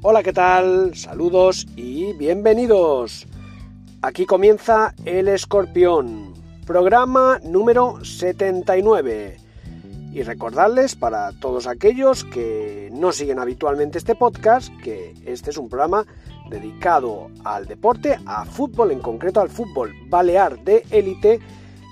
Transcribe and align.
Hola, 0.00 0.22
¿qué 0.22 0.32
tal? 0.32 0.94
Saludos 0.94 1.66
y 1.74 2.12
bienvenidos. 2.12 3.26
Aquí 4.00 4.26
comienza 4.26 4.94
El 5.04 5.26
Escorpión, 5.26 6.34
programa 6.64 7.40
número 7.42 8.04
79. 8.04 9.38
Y 10.12 10.22
recordarles 10.22 10.94
para 10.94 11.32
todos 11.40 11.66
aquellos 11.66 12.22
que 12.22 12.90
no 12.92 13.10
siguen 13.10 13.40
habitualmente 13.40 13.98
este 13.98 14.14
podcast 14.14 14.72
que 14.84 15.14
este 15.26 15.50
es 15.50 15.58
un 15.58 15.68
programa 15.68 16.06
dedicado 16.48 17.26
al 17.42 17.66
deporte, 17.66 18.20
a 18.24 18.44
fútbol, 18.44 18.92
en 18.92 19.00
concreto 19.00 19.40
al 19.40 19.48
fútbol 19.48 19.92
balear 20.08 20.62
de 20.62 20.84
élite 20.92 21.40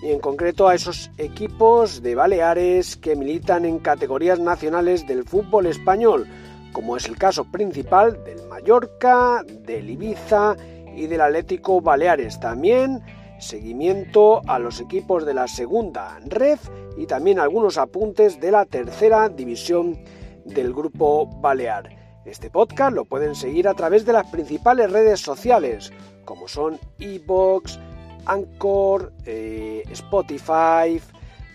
y 0.01 0.13
en 0.13 0.21
concreto 0.21 0.69
a 0.69 0.77
esos 0.77 1.11
equipos 1.19 2.03
de 2.03 2.15
Baleares 2.15 2.97
que 2.97 3.17
militan 3.17 3.65
en 3.65 3.81
categorías 3.81 4.39
nacionales 4.39 5.09
del 5.09 5.25
fútbol 5.25 5.67
español 5.67 6.29
como 6.73 6.97
es 6.97 7.07
el 7.07 7.17
caso 7.17 7.45
principal 7.45 8.23
del 8.25 8.47
Mallorca, 8.49 9.43
del 9.67 9.91
Ibiza 9.91 10.57
y 10.95 11.07
del 11.07 11.21
Atlético 11.21 11.81
Baleares. 11.81 12.39
También 12.41 13.03
seguimiento 13.39 14.43
a 14.49 14.59
los 14.59 14.81
equipos 14.81 15.27
de 15.27 15.35
la 15.35 15.49
segunda 15.49 16.19
red 16.27 16.59
y 16.97 17.07
también 17.07 17.39
algunos 17.39 17.79
apuntes 17.79 18.41
de 18.41 18.51
la 18.51 18.65
tercera 18.65 19.29
división 19.29 19.99
del 20.45 20.73
grupo 20.73 21.27
Balear. 21.41 21.95
Este 22.25 22.51
podcast 22.51 22.95
lo 22.95 23.05
pueden 23.05 23.35
seguir 23.35 23.69
a 23.69 23.75
través 23.75 24.05
de 24.05 24.13
las 24.13 24.27
principales 24.31 24.91
redes 24.91 25.21
sociales 25.21 25.93
como 26.25 26.49
son 26.49 26.79
Evox, 26.99 27.79
Anchor, 28.27 29.13
eh, 29.25 29.85
Spotify, 29.91 31.01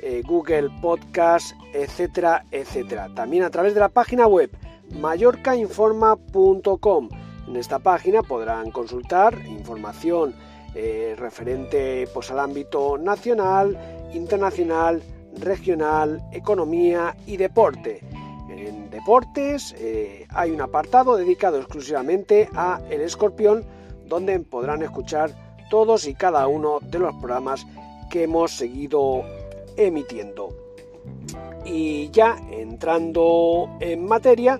eh, 0.02 0.24
Google 0.26 0.70
Podcast, 0.82 1.52
etcétera, 1.74 2.46
etcétera. 2.52 3.10
También 3.14 3.44
a 3.44 3.50
través 3.50 3.74
de 3.74 3.82
la 3.82 3.90
página 3.90 4.28
web 4.28 4.50
mallorcainforma.com. 5.00 7.10
En 7.48 7.56
esta 7.56 7.80
página 7.80 8.24
podrán 8.24 8.72
consultar 8.72 9.38
información 9.48 10.36
eh, 10.74 11.16
referente 11.18 12.08
pues, 12.14 12.32
al 12.32 12.40
ámbito 12.40 12.98
nacional, 12.98 13.78
internacional, 14.14 15.02
regional, 15.40 16.22
economía 16.32 17.16
y 17.26 17.38
deporte. 17.38 18.02
En 18.50 18.90
deportes 18.90 19.74
eh, 19.78 20.26
hay 20.30 20.52
un 20.52 20.62
apartado 20.62 21.18
dedicado 21.18 21.58
exclusivamente 21.58 22.50
a 22.54 22.82
El 22.90 23.02
Escorpión, 23.02 23.66
donde 24.08 24.40
podrán 24.40 24.82
escuchar 24.82 25.32
todos 25.70 26.08
y 26.08 26.14
cada 26.14 26.48
uno 26.48 26.80
de 26.82 27.00
los 27.00 27.16
programas 27.16 27.66
que 28.10 28.24
hemos 28.24 28.52
seguido 28.52 29.24
emitiendo. 29.78 30.50
Y 31.66 32.10
ya 32.12 32.38
entrando 32.52 33.70
en 33.80 34.06
materia, 34.06 34.60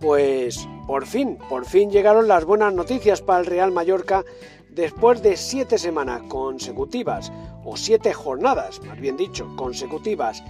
pues 0.00 0.68
por 0.86 1.06
fin, 1.06 1.38
por 1.48 1.64
fin 1.64 1.90
llegaron 1.90 2.28
las 2.28 2.44
buenas 2.44 2.74
noticias 2.74 3.22
para 3.22 3.40
el 3.40 3.46
Real 3.46 3.72
Mallorca 3.72 4.24
después 4.70 5.22
de 5.22 5.36
siete 5.36 5.78
semanas 5.78 6.22
consecutivas, 6.28 7.32
o 7.64 7.76
siete 7.76 8.12
jornadas, 8.12 8.80
más 8.84 9.00
bien 9.00 9.16
dicho, 9.16 9.48
consecutivas, 9.56 10.42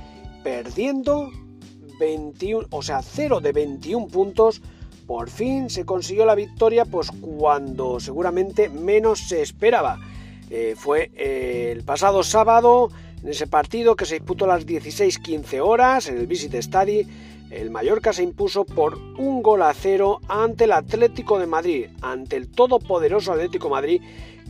perdiendo 0.43 1.31
21, 1.99 2.67
o 2.71 2.83
sea, 2.83 3.03
0 3.03 3.41
de 3.41 3.53
21 3.53 4.09
puntos, 4.09 4.63
por 5.07 5.29
fin 5.29 5.69
se 5.71 5.85
consiguió 5.85 6.25
la 6.25 6.35
victoria, 6.35 6.85
pues 6.85 7.11
cuando 7.11 8.01
seguramente 8.01 8.69
menos 8.69 9.21
se 9.21 9.43
esperaba. 9.43 10.01
Eh, 10.51 10.75
fue 10.77 11.11
eh, 11.15 11.71
el 11.73 11.85
pasado 11.85 12.23
sábado, 12.23 12.91
en 13.23 13.31
ese 13.31 13.47
partido 13.47 13.97
que 13.97 14.07
se 14.07 14.15
disputó 14.15 14.45
a 14.45 14.49
las 14.49 14.67
16-15 14.67 15.61
horas 15.61 16.09
en 16.09 16.19
el 16.19 16.27
Visit 16.27 16.55
Study, 16.55 17.07
el 17.51 17.71
Mallorca 17.71 18.13
se 18.13 18.23
impuso 18.23 18.65
por 18.65 18.97
un 18.97 19.43
gol 19.43 19.63
a 19.63 19.73
cero 19.75 20.21
ante 20.29 20.65
el 20.65 20.73
Atlético 20.73 21.39
de 21.39 21.47
Madrid, 21.47 21.87
ante 22.03 22.37
el 22.37 22.51
todopoderoso 22.51 23.33
Atlético 23.33 23.69
Madrid 23.69 24.01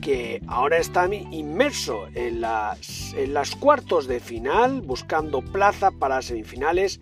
que 0.00 0.42
ahora 0.48 0.78
está 0.78 1.08
inmerso 1.14 2.06
en 2.14 2.40
las, 2.40 3.14
en 3.14 3.32
las 3.32 3.56
cuartos 3.56 4.06
de 4.06 4.20
final 4.20 4.82
buscando 4.82 5.40
plaza 5.40 5.90
para 5.92 6.20
semifinales 6.20 7.00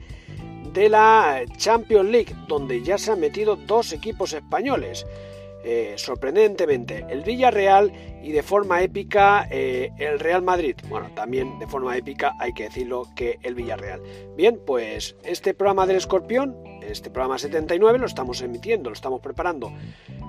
de 0.72 0.88
la 0.88 1.42
Champions 1.56 2.08
League, 2.08 2.34
donde 2.48 2.82
ya 2.82 2.98
se 2.98 3.12
han 3.12 3.20
metido 3.20 3.56
dos 3.56 3.92
equipos 3.92 4.32
españoles. 4.32 5.06
Eh, 5.65 5.95
sorprendentemente 5.97 7.06
el 7.09 7.23
Villarreal 7.23 7.93
y 8.23 8.33
de 8.33 8.43
forma 8.43 8.83
épica 8.83 9.47
eh, 9.50 9.91
el 9.99 10.19
Real 10.19 10.43
Madrid. 10.43 10.77
Bueno, 10.89 11.11
también 11.15 11.59
de 11.61 11.67
forma 11.69 11.97
épica 11.97 12.34
hay 12.41 12.53
que 12.53 12.65
decirlo 12.65 13.06
que 13.15 13.39
el 13.43 13.55
Villarreal. 13.55 14.00
Bien, 14.37 14.61
pues 14.67 15.15
este 15.23 15.55
programa 15.55 15.87
del 15.87 15.97
Escorpión, 15.97 16.56
este 16.83 17.11
programa 17.11 17.39
79, 17.39 17.99
lo 17.99 18.06
estamos 18.06 18.41
emitiendo, 18.43 18.91
lo 18.91 18.95
estamos 18.95 19.21
preparando 19.21 19.73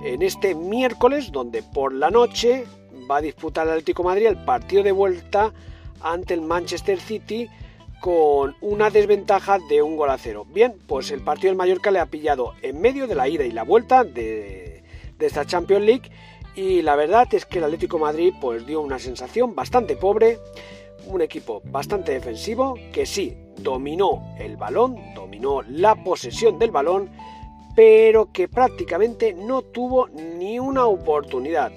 en 0.05 0.21
este 0.21 0.53
miércoles, 0.53 1.31
donde 1.31 1.63
por 1.63 1.93
la 1.93 2.11
noche 2.11 2.65
va 3.09 3.17
a 3.17 3.21
disputar 3.21 3.65
el 3.65 3.73
Atlético 3.73 4.03
Madrid 4.03 4.27
el 4.27 4.43
partido 4.45 4.83
de 4.83 4.91
vuelta 4.91 5.51
ante 6.01 6.35
el 6.35 6.41
Manchester 6.41 6.99
City 6.99 7.49
con 8.01 8.55
una 8.61 8.89
desventaja 8.89 9.59
de 9.69 9.81
un 9.81 9.95
gol 9.95 10.09
a 10.09 10.17
cero. 10.17 10.45
Bien, 10.53 10.75
pues 10.87 11.09
el 11.11 11.21
partido 11.21 11.49
del 11.49 11.57
Mallorca 11.57 11.89
le 11.89 11.99
ha 11.99 12.05
pillado 12.05 12.53
en 12.61 12.81
medio 12.81 13.07
de 13.07 13.15
la 13.15 13.29
ida 13.29 13.45
y 13.45 13.51
la 13.51 13.63
vuelta 13.63 14.03
de 14.03 14.82
de 15.23 15.27
esta 15.27 15.45
Champions 15.45 15.85
League 15.85 16.11
y 16.53 16.81
la 16.81 16.97
verdad 16.97 17.33
es 17.33 17.45
que 17.45 17.59
el 17.59 17.63
Atlético 17.63 17.97
Madrid 17.97 18.33
pues 18.41 18.67
dio 18.67 18.81
una 18.81 18.99
sensación 18.99 19.55
bastante 19.55 19.95
pobre, 19.95 20.37
un 21.05 21.21
equipo 21.21 21.61
bastante 21.63 22.11
defensivo 22.11 22.75
que 22.91 23.05
sí 23.05 23.37
dominó 23.57 24.35
el 24.37 24.57
balón, 24.57 24.97
dominó 25.15 25.61
la 25.61 25.95
posesión 25.95 26.59
del 26.59 26.71
balón, 26.71 27.09
pero 27.73 28.33
que 28.33 28.49
prácticamente 28.49 29.33
no 29.33 29.61
tuvo 29.61 30.09
ni 30.09 30.59
una 30.59 30.87
oportunidad. 30.87 31.71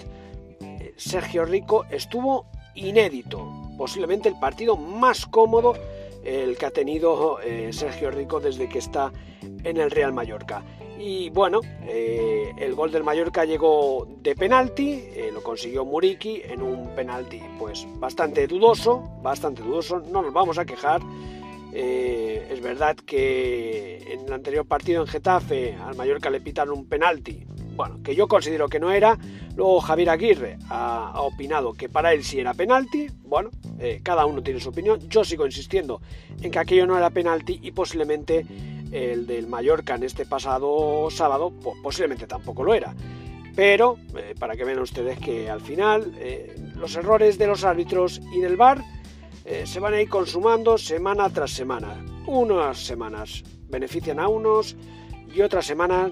Sergio 0.96 1.44
Rico 1.44 1.86
estuvo 1.90 2.46
inédito, 2.74 3.48
posiblemente 3.78 4.28
el 4.28 4.38
partido 4.40 4.76
más 4.76 5.24
cómodo 5.24 5.74
el 6.24 6.58
que 6.58 6.66
ha 6.66 6.70
tenido 6.72 7.38
eh, 7.40 7.72
Sergio 7.72 8.10
Rico 8.10 8.40
desde 8.40 8.68
que 8.68 8.80
está 8.80 9.12
en 9.62 9.76
el 9.76 9.92
Real 9.92 10.12
Mallorca. 10.12 10.64
Y 10.98 11.30
bueno, 11.30 11.60
eh, 11.82 12.52
el 12.56 12.74
gol 12.74 12.90
del 12.90 13.04
Mallorca 13.04 13.44
llegó 13.44 14.08
de 14.22 14.34
penalti, 14.34 14.92
eh, 14.92 15.30
lo 15.32 15.42
consiguió 15.42 15.84
Muriki 15.84 16.40
en 16.42 16.62
un 16.62 16.94
penalti 16.94 17.40
pues 17.58 17.86
bastante 17.98 18.46
dudoso, 18.46 19.02
bastante 19.22 19.62
dudoso, 19.62 20.00
no 20.00 20.22
nos 20.22 20.32
vamos 20.32 20.58
a 20.58 20.64
quejar. 20.64 21.02
Eh, 21.74 22.48
es 22.50 22.62
verdad 22.62 22.96
que 22.96 23.98
en 24.10 24.20
el 24.20 24.32
anterior 24.32 24.66
partido 24.66 25.02
en 25.02 25.08
Getafe 25.08 25.74
al 25.74 25.94
Mallorca 25.96 26.30
le 26.30 26.40
pitaron 26.40 26.78
un 26.78 26.88
penalti, 26.88 27.44
bueno, 27.74 28.02
que 28.02 28.14
yo 28.14 28.26
considero 28.26 28.68
que 28.68 28.80
no 28.80 28.90
era. 28.90 29.18
Luego 29.54 29.80
Javier 29.80 30.08
Aguirre 30.08 30.56
ha, 30.70 31.10
ha 31.10 31.20
opinado 31.20 31.74
que 31.74 31.90
para 31.90 32.14
él 32.14 32.24
sí 32.24 32.40
era 32.40 32.54
penalti. 32.54 33.08
Bueno, 33.22 33.50
cada 34.02 34.24
uno 34.24 34.42
tiene 34.42 34.60
su 34.60 34.70
opinión. 34.70 35.00
Yo 35.08 35.24
sigo 35.24 35.44
insistiendo 35.44 36.00
en 36.40 36.50
que 36.50 36.58
aquello 36.58 36.86
no 36.86 36.96
era 36.96 37.10
penalti 37.10 37.58
y 37.62 37.72
posiblemente 37.72 38.46
el 38.92 39.26
del 39.26 39.46
Mallorca 39.46 39.94
en 39.94 40.02
este 40.02 40.26
pasado 40.26 41.08
sábado, 41.10 41.52
pues 41.62 41.76
posiblemente 41.82 42.26
tampoco 42.26 42.64
lo 42.64 42.74
era. 42.74 42.94
Pero, 43.54 43.96
eh, 44.16 44.34
para 44.38 44.54
que 44.54 44.64
vean 44.64 44.80
ustedes 44.80 45.18
que 45.18 45.48
al 45.48 45.60
final 45.60 46.14
eh, 46.18 46.54
los 46.76 46.94
errores 46.94 47.38
de 47.38 47.46
los 47.46 47.64
árbitros 47.64 48.20
y 48.32 48.40
del 48.40 48.56
VAR 48.56 48.84
eh, 49.46 49.64
se 49.64 49.80
van 49.80 49.94
a 49.94 50.02
ir 50.02 50.08
consumando 50.08 50.76
semana 50.76 51.30
tras 51.30 51.52
semana. 51.52 52.04
Unas 52.26 52.84
semanas 52.84 53.42
benefician 53.68 54.20
a 54.20 54.28
unos 54.28 54.76
y 55.34 55.40
otras 55.40 55.64
semanas 55.66 56.10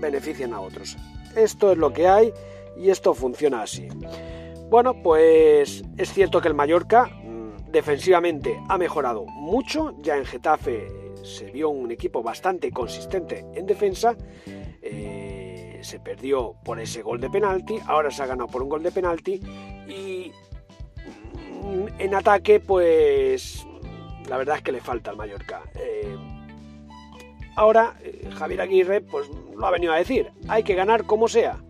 benefician 0.00 0.54
a 0.54 0.60
otros. 0.60 0.96
Esto 1.36 1.72
es 1.72 1.78
lo 1.78 1.92
que 1.92 2.08
hay 2.08 2.32
y 2.78 2.88
esto 2.88 3.12
funciona 3.12 3.62
así. 3.62 3.88
Bueno, 4.70 5.02
pues 5.02 5.84
es 5.98 6.12
cierto 6.12 6.40
que 6.40 6.48
el 6.48 6.54
Mallorca 6.54 7.04
mm, 7.04 7.70
defensivamente 7.70 8.58
ha 8.68 8.78
mejorado 8.78 9.26
mucho. 9.26 9.94
Ya 10.00 10.16
en 10.16 10.24
Getafe 10.24 11.05
se 11.26 11.50
vio 11.50 11.68
un 11.68 11.90
equipo 11.90 12.22
bastante 12.22 12.70
consistente 12.70 13.44
en 13.54 13.66
defensa. 13.66 14.16
Eh, 14.80 15.80
se 15.82 16.00
perdió 16.00 16.54
por 16.64 16.80
ese 16.80 17.02
gol 17.02 17.20
de 17.20 17.28
penalti, 17.28 17.78
ahora 17.86 18.10
se 18.10 18.22
ha 18.22 18.26
ganado 18.26 18.48
por 18.48 18.62
un 18.62 18.68
gol 18.68 18.82
de 18.82 18.92
penalti 18.92 19.40
y 19.88 20.32
mm, 21.62 22.00
en 22.00 22.14
ataque 22.14 22.60
pues 22.60 23.66
la 24.28 24.36
verdad 24.36 24.56
es 24.56 24.62
que 24.62 24.72
le 24.72 24.80
falta 24.80 25.10
al 25.10 25.16
Mallorca. 25.16 25.62
Eh, 25.74 26.16
ahora 27.56 27.96
eh, 28.02 28.28
Javier 28.36 28.62
Aguirre 28.62 29.00
pues 29.00 29.28
lo 29.56 29.66
ha 29.66 29.70
venido 29.70 29.92
a 29.92 29.96
decir, 29.96 30.30
hay 30.48 30.62
que 30.62 30.74
ganar 30.74 31.04
como 31.04 31.28
sea, 31.28 31.62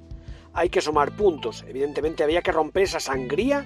hay 0.53 0.69
que 0.69 0.81
sumar 0.81 1.13
puntos, 1.13 1.65
evidentemente 1.69 2.23
había 2.23 2.43
que 2.43 2.53
romper 2.53 2.85
esa 2.85 3.01
sangría 3.01 3.65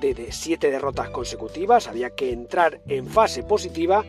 de, 0.00 0.14
de 0.14 0.32
siete 0.32 0.70
derrotas 0.70 1.10
consecutivas, 1.10 1.88
había 1.88 2.10
que 2.10 2.32
entrar 2.32 2.80
en 2.86 3.06
fase 3.06 3.42
positiva 3.42 4.04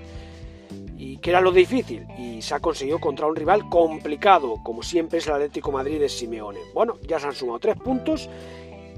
y 0.97 1.17
que 1.17 1.29
era 1.29 1.41
lo 1.41 1.51
difícil 1.51 2.07
y 2.17 2.41
se 2.41 2.55
ha 2.55 2.59
conseguido 2.59 2.99
contra 2.99 3.27
un 3.27 3.35
rival 3.35 3.69
complicado 3.69 4.55
como 4.63 4.81
siempre 4.81 5.19
es 5.19 5.27
el 5.27 5.33
Atlético 5.33 5.71
Madrid 5.71 5.99
de 5.99 6.09
Simeone. 6.09 6.59
Bueno, 6.73 6.95
ya 7.07 7.19
se 7.19 7.27
han 7.27 7.33
sumado 7.33 7.59
tres 7.59 7.75
puntos 7.77 8.29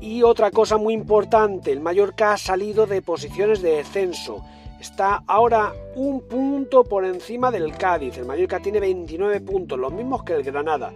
y 0.01 0.23
otra 0.23 0.49
cosa 0.49 0.77
muy 0.77 0.93
importante, 0.93 1.71
el 1.71 1.81
Mallorca 1.81 2.33
ha 2.33 2.37
salido 2.37 2.87
de 2.87 3.01
posiciones 3.01 3.61
de 3.61 3.77
descenso. 3.77 4.45
Está 4.79 5.23
ahora 5.27 5.73
un 5.95 6.21
punto 6.21 6.85
por 6.85 7.03
encima 7.03 7.51
del 7.51 7.75
Cádiz. 7.75 8.17
El 8.17 8.25
Mallorca 8.25 8.61
tiene 8.61 8.79
29 8.79 9.41
puntos, 9.41 9.77
los 9.77 9.91
mismos 9.91 10.23
que 10.23 10.33
el 10.33 10.43
Granada. 10.43 10.93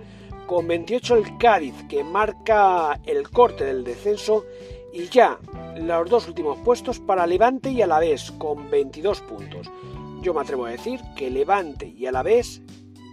con 0.48 0.68
28 0.68 1.16
el 1.16 1.38
Cádiz, 1.38 1.74
que 1.90 2.04
marca 2.04 3.00
el 3.06 3.30
corte 3.30 3.66
del 3.66 3.84
descenso, 3.84 4.46
y 4.94 5.08
ya 5.08 5.40
los 5.78 6.10
dos 6.10 6.28
últimos 6.28 6.58
puestos 6.60 7.00
para 7.00 7.26
Levante 7.26 7.72
y 7.72 7.82
Alavés, 7.82 8.32
con 8.32 8.70
22 8.70 9.22
puntos. 9.22 9.70
Yo 10.24 10.34
me 10.34 10.40
atrevo 10.40 10.66
a 10.66 10.70
decir 10.70 11.02
que 11.18 11.30
Levante 11.30 11.86
y 11.86 12.06
Alavés 12.06 12.62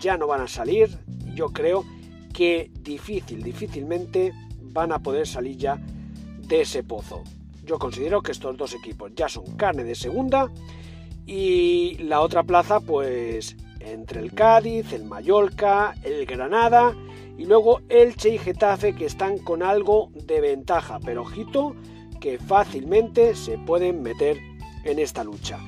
ya 0.01 0.17
no 0.17 0.29
van 0.29 0.43
a 0.43 0.47
salir, 0.47 0.97
yo 1.35 1.49
creo 1.49 1.85
que 2.33 2.71
difícil, 2.83 3.43
difícilmente 3.43 4.33
van 4.63 4.93
a 4.93 5.01
poder 5.01 5.27
salir 5.27 5.57
ya 5.57 5.81
de 6.39 6.61
ese 6.61 6.85
pozo. 6.85 7.25
Yo 7.65 7.81
considero 7.81 8.23
que 8.23 8.31
estos 8.31 8.57
dos 8.57 8.75
equipos 8.75 9.11
ya 9.17 9.29
son 9.29 9.45
carne 9.57 9.83
de 9.83 9.97
segunda 9.97 10.53
y 11.27 11.99
la 11.99 12.21
otra 12.21 12.45
plaza 12.45 12.79
pues 12.79 13.57
entre 13.81 14.21
el 14.21 14.33
Cádiz, 14.33 14.93
el 14.93 15.03
Mallorca, 15.03 15.97
el 16.05 16.25
Granada 16.27 16.95
y 17.37 17.45
luego 17.45 17.81
Elche 17.89 18.29
y 18.29 18.39
Getafe 18.39 18.95
que 18.95 19.07
están 19.07 19.39
con 19.39 19.65
algo 19.65 20.13
de 20.15 20.41
ventaja, 20.41 21.01
pero 21.05 21.23
ojito 21.23 21.75
que 22.21 22.39
fácilmente 22.39 23.35
se 23.35 23.59
pueden 23.59 24.01
meter 24.01 24.39
en 24.85 25.01
esta 25.01 25.25
lucha. 25.25 25.59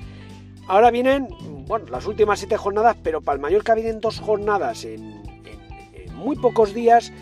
Ahora 0.69 0.91
vienen, 0.91 1.29
bueno, 1.67 1.87
las 1.91 2.07
últimas 2.07 2.39
siete 2.39 2.57
jornadas, 2.57 2.97
pero 3.03 3.21
para 3.21 3.37
el 3.37 3.43
Mallorca 3.43 3.75
vienen 3.75 4.01
dos 4.01 4.21
jornadas 4.21 4.85
en, 4.85 5.23
muy 6.15 6.37
pocos 6.37 6.73
días. 6.73 7.13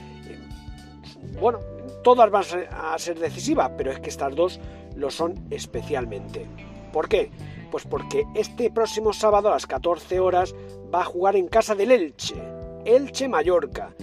Bueno, 1.40 1.60
todas 2.04 2.30
van 2.30 2.44
a 2.70 2.98
ser 2.98 3.18
decisivas, 3.18 3.70
pero 3.76 3.90
es 3.90 4.00
que 4.00 4.10
estas 4.10 4.34
dos 4.34 4.60
lo 4.94 5.10
son 5.10 5.34
especialmente. 5.50 6.46
¿Por 6.92 7.08
qué? 7.08 7.30
Pues 7.70 7.84
porque 7.84 8.24
este 8.34 8.70
próximo 8.70 9.12
sábado 9.12 9.48
a 9.48 9.52
las 9.52 9.66
14 9.66 10.20
horas 10.20 10.54
va 10.92 11.02
a 11.02 11.04
jugar 11.04 11.36
en 11.36 11.48
casa 11.48 11.74
del 11.74 11.92
Elche, 11.92 12.36
Elche 12.84 13.28
Mallorca. 13.28 13.94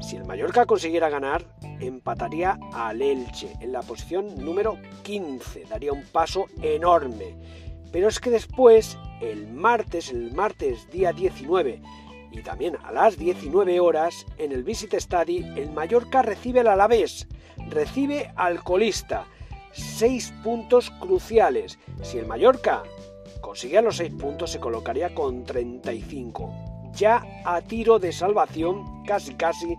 Si 0.00 0.16
el 0.16 0.24
Mallorca 0.24 0.66
consiguiera 0.66 1.08
ganar, 1.08 1.44
empataría 1.78 2.58
al 2.72 3.00
Elche 3.02 3.52
en 3.60 3.72
la 3.72 3.82
posición 3.82 4.34
número 4.42 4.76
15, 5.02 5.66
daría 5.68 5.92
un 5.92 6.04
paso 6.04 6.46
enorme. 6.60 7.36
Pero 7.92 8.08
es 8.08 8.18
que 8.18 8.30
después, 8.30 8.98
el 9.20 9.46
martes, 9.48 10.10
el 10.10 10.32
martes 10.32 10.90
día 10.90 11.12
19, 11.12 11.80
y 12.32 12.40
también 12.40 12.78
a 12.82 12.90
las 12.90 13.18
19 13.18 13.78
horas, 13.78 14.26
en 14.38 14.52
el 14.52 14.64
Visit 14.64 14.94
Study, 14.94 15.44
el 15.56 15.70
Mallorca 15.70 16.22
recibe 16.22 16.60
al 16.60 16.68
Alavés, 16.68 17.28
recibe 17.68 18.32
al 18.36 18.64
colista. 18.64 19.26
Seis 19.72 20.32
puntos 20.42 20.90
cruciales. 20.90 21.78
Si 22.02 22.18
el 22.18 22.26
Mallorca 22.26 22.82
consigue 23.40 23.80
los 23.82 23.96
seis 23.96 24.12
puntos, 24.14 24.50
se 24.50 24.60
colocaría 24.60 25.14
con 25.14 25.44
35. 25.44 26.90
Ya 26.94 27.22
a 27.44 27.60
tiro 27.60 27.98
de 27.98 28.12
salvación, 28.12 29.04
casi 29.04 29.34
casi, 29.34 29.76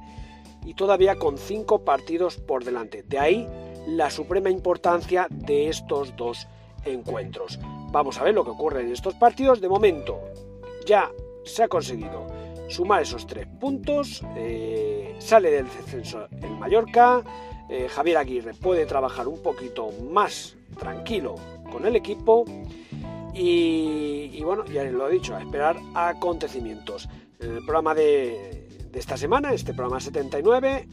y 0.66 0.76
todavía 0.76 1.16
con 1.16 1.38
cinco 1.38 1.84
partidos 1.84 2.38
por 2.38 2.64
delante. 2.64 3.04
De 3.04 3.20
ahí 3.20 3.48
la 3.88 4.10
suprema 4.10 4.50
importancia 4.50 5.28
de 5.30 5.70
estos 5.70 6.16
dos 6.16 6.48
encuentros. 6.86 7.60
Vamos 7.94 8.20
a 8.20 8.24
ver 8.24 8.34
lo 8.34 8.44
que 8.44 8.50
ocurre 8.50 8.82
en 8.82 8.92
estos 8.92 9.14
partidos. 9.14 9.62
De 9.62 9.70
momento, 9.70 10.20
ya 10.84 11.12
se 11.46 11.62
ha 11.62 11.68
conseguido 11.68 12.26
sumar 12.68 13.04
esos 13.04 13.28
tres 13.28 13.46
puntos. 13.46 14.24
Eh, 14.36 15.16
sale 15.20 15.52
del 15.52 15.66
descenso 15.66 16.28
el 16.42 16.58
Mallorca. 16.58 17.22
Eh, 17.70 17.88
Javier 17.88 18.18
Aguirre 18.18 18.56
puede 18.56 18.88
trabajar 18.88 19.28
un 19.28 19.44
poquito 19.44 19.92
más 20.12 20.56
tranquilo 20.80 21.36
con 21.72 21.86
el 21.86 21.96
equipo. 21.96 22.46
Y, 23.36 24.42
bueno, 24.44 24.66
ya 24.66 24.84
lo 24.86 25.08
he 25.08 25.12
dicho, 25.12 25.36
a 25.36 25.40
esperar 25.40 25.78
acontecimientos. 25.94 27.08
En 27.40 27.58
el 27.58 27.64
programa 27.64 27.94
de 27.94 28.68
esta 28.92 29.18
semana, 29.18 29.54
este 29.54 29.76
programa 29.76 30.00
79, 30.00 30.88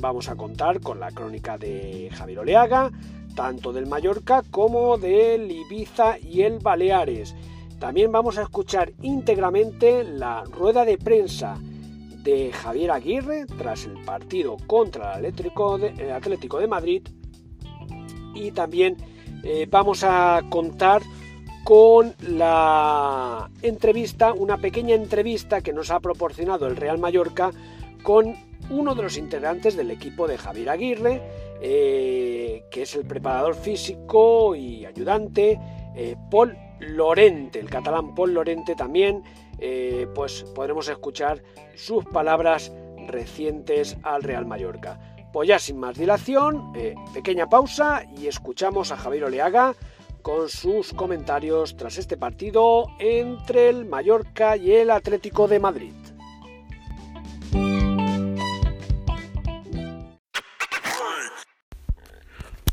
vamos 0.00 0.28
a 0.28 0.36
contar 0.36 0.80
con 0.80 1.00
la 1.00 1.10
crónica 1.10 1.58
de 1.58 2.10
Javier 2.12 2.38
Oleaga, 2.40 2.92
tanto 3.38 3.72
del 3.72 3.86
Mallorca 3.86 4.42
como 4.50 4.98
del 4.98 5.48
Ibiza 5.48 6.18
y 6.18 6.42
el 6.42 6.58
Baleares. 6.58 7.36
También 7.78 8.10
vamos 8.10 8.36
a 8.36 8.42
escuchar 8.42 8.92
íntegramente 9.00 10.02
la 10.02 10.42
rueda 10.42 10.84
de 10.84 10.98
prensa 10.98 11.56
de 12.24 12.50
Javier 12.52 12.90
Aguirre 12.90 13.46
tras 13.46 13.84
el 13.84 14.02
partido 14.04 14.56
contra 14.66 15.20
el 15.20 15.26
Atlético 15.26 16.58
de, 16.58 16.66
Madrid 16.66 17.06
y 18.34 18.50
también 18.50 18.96
eh, 19.44 19.68
vamos 19.70 20.02
a 20.02 20.42
contar 20.50 21.02
con 21.62 22.16
la 22.26 23.48
entrevista, 23.62 24.32
una 24.32 24.56
pequeña 24.56 24.96
entrevista 24.96 25.60
que 25.60 25.72
nos 25.72 25.92
ha 25.92 26.00
proporcionado 26.00 26.66
el 26.66 26.74
Real 26.74 26.98
Mallorca 26.98 27.52
con 28.02 28.34
uno 28.70 28.94
de 28.94 29.02
los 29.02 29.16
integrantes 29.16 29.76
del 29.76 29.90
equipo 29.90 30.26
de 30.26 30.38
Javier 30.38 30.70
Aguirre, 30.70 31.22
eh, 31.60 32.64
que 32.70 32.82
es 32.82 32.94
el 32.94 33.04
preparador 33.06 33.54
físico 33.54 34.54
y 34.54 34.84
ayudante, 34.84 35.58
eh, 35.96 36.16
Paul 36.30 36.56
Lorente, 36.80 37.58
el 37.58 37.70
catalán 37.70 38.14
Paul 38.14 38.34
Lorente 38.34 38.74
también, 38.74 39.22
eh, 39.58 40.06
pues 40.14 40.44
podremos 40.54 40.88
escuchar 40.88 41.42
sus 41.74 42.04
palabras 42.04 42.72
recientes 43.06 43.96
al 44.02 44.22
Real 44.22 44.46
Mallorca. 44.46 44.98
Pues 45.32 45.48
ya 45.48 45.58
sin 45.58 45.78
más 45.78 45.96
dilación, 45.96 46.72
pequeña 47.12 47.48
pausa 47.48 48.02
y 48.16 48.28
escuchamos 48.28 48.92
a 48.92 48.96
Javier 48.96 49.24
Oleaga 49.24 49.74
con 50.22 50.48
sus 50.48 50.92
comentarios 50.94 51.76
tras 51.76 51.98
este 51.98 52.16
partido 52.16 52.86
entre 52.98 53.68
el 53.68 53.84
Mallorca 53.84 54.56
y 54.56 54.72
el 54.72 54.90
Atlético 54.90 55.48
de 55.48 55.60
Madrid. 55.60 55.94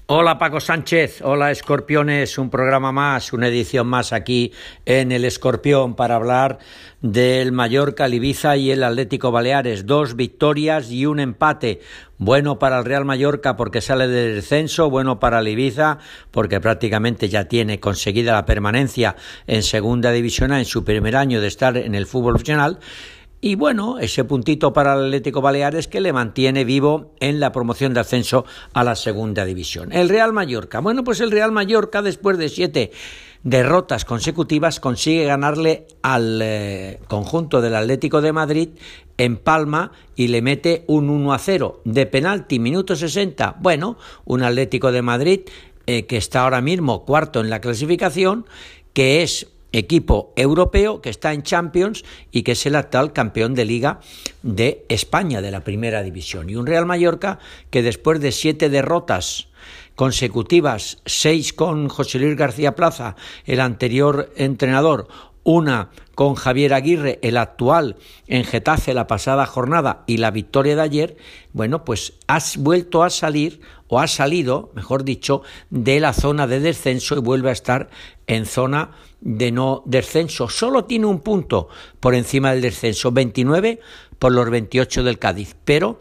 Hola 0.08 0.38
Paco 0.38 0.60
Sánchez, 0.60 1.24
hola 1.24 1.50
Escorpiones, 1.50 2.38
un 2.38 2.52
programa 2.52 2.92
más, 2.92 3.34
una 3.34 3.48
edición 3.48 3.88
más 3.88 4.14
aquí 4.14 4.54
en 4.86 5.12
el 5.12 5.26
Escorpión 5.26 5.96
para 5.96 6.14
hablar 6.14 6.60
del 7.02 7.52
Mallorca, 7.52 8.06
el 8.06 8.14
Ibiza 8.14 8.56
y 8.56 8.70
el 8.70 8.84
Atlético 8.84 9.32
Baleares. 9.32 9.88
Dos 9.88 10.16
victorias 10.16 10.92
y 10.92 11.08
un 11.08 11.20
empate. 11.20 11.82
Bueno 12.20 12.60
para 12.60 12.78
el 12.78 12.86
Real 12.86 13.04
Mallorca 13.04 13.58
porque 13.58 13.82
sale 13.82 14.08
del 14.08 14.36
descenso, 14.36 14.92
bueno 14.92 15.20
para 15.20 15.40
el 15.40 15.48
Ibiza 15.48 15.98
porque 16.30 16.62
prácticamente 16.62 17.28
ya 17.28 17.46
tiene 17.46 17.80
conseguida 17.80 18.34
la 18.34 18.46
permanencia 18.46 19.16
en 19.48 19.64
Segunda 19.64 20.12
División 20.12 20.54
en 20.54 20.66
su 20.66 20.84
primer 20.84 21.16
año 21.16 21.42
de 21.42 21.48
estar 21.48 21.78
en 21.78 21.96
el 21.96 22.06
fútbol 22.06 22.34
profesional 22.34 22.78
y 23.46 23.54
bueno, 23.54 24.00
ese 24.00 24.24
puntito 24.24 24.74
para 24.74 24.96
el 24.96 25.06
Atlético 25.06 25.40
Baleares 25.40 25.88
que 25.88 26.02
le 26.02 26.12
mantiene 26.12 26.66
vivo 26.66 27.14
en 27.20 27.40
la 27.40 27.52
promoción 27.52 27.94
de 27.94 28.00
ascenso 28.00 28.44
a 28.74 28.84
la 28.84 28.96
segunda 28.96 29.46
división. 29.46 29.94
El 29.94 30.10
Real 30.10 30.34
Mallorca. 30.34 30.80
Bueno, 30.80 31.04
pues 31.04 31.20
el 31.20 31.30
Real 31.30 31.52
Mallorca, 31.52 32.02
después 32.02 32.40
de 32.40 32.50
siete 32.50 32.92
derrotas 33.44 34.04
consecutivas, 34.04 34.80
consigue 34.80 35.26
ganarle 35.26 35.86
al 36.02 36.40
eh, 36.42 37.00
conjunto 37.08 37.62
del 37.62 37.76
Atlético 37.76 38.20
de 38.20 38.34
Madrid 38.34 38.70
en 39.20 39.38
Palma 39.38 39.92
y 40.16 40.30
le 40.30 40.42
mete 40.42 40.84
un 40.88 41.12
1 41.12 41.32
a 41.32 41.38
0 41.38 41.82
de 41.86 42.08
penalti, 42.08 42.58
minuto 42.58 42.96
60. 42.96 43.58
Bueno, 43.60 44.00
un 44.26 44.42
Atlético 44.42 44.92
de 44.92 45.04
Madrid 45.04 45.42
eh, 45.86 46.08
que 46.08 46.18
está 46.18 46.46
ahora 46.46 46.62
mismo 46.62 47.06
cuarto 47.06 47.42
en 47.42 47.52
la 47.52 47.62
clasificación, 47.62 48.48
que 48.94 49.22
es 49.22 49.55
equipo 49.78 50.34
europeo 50.36 51.02
que 51.02 51.10
está 51.10 51.34
en 51.34 51.44
Champions 51.44 52.04
y 52.32 52.44
que 52.44 52.54
es 52.54 52.66
el 52.66 52.76
actual 52.76 53.14
campeón 53.14 53.56
de 53.56 53.66
liga 53.66 54.00
de 54.42 54.86
España 54.90 55.42
de 55.42 55.52
la 55.52 55.64
primera 55.64 56.02
división. 56.02 56.50
Y 56.50 56.56
un 56.56 56.66
Real 56.66 56.86
Mallorca 56.86 57.40
que 57.70 57.82
después 57.82 58.22
de 58.22 58.32
siete 58.32 58.70
derrotas 58.70 59.50
consecutivas, 59.96 61.00
seis 61.06 61.54
con 61.54 61.90
José 61.90 62.20
Luis 62.20 62.38
García 62.38 62.76
Plaza, 62.76 63.16
el 63.46 63.60
anterior 63.60 64.32
entrenador, 64.36 65.08
una 65.44 65.92
con 66.16 66.36
Javier 66.36 66.74
Aguirre, 66.74 67.20
el 67.22 67.38
actual 67.38 67.98
en 68.28 68.46
Getafe 68.46 68.94
la 68.94 69.08
pasada 69.08 69.46
jornada 69.46 70.04
y 70.08 70.18
la 70.18 70.32
victoria 70.32 70.76
de 70.76 70.82
ayer, 70.82 71.18
bueno, 71.54 71.86
pues 71.86 72.14
has 72.28 72.58
vuelto 72.58 73.04
a 73.04 73.10
salir 73.10 73.62
o 73.88 74.00
ha 74.00 74.08
salido, 74.08 74.72
mejor 74.74 75.04
dicho, 75.04 75.44
de 75.70 76.00
la 76.00 76.14
zona 76.14 76.48
de 76.48 76.60
descenso 76.60 77.16
y 77.16 77.20
vuelve 77.20 77.50
a 77.50 77.54
estar 77.54 77.90
en 78.28 78.46
zona 78.46 78.92
de 79.26 79.52
no 79.52 79.82
descenso. 79.86 80.48
Solo 80.48 80.86
tiene 80.86 81.08
un 81.08 81.20
punto 81.20 81.68
por 82.00 82.16
encima 82.16 82.52
del 82.52 82.62
descenso, 82.62 83.12
29 83.12 83.80
por 84.20 84.32
los 84.32 84.50
28 84.50 85.04
del 85.04 85.20
Cádiz, 85.20 85.56
pero, 85.66 86.00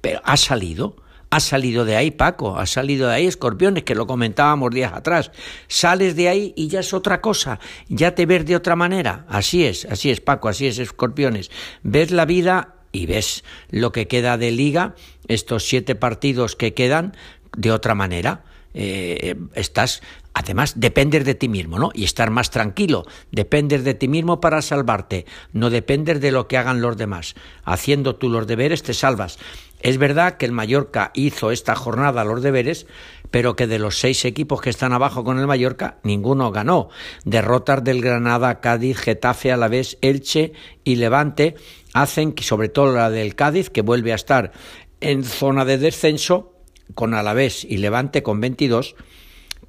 pero 0.00 0.22
ha 0.24 0.38
salido. 0.38 0.96
Ha 1.32 1.38
salido 1.38 1.84
de 1.84 1.94
ahí, 1.94 2.10
Paco, 2.10 2.58
ha 2.58 2.66
salido 2.66 3.06
de 3.06 3.14
ahí, 3.14 3.26
Escorpiones, 3.26 3.84
que 3.84 3.94
lo 3.94 4.08
comentábamos 4.08 4.70
días 4.72 4.92
atrás. 4.92 5.30
Sales 5.68 6.16
de 6.16 6.28
ahí 6.28 6.52
y 6.56 6.66
ya 6.66 6.80
es 6.80 6.92
otra 6.92 7.20
cosa, 7.20 7.60
ya 7.88 8.16
te 8.16 8.26
ves 8.26 8.46
de 8.46 8.56
otra 8.56 8.74
manera. 8.74 9.26
Así 9.28 9.64
es, 9.64 9.84
así 9.84 10.10
es, 10.10 10.20
Paco, 10.20 10.48
así 10.48 10.66
es, 10.66 10.80
Escorpiones. 10.80 11.52
Ves 11.84 12.10
la 12.10 12.24
vida 12.24 12.74
y 12.90 13.06
ves 13.06 13.44
lo 13.70 13.92
que 13.92 14.08
queda 14.08 14.38
de 14.38 14.50
liga, 14.50 14.96
estos 15.28 15.64
siete 15.68 15.94
partidos 15.94 16.56
que 16.56 16.74
quedan, 16.74 17.16
de 17.56 17.70
otra 17.70 17.94
manera. 17.94 18.42
Eh, 18.74 19.36
estás 19.54 20.00
Además, 20.32 20.74
depender 20.76 21.24
de 21.24 21.34
ti 21.34 21.48
mismo, 21.48 21.78
¿no? 21.78 21.90
Y 21.92 22.04
estar 22.04 22.30
más 22.30 22.50
tranquilo. 22.50 23.04
Depender 23.32 23.82
de 23.82 23.94
ti 23.94 24.08
mismo 24.08 24.40
para 24.40 24.62
salvarte. 24.62 25.26
No 25.52 25.70
depender 25.70 26.20
de 26.20 26.30
lo 26.30 26.46
que 26.46 26.56
hagan 26.56 26.80
los 26.80 26.96
demás. 26.96 27.34
Haciendo 27.64 28.16
tú 28.16 28.28
los 28.28 28.46
deberes 28.46 28.82
te 28.82 28.94
salvas. 28.94 29.38
Es 29.80 29.98
verdad 29.98 30.36
que 30.36 30.46
el 30.46 30.52
Mallorca 30.52 31.10
hizo 31.14 31.50
esta 31.50 31.74
jornada 31.74 32.24
los 32.24 32.42
deberes, 32.42 32.86
pero 33.30 33.56
que 33.56 33.66
de 33.66 33.78
los 33.78 33.98
seis 33.98 34.24
equipos 34.24 34.60
que 34.60 34.70
están 34.70 34.92
abajo 34.92 35.24
con 35.24 35.38
el 35.38 35.46
Mallorca, 35.46 35.98
ninguno 36.02 36.52
ganó. 36.52 36.90
Derrotas 37.24 37.82
del 37.82 38.02
Granada, 38.02 38.60
Cádiz, 38.60 38.98
Getafe, 38.98 39.52
Alavés, 39.52 39.96
Elche 40.00 40.52
y 40.84 40.96
Levante 40.96 41.54
hacen 41.94 42.32
que, 42.32 42.44
sobre 42.44 42.68
todo 42.68 42.92
la 42.92 43.10
del 43.10 43.34
Cádiz, 43.34 43.70
que 43.70 43.82
vuelve 43.82 44.12
a 44.12 44.16
estar 44.16 44.52
en 45.00 45.24
zona 45.24 45.64
de 45.64 45.78
descenso, 45.78 46.52
con 46.94 47.14
Alavés 47.14 47.64
y 47.64 47.78
Levante 47.78 48.22
con 48.22 48.40
22, 48.40 48.96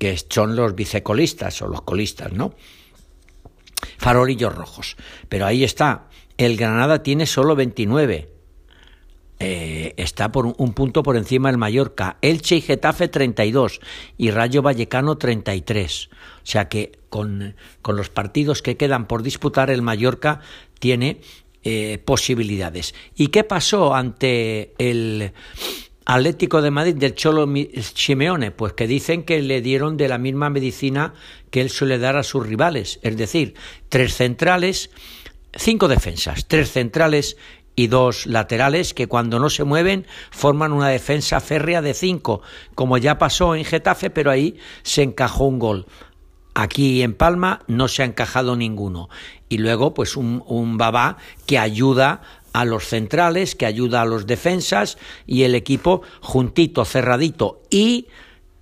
que 0.01 0.17
son 0.17 0.55
los 0.55 0.73
vicecolistas 0.73 1.61
o 1.61 1.67
los 1.67 1.83
colistas, 1.83 2.33
¿no? 2.33 2.55
Farolillos 3.99 4.55
rojos. 4.55 4.97
Pero 5.29 5.45
ahí 5.45 5.63
está. 5.63 6.07
El 6.39 6.57
Granada 6.57 7.03
tiene 7.03 7.27
solo 7.27 7.55
29. 7.55 8.27
Eh, 9.37 9.93
está 9.97 10.31
por 10.31 10.47
un, 10.47 10.73
punto 10.73 11.03
por 11.03 11.17
encima 11.17 11.49
del 11.49 11.59
Mallorca. 11.59 12.17
Elche 12.23 12.55
y 12.55 12.61
Getafe 12.61 13.09
32 13.09 13.79
y 14.17 14.31
Rayo 14.31 14.63
Vallecano 14.63 15.19
33. 15.19 16.09
O 16.11 16.45
sea 16.45 16.67
que 16.67 16.93
con, 17.09 17.55
con 17.83 17.95
los 17.95 18.09
partidos 18.09 18.63
que 18.63 18.77
quedan 18.77 19.05
por 19.07 19.21
disputar 19.21 19.69
el 19.69 19.83
Mallorca 19.83 20.39
tiene 20.79 21.21
eh, 21.63 22.01
posibilidades. 22.03 22.95
¿Y 23.15 23.27
qué 23.27 23.43
pasó 23.43 23.93
ante 23.93 24.73
el 24.79 25.33
Atlético 26.05 26.61
de 26.61 26.71
Madrid 26.71 26.95
del 26.95 27.15
Cholo 27.15 27.47
Simeone, 27.95 28.51
pues 28.51 28.73
que 28.73 28.87
dicen 28.87 29.23
que 29.23 29.41
le 29.41 29.61
dieron 29.61 29.97
de 29.97 30.07
la 30.07 30.17
misma 30.17 30.49
medicina 30.49 31.13
que 31.51 31.61
él 31.61 31.69
suele 31.69 31.99
dar 31.99 32.17
a 32.17 32.23
sus 32.23 32.45
rivales, 32.45 32.99
es 33.03 33.17
decir, 33.17 33.53
tres 33.89 34.15
centrales, 34.15 34.89
cinco 35.53 35.87
defensas, 35.87 36.47
tres 36.47 36.71
centrales 36.71 37.37
y 37.75 37.87
dos 37.87 38.25
laterales 38.25 38.93
que 38.93 39.07
cuando 39.07 39.39
no 39.39 39.49
se 39.49 39.63
mueven 39.63 40.05
forman 40.31 40.73
una 40.73 40.89
defensa 40.89 41.39
férrea 41.39 41.81
de 41.81 41.93
cinco, 41.93 42.41
como 42.75 42.97
ya 42.97 43.17
pasó 43.17 43.55
en 43.55 43.63
Getafe, 43.63 44.09
pero 44.09 44.31
ahí 44.31 44.57
se 44.83 45.03
encajó 45.03 45.45
un 45.45 45.59
gol. 45.59 45.85
Aquí 46.53 47.01
en 47.01 47.13
Palma 47.13 47.61
no 47.67 47.87
se 47.87 48.01
ha 48.03 48.05
encajado 48.05 48.57
ninguno. 48.57 49.07
Y 49.47 49.57
luego, 49.59 49.93
pues 49.93 50.17
un, 50.17 50.43
un 50.47 50.77
babá 50.77 51.17
que 51.45 51.57
ayuda 51.57 52.21
a 52.53 52.65
los 52.65 52.85
centrales, 52.85 53.55
que 53.55 53.65
ayuda 53.65 54.01
a 54.01 54.05
los 54.05 54.27
defensas 54.27 54.97
y 55.25 55.43
el 55.43 55.55
equipo 55.55 56.01
juntito, 56.21 56.85
cerradito. 56.85 57.61
Y 57.69 58.07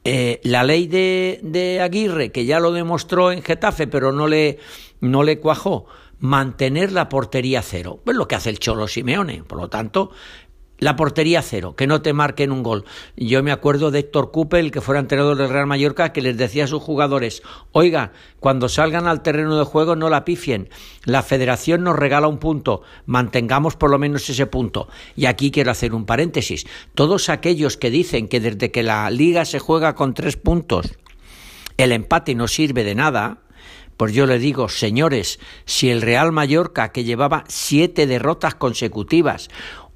eh, 0.04 0.40
la 0.44 0.64
ley 0.64 0.88
de, 0.88 1.40
de, 1.44 1.82
Aguirre, 1.82 2.32
que 2.32 2.46
ya 2.46 2.60
lo 2.60 2.72
demostró 2.72 3.32
en 3.32 3.44
Getafe, 3.44 3.88
pero 3.88 4.12
no 4.12 4.28
le, 4.28 4.60
no 5.02 5.24
le 5.24 5.40
cuajó, 5.40 5.86
mantener 6.20 6.92
la 6.92 7.10
portería 7.10 7.62
cero. 7.62 8.00
Es 8.06 8.16
lo 8.16 8.28
que 8.28 8.36
hace 8.36 8.50
el 8.50 8.60
Cholo 8.60 8.88
Simeone. 8.88 9.44
Por 9.44 9.60
lo 9.60 9.70
tanto, 9.70 10.12
la 10.80 10.96
portería 10.96 11.42
cero, 11.42 11.76
que 11.76 11.88
no 11.88 12.02
te 12.02 12.14
marquen 12.14 12.52
un 12.52 12.64
gol. 12.64 12.86
Yo 13.16 13.44
me 13.44 13.52
acuerdo 13.52 13.92
de 13.92 14.00
Héctor 14.00 14.32
Cupel, 14.32 14.72
que 14.72 14.82
fuera 14.82 15.00
entrenador 15.00 15.38
del 15.38 15.50
Real 15.50 15.68
Mallorca, 15.68 16.12
que 16.12 16.22
les 16.22 16.38
decía 16.38 16.64
a 16.64 16.68
sus 16.68 16.82
jugadores, 16.82 17.44
oiga, 17.72 18.12
cuando 18.40 18.70
salgan 18.70 19.08
al 19.08 19.22
terreno 19.22 19.58
de 19.58 19.66
juego 19.66 19.96
no 19.96 20.10
la 20.10 20.26
pifien, 20.26 20.70
la 21.06 21.24
federación 21.24 21.84
nos 21.84 21.98
regala 21.98 22.28
un 22.28 22.40
punto, 22.40 22.82
mantengamos 23.06 23.76
por 23.76 23.92
lo 23.92 24.00
menos 24.00 24.30
ese 24.30 24.46
punto. 24.46 24.88
Y 25.16 25.26
aquí 25.26 25.52
quiero 25.52 25.72
hacer 25.72 25.94
un 25.94 26.06
paréntesis. 26.06 26.66
Todos 26.96 27.30
aquellos 27.30 27.78
que 27.78 27.90
dicen 27.90 28.28
que 28.28 28.40
desde 28.40 28.72
que 28.72 28.84
la 28.84 29.10
liga 29.10 29.46
se 29.46 29.60
juega 29.60 29.96
con 29.96 30.14
tres 30.14 30.38
puntos, 30.38 30.98
el 31.78 31.92
empate 31.92 32.36
no 32.36 32.48
sirve 32.48 32.84
de 32.84 32.96
nada, 32.96 33.40
pues 34.00 34.14
yo 34.14 34.26
le 34.26 34.40
digo, 34.40 34.70
señores, 34.70 35.42
si 35.66 35.90
el 35.90 36.02
Real 36.02 36.32
Mallorca, 36.32 36.94
que 36.94 37.04
llevaba 37.04 37.44
siete 37.50 38.08
derrotas 38.08 38.56
consecutivas, 38.56 39.50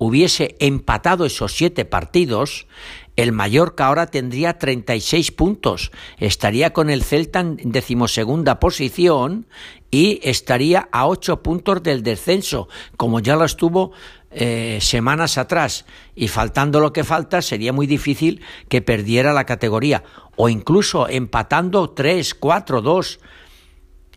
hubiese 0.06 0.56
empatado 0.60 1.26
esos 1.26 1.54
siete 1.54 1.86
partidos, 1.86 2.68
el 3.16 3.32
Mallorca 3.32 3.88
ahora 3.88 4.08
tendría 4.08 4.58
36 4.58 5.32
puntos, 5.32 5.92
estaría 6.18 6.74
con 6.74 6.90
el 6.90 7.04
Celta 7.04 7.42
en 7.42 7.58
decimosegunda 7.72 8.60
posición 8.60 9.46
y 9.92 10.20
estaría 10.24 10.90
a 10.92 11.06
ocho 11.06 11.44
puntos 11.44 11.84
del 11.84 12.02
descenso, 12.02 12.68
como 12.98 13.20
ya 13.20 13.36
lo 13.36 13.46
estuvo 13.46 13.92
eh, 14.32 14.80
semanas 14.82 15.38
atrás. 15.38 15.86
Y 16.16 16.28
faltando 16.28 16.80
lo 16.80 16.92
que 16.92 17.04
falta, 17.04 17.44
sería 17.44 17.72
muy 17.72 17.86
difícil 17.86 18.42
que 18.68 18.82
perdiera 18.82 19.34
la 19.34 19.46
categoría. 19.46 20.04
O 20.36 20.50
incluso 20.50 21.08
empatando 21.08 21.92
3, 21.92 22.34
4, 22.34 22.82
2 22.82 23.20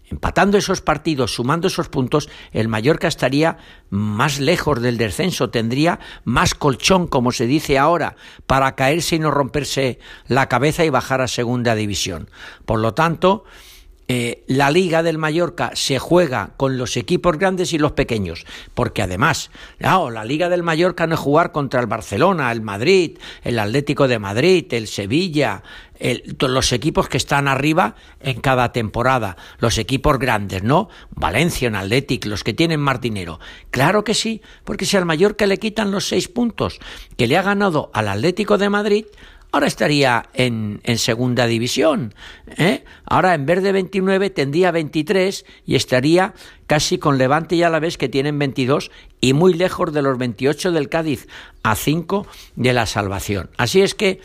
Empatando 0.08 0.56
esos 0.56 0.80
partidos, 0.80 1.34
sumando 1.34 1.66
esos 1.66 1.88
puntos, 1.88 2.28
el 2.52 2.68
Mallorca 2.68 3.08
estaría 3.08 3.58
más 3.90 4.38
lejos 4.38 4.80
del 4.80 4.98
descenso, 4.98 5.50
tendría 5.50 5.98
más 6.24 6.54
colchón, 6.54 7.08
como 7.08 7.32
se 7.32 7.46
dice 7.46 7.76
ahora, 7.76 8.14
para 8.46 8.76
caerse 8.76 9.16
y 9.16 9.18
no 9.18 9.32
romperse 9.32 9.98
la 10.28 10.48
cabeza 10.48 10.84
y 10.84 10.90
bajar 10.90 11.22
a 11.22 11.28
segunda 11.28 11.74
división. 11.74 12.30
Por 12.64 12.78
lo 12.78 12.94
tanto, 12.94 13.44
eh, 14.08 14.44
la 14.46 14.70
Liga 14.70 15.02
del 15.02 15.18
Mallorca 15.18 15.72
se 15.74 15.98
juega 15.98 16.52
con 16.56 16.78
los 16.78 16.96
equipos 16.96 17.38
grandes 17.38 17.72
y 17.72 17.78
los 17.78 17.92
pequeños, 17.92 18.46
porque 18.74 19.02
además, 19.02 19.50
la 19.78 20.24
Liga 20.24 20.48
del 20.48 20.62
Mallorca 20.62 21.06
no 21.06 21.14
es 21.14 21.20
jugar 21.20 21.52
contra 21.52 21.80
el 21.80 21.86
Barcelona, 21.86 22.52
el 22.52 22.60
Madrid, 22.60 23.18
el 23.42 23.58
Atlético 23.58 24.06
de 24.06 24.18
Madrid, 24.18 24.66
el 24.70 24.86
Sevilla, 24.86 25.62
los 26.40 26.72
equipos 26.72 27.08
que 27.08 27.16
están 27.16 27.48
arriba 27.48 27.96
en 28.20 28.40
cada 28.40 28.72
temporada, 28.72 29.36
los 29.58 29.78
equipos 29.78 30.18
grandes, 30.18 30.62
¿no? 30.62 30.88
Valencia, 31.10 31.68
en 31.68 31.76
Atlético, 31.76 32.28
los 32.28 32.44
que 32.44 32.54
tienen 32.54 32.80
más 32.80 33.00
dinero. 33.00 33.40
Claro 33.70 34.04
que 34.04 34.14
sí, 34.14 34.42
porque 34.64 34.86
si 34.86 34.96
al 34.96 35.06
Mallorca 35.06 35.46
le 35.46 35.58
quitan 35.58 35.90
los 35.90 36.08
seis 36.08 36.28
puntos 36.28 36.78
que 37.16 37.26
le 37.26 37.36
ha 37.36 37.42
ganado 37.42 37.90
al 37.92 38.08
Atlético 38.08 38.58
de 38.58 38.70
Madrid, 38.70 39.06
ahora 39.56 39.68
estaría 39.68 40.28
en, 40.34 40.80
segunda 40.98 41.46
división. 41.46 42.14
¿eh? 42.58 42.84
Ahora 43.06 43.32
en 43.32 43.46
vez 43.46 43.62
de 43.62 43.72
29 43.72 44.28
tendría 44.28 44.70
23 44.70 45.46
y 45.64 45.76
estaría 45.76 46.34
casi 46.66 46.98
con 46.98 47.16
Levante 47.16 47.56
y 47.56 47.62
Alavés 47.62 47.96
que 47.96 48.10
tienen 48.10 48.38
22 48.38 48.90
y 49.22 49.32
muy 49.32 49.54
lejos 49.54 49.94
de 49.94 50.02
los 50.02 50.18
28 50.18 50.72
del 50.72 50.90
Cádiz, 50.90 51.26
a 51.62 51.74
5 51.74 52.26
de 52.54 52.72
la 52.74 52.84
salvación. 52.84 53.48
Así 53.56 53.80
es 53.80 53.94
que 53.94 54.20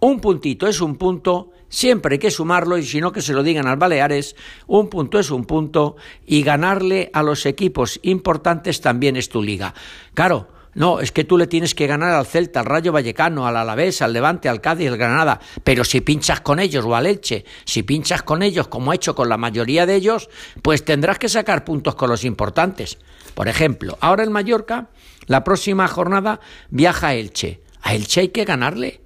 un 0.00 0.20
puntito 0.20 0.66
es 0.66 0.80
un 0.80 0.96
punto, 0.96 1.50
siempre 1.68 2.14
hay 2.14 2.18
que 2.18 2.30
sumarlo 2.30 2.78
y 2.78 2.84
si 2.84 3.02
no 3.02 3.12
que 3.12 3.20
se 3.20 3.34
lo 3.34 3.42
digan 3.42 3.66
al 3.66 3.76
Baleares, 3.76 4.36
un 4.66 4.88
punto 4.88 5.18
es 5.18 5.30
un 5.30 5.44
punto 5.44 5.96
y 6.26 6.42
ganarle 6.42 7.10
a 7.12 7.22
los 7.22 7.44
equipos 7.44 8.00
importantes 8.02 8.80
también 8.80 9.16
es 9.16 9.28
tu 9.28 9.42
liga. 9.42 9.74
Claro, 10.14 10.48
no, 10.74 11.00
es 11.00 11.12
que 11.12 11.24
tú 11.24 11.36
le 11.36 11.46
tienes 11.46 11.74
que 11.74 11.86
ganar 11.86 12.14
al 12.14 12.26
Celta, 12.26 12.60
al 12.60 12.66
Rayo 12.66 12.92
Vallecano, 12.92 13.46
al 13.46 13.56
Alavés, 13.56 14.00
al 14.00 14.14
Levante, 14.14 14.48
al 14.48 14.62
Cádiz, 14.62 14.88
al 14.88 14.96
Granada. 14.96 15.38
Pero 15.62 15.84
si 15.84 16.00
pinchas 16.00 16.40
con 16.40 16.60
ellos 16.60 16.84
o 16.86 16.96
al 16.96 17.06
Elche, 17.06 17.44
si 17.64 17.82
pinchas 17.82 18.22
con 18.22 18.42
ellos 18.42 18.68
como 18.68 18.90
ha 18.90 18.94
hecho 18.94 19.14
con 19.14 19.28
la 19.28 19.36
mayoría 19.36 19.84
de 19.84 19.96
ellos, 19.96 20.30
pues 20.62 20.84
tendrás 20.84 21.18
que 21.18 21.28
sacar 21.28 21.64
puntos 21.64 21.94
con 21.94 22.08
los 22.08 22.24
importantes. 22.24 22.98
Por 23.34 23.48
ejemplo, 23.48 23.98
ahora 24.00 24.22
el 24.22 24.30
Mallorca, 24.30 24.88
la 25.26 25.44
próxima 25.44 25.88
jornada 25.88 26.40
viaja 26.70 27.08
a 27.08 27.14
Elche. 27.14 27.60
A 27.82 27.94
Elche 27.94 28.22
hay 28.22 28.28
que 28.28 28.44
ganarle. 28.44 29.02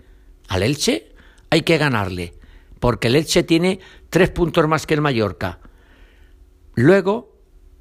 Al 0.48 0.62
Elche 0.62 1.12
hay 1.50 1.62
que 1.62 1.78
ganarle. 1.78 2.34
Porque 2.78 3.08
el 3.08 3.16
Elche 3.16 3.42
tiene 3.42 3.80
tres 4.08 4.30
puntos 4.30 4.68
más 4.68 4.86
que 4.86 4.94
el 4.94 5.00
Mallorca. 5.00 5.58
Luego 6.74 7.35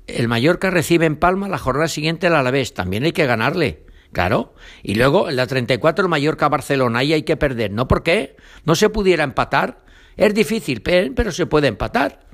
el 0.07 0.27
Mallorca 0.27 0.69
recibe 0.69 1.05
en 1.05 1.15
Palma 1.15 1.49
la 1.49 1.57
jornada 1.57 1.87
siguiente 1.87 2.27
al 2.27 2.35
Alavés, 2.35 2.73
también 2.73 3.03
hay 3.03 3.11
que 3.11 3.25
ganarle. 3.25 3.83
Claro. 4.11 4.53
Y 4.81 4.95
luego 4.95 5.29
en 5.29 5.35
la 5.35 5.45
34 5.45 6.05
el 6.05 6.09
Mallorca-Barcelona, 6.09 6.99
ahí 6.99 7.11
hay 7.11 7.23
que 7.23 7.35
perder. 7.35 7.71
¿No 7.71 7.87
por 7.87 8.01
qué? 8.01 8.37
¿No 8.63 8.75
se 8.75 8.89
pudiera 8.89 9.25
empatar? 9.25 9.83
Es 10.15 10.33
difícil, 10.33 10.81
pero 10.81 11.31
se 11.33 11.45
puede 11.45 11.67
empatar. 11.67 12.25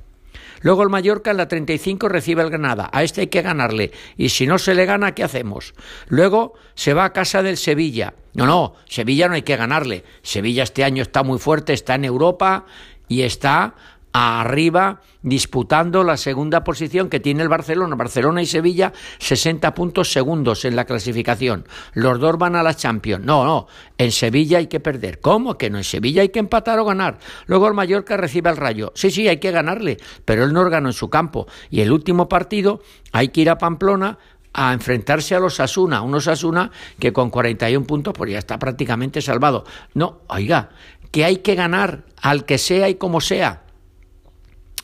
Luego 0.60 0.84
el 0.84 0.90
Mallorca 0.90 1.32
en 1.32 1.38
la 1.38 1.48
35 1.48 2.08
recibe 2.08 2.42
el 2.42 2.50
Granada. 2.50 2.88
A 2.92 3.02
este 3.02 3.22
hay 3.22 3.26
que 3.26 3.42
ganarle. 3.42 3.90
Y 4.16 4.28
si 4.28 4.46
no 4.46 4.58
se 4.58 4.74
le 4.74 4.86
gana, 4.86 5.12
¿qué 5.12 5.24
hacemos? 5.24 5.74
Luego 6.06 6.54
se 6.74 6.94
va 6.94 7.04
a 7.04 7.12
casa 7.12 7.42
del 7.42 7.56
Sevilla. 7.56 8.14
No, 8.34 8.46
no, 8.46 8.74
Sevilla 8.88 9.26
no 9.26 9.34
hay 9.34 9.42
que 9.42 9.56
ganarle. 9.56 10.04
Sevilla 10.22 10.62
este 10.62 10.84
año 10.84 11.02
está 11.02 11.24
muy 11.24 11.40
fuerte, 11.40 11.72
está 11.72 11.96
en 11.96 12.04
Europa 12.04 12.66
y 13.08 13.22
está 13.22 13.74
arriba 14.12 15.00
disputando 15.22 16.04
la 16.04 16.16
segunda 16.16 16.64
posición 16.64 17.08
que 17.08 17.20
tiene 17.20 17.42
el 17.42 17.48
Barcelona. 17.48 17.96
Barcelona 17.96 18.42
y 18.42 18.46
Sevilla 18.46 18.92
60 19.18 19.74
puntos 19.74 20.12
segundos 20.12 20.64
en 20.64 20.76
la 20.76 20.84
clasificación. 20.84 21.66
Los 21.94 22.20
dos 22.20 22.36
van 22.38 22.56
a 22.56 22.62
la 22.62 22.74
Champions. 22.74 23.24
No, 23.24 23.44
no, 23.44 23.66
en 23.96 24.12
Sevilla 24.12 24.58
hay 24.58 24.66
que 24.66 24.80
perder. 24.80 25.20
¿Cómo 25.20 25.56
que 25.56 25.70
no? 25.70 25.78
En 25.78 25.84
Sevilla 25.84 26.22
hay 26.22 26.28
que 26.28 26.40
empatar 26.40 26.78
o 26.78 26.84
ganar. 26.84 27.18
Luego 27.46 27.68
el 27.68 27.74
Mallorca 27.74 28.16
recibe 28.16 28.50
al 28.50 28.56
Rayo. 28.56 28.92
Sí, 28.94 29.10
sí, 29.10 29.28
hay 29.28 29.38
que 29.38 29.50
ganarle, 29.50 29.96
pero 30.24 30.44
él 30.44 30.52
no 30.52 30.68
ganó 30.68 30.88
en 30.88 30.94
su 30.94 31.08
campo. 31.08 31.46
Y 31.70 31.80
el 31.80 31.92
último 31.92 32.28
partido 32.28 32.82
hay 33.12 33.28
que 33.28 33.40
ir 33.42 33.50
a 33.50 33.58
Pamplona 33.58 34.18
a 34.54 34.74
enfrentarse 34.74 35.34
a 35.34 35.40
los 35.40 35.60
Asuna, 35.60 36.02
unos 36.02 36.28
Asuna 36.28 36.70
que 36.98 37.12
con 37.12 37.30
41 37.30 37.86
puntos 37.86 38.12
pues 38.12 38.32
ya 38.32 38.38
está 38.38 38.58
prácticamente 38.58 39.22
salvado. 39.22 39.64
No, 39.94 40.20
oiga, 40.28 40.70
que 41.10 41.24
hay 41.24 41.38
que 41.38 41.54
ganar 41.54 42.04
al 42.20 42.44
que 42.44 42.58
sea 42.58 42.90
y 42.90 42.96
como 42.96 43.22
sea 43.22 43.62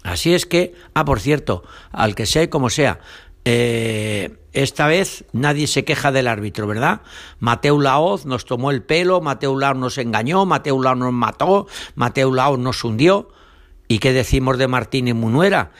Así 0.02 0.35
es 0.35 0.47
que, 0.47 0.75
ah, 0.95 1.05
por 1.05 1.21
cierto, 1.21 1.64
al 1.90 2.14
que 2.14 2.26
sea 2.26 2.45
y 2.45 2.49
como 2.49 2.71
sea, 2.71 3.00
eh, 3.45 4.37
esta 4.52 4.87
vez 4.87 5.25
nadie 5.33 5.67
se 5.67 5.85
queja 5.85 6.12
del 6.12 6.26
árbitro, 6.26 6.67
¿verdad? 6.67 7.02
Mateo 7.38 7.81
Laoz 7.81 8.26
nos 8.26 8.45
tomó 8.45 8.71
el 8.71 8.83
pelo, 8.83 9.21
Mateo 9.21 9.59
Laoz 9.59 9.76
nos 9.76 9.99
engañó, 9.99 10.45
Mateo 10.47 10.83
Laoz 10.83 10.99
nos 10.99 11.12
mató, 11.12 11.67
Mateo 11.95 12.33
Laoz 12.33 12.59
nos 12.59 12.83
hundió. 12.85 13.31
¿Y 13.88 14.00
qué 14.00 14.12
decimos 14.12 14.59
de 14.59 14.69
Martín 14.69 15.09
y 15.09 15.14
Munuera? 15.14 15.73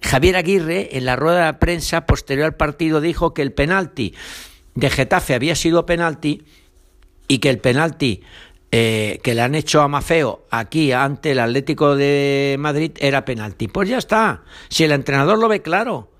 Javier 0.00 0.36
Aguirre, 0.36 0.96
en 0.96 1.04
la 1.04 1.16
rueda 1.16 1.46
de 1.46 1.54
prensa 1.54 2.06
posterior 2.06 2.46
al 2.46 2.56
partido, 2.56 3.00
dijo 3.00 3.34
que 3.34 3.42
el 3.42 3.52
penalti 3.52 4.14
de 4.74 4.90
Getafe 4.90 5.34
había 5.34 5.54
sido 5.54 5.86
penalti 5.86 6.42
y 7.28 7.38
que 7.38 7.50
el 7.50 7.58
penalti 7.58 8.22
eh, 8.76 9.20
que 9.22 9.36
le 9.36 9.40
han 9.40 9.54
hecho 9.54 9.82
a 9.82 9.86
Mafeo 9.86 10.46
aquí 10.50 10.90
ante 10.90 11.30
el 11.30 11.38
Atlético 11.38 11.94
de 11.94 12.56
Madrid 12.58 12.90
era 12.98 13.24
penalti. 13.24 13.68
Pues 13.68 13.88
ya 13.88 13.98
está. 13.98 14.42
Si 14.68 14.82
el 14.82 14.90
entrenador 14.90 15.38
lo 15.38 15.46
ve 15.46 15.62
claro, 15.62 16.10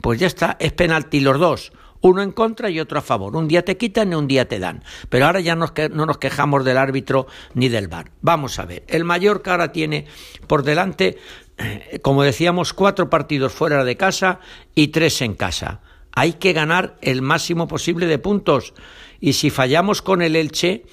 pues 0.00 0.20
ya 0.20 0.28
está. 0.28 0.56
Es 0.60 0.70
penalti 0.70 1.18
los 1.18 1.40
dos. 1.40 1.72
Uno 2.02 2.22
en 2.22 2.30
contra 2.30 2.70
y 2.70 2.78
otro 2.78 3.00
a 3.00 3.02
favor. 3.02 3.34
Un 3.34 3.48
día 3.48 3.64
te 3.64 3.76
quitan 3.76 4.12
y 4.12 4.14
un 4.14 4.28
día 4.28 4.46
te 4.46 4.60
dan. 4.60 4.84
Pero 5.08 5.26
ahora 5.26 5.40
ya 5.40 5.56
no 5.56 5.66
nos 6.06 6.18
quejamos 6.18 6.64
del 6.64 6.78
árbitro 6.78 7.26
ni 7.54 7.68
del 7.68 7.88
VAR. 7.88 8.12
Vamos 8.20 8.60
a 8.60 8.66
ver. 8.66 8.84
El 8.86 9.02
Mallorca 9.02 9.50
ahora 9.50 9.72
tiene 9.72 10.06
por 10.46 10.62
delante, 10.62 11.18
eh, 11.58 11.98
como 12.02 12.22
decíamos, 12.22 12.72
cuatro 12.72 13.10
partidos 13.10 13.52
fuera 13.52 13.82
de 13.82 13.96
casa 13.96 14.38
y 14.76 14.88
tres 14.88 15.22
en 15.22 15.34
casa. 15.34 15.80
Hay 16.12 16.34
que 16.34 16.52
ganar 16.52 16.98
el 17.00 17.20
máximo 17.20 17.66
posible 17.66 18.06
de 18.06 18.20
puntos. 18.20 18.74
Y 19.18 19.32
si 19.32 19.50
fallamos 19.50 20.02
con 20.02 20.22
el 20.22 20.36
Elche, 20.36 20.84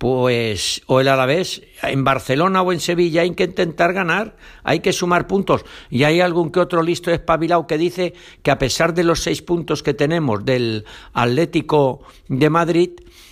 pues 0.00 0.80
o 0.86 0.98
el 1.00 1.08
Alavés 1.08 1.60
en 1.82 2.04
Barcelona 2.04 2.62
o 2.62 2.72
en 2.72 2.80
Sevilla 2.80 3.20
hay 3.20 3.34
que 3.34 3.44
intentar 3.44 3.92
ganar, 3.92 4.34
hay 4.64 4.80
que 4.80 4.94
sumar 4.94 5.26
puntos. 5.26 5.66
Y 5.90 6.04
hay 6.04 6.22
algún 6.22 6.50
que 6.50 6.58
otro 6.58 6.82
listo 6.82 7.10
espabilado 7.10 7.66
que 7.66 7.76
dice 7.76 8.14
que 8.42 8.50
a 8.50 8.56
pesar 8.58 8.94
de 8.94 9.04
los 9.04 9.20
seis 9.22 9.42
puntos 9.42 9.82
que 9.82 9.92
tenemos 9.92 10.42
del 10.42 10.86
Atlético 11.12 12.00
de 12.28 12.48
Madrid, 12.48 12.90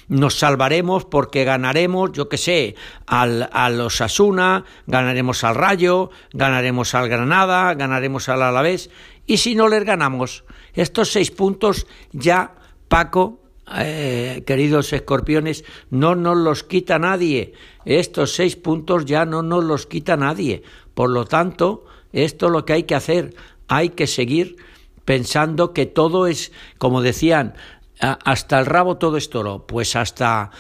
nos 0.09 0.35
salvaremos 0.35 1.07
porque 1.07 1.45
ganaremos, 1.45 2.13
yo 2.13 2.29
qué 2.29 2.37
sé, 2.37 2.75
al, 3.07 3.49
al 3.51 3.81
Osasuna, 3.81 4.67
ganaremos 4.87 5.45
al 5.45 5.55
Rayo, 5.55 6.11
ganaremos 6.35 6.95
al 6.95 7.09
Granada, 7.09 7.73
ganaremos 7.77 8.29
al 8.29 8.43
Alavés. 8.43 8.91
Y 9.25 9.39
si 9.39 9.55
no 9.55 9.69
les 9.69 9.85
ganamos, 9.85 10.45
estos 10.75 11.13
seis 11.13 11.31
puntos 11.31 11.87
ya, 12.13 12.57
Paco, 12.89 13.38
eh, 13.77 14.43
queridos 14.47 14.93
escorpiones, 14.93 15.65
no 15.91 16.15
nos 16.15 16.37
los 16.37 16.65
quita 16.65 16.99
nadie. 16.99 17.53
Estos 17.85 18.33
seis 18.35 18.57
puntos 18.57 19.05
ya 19.05 19.25
no 19.25 19.43
nos 19.43 19.65
los 19.65 19.87
quita 19.87 20.17
nadie. 20.17 20.63
Por 20.95 21.11
lo 21.11 21.25
tanto, 21.25 21.85
esto 22.13 22.47
es 22.47 22.53
lo 22.53 22.65
que 22.65 22.73
hay 22.73 22.83
que 22.85 22.95
hacer. 22.95 23.35
Hay 23.69 23.91
que 23.91 24.07
seguir 24.07 24.57
pensando 25.05 25.73
que 25.73 25.87
todo 25.87 26.27
es, 26.27 26.53
como 26.79 27.03
decían, 27.03 27.55
hasta 28.01 28.59
el 28.59 28.67
rabo 28.67 28.97
todo 28.97 29.17
es 29.17 29.31
toro. 29.31 29.67
Pues 29.67 29.97
hasta, 29.97 30.51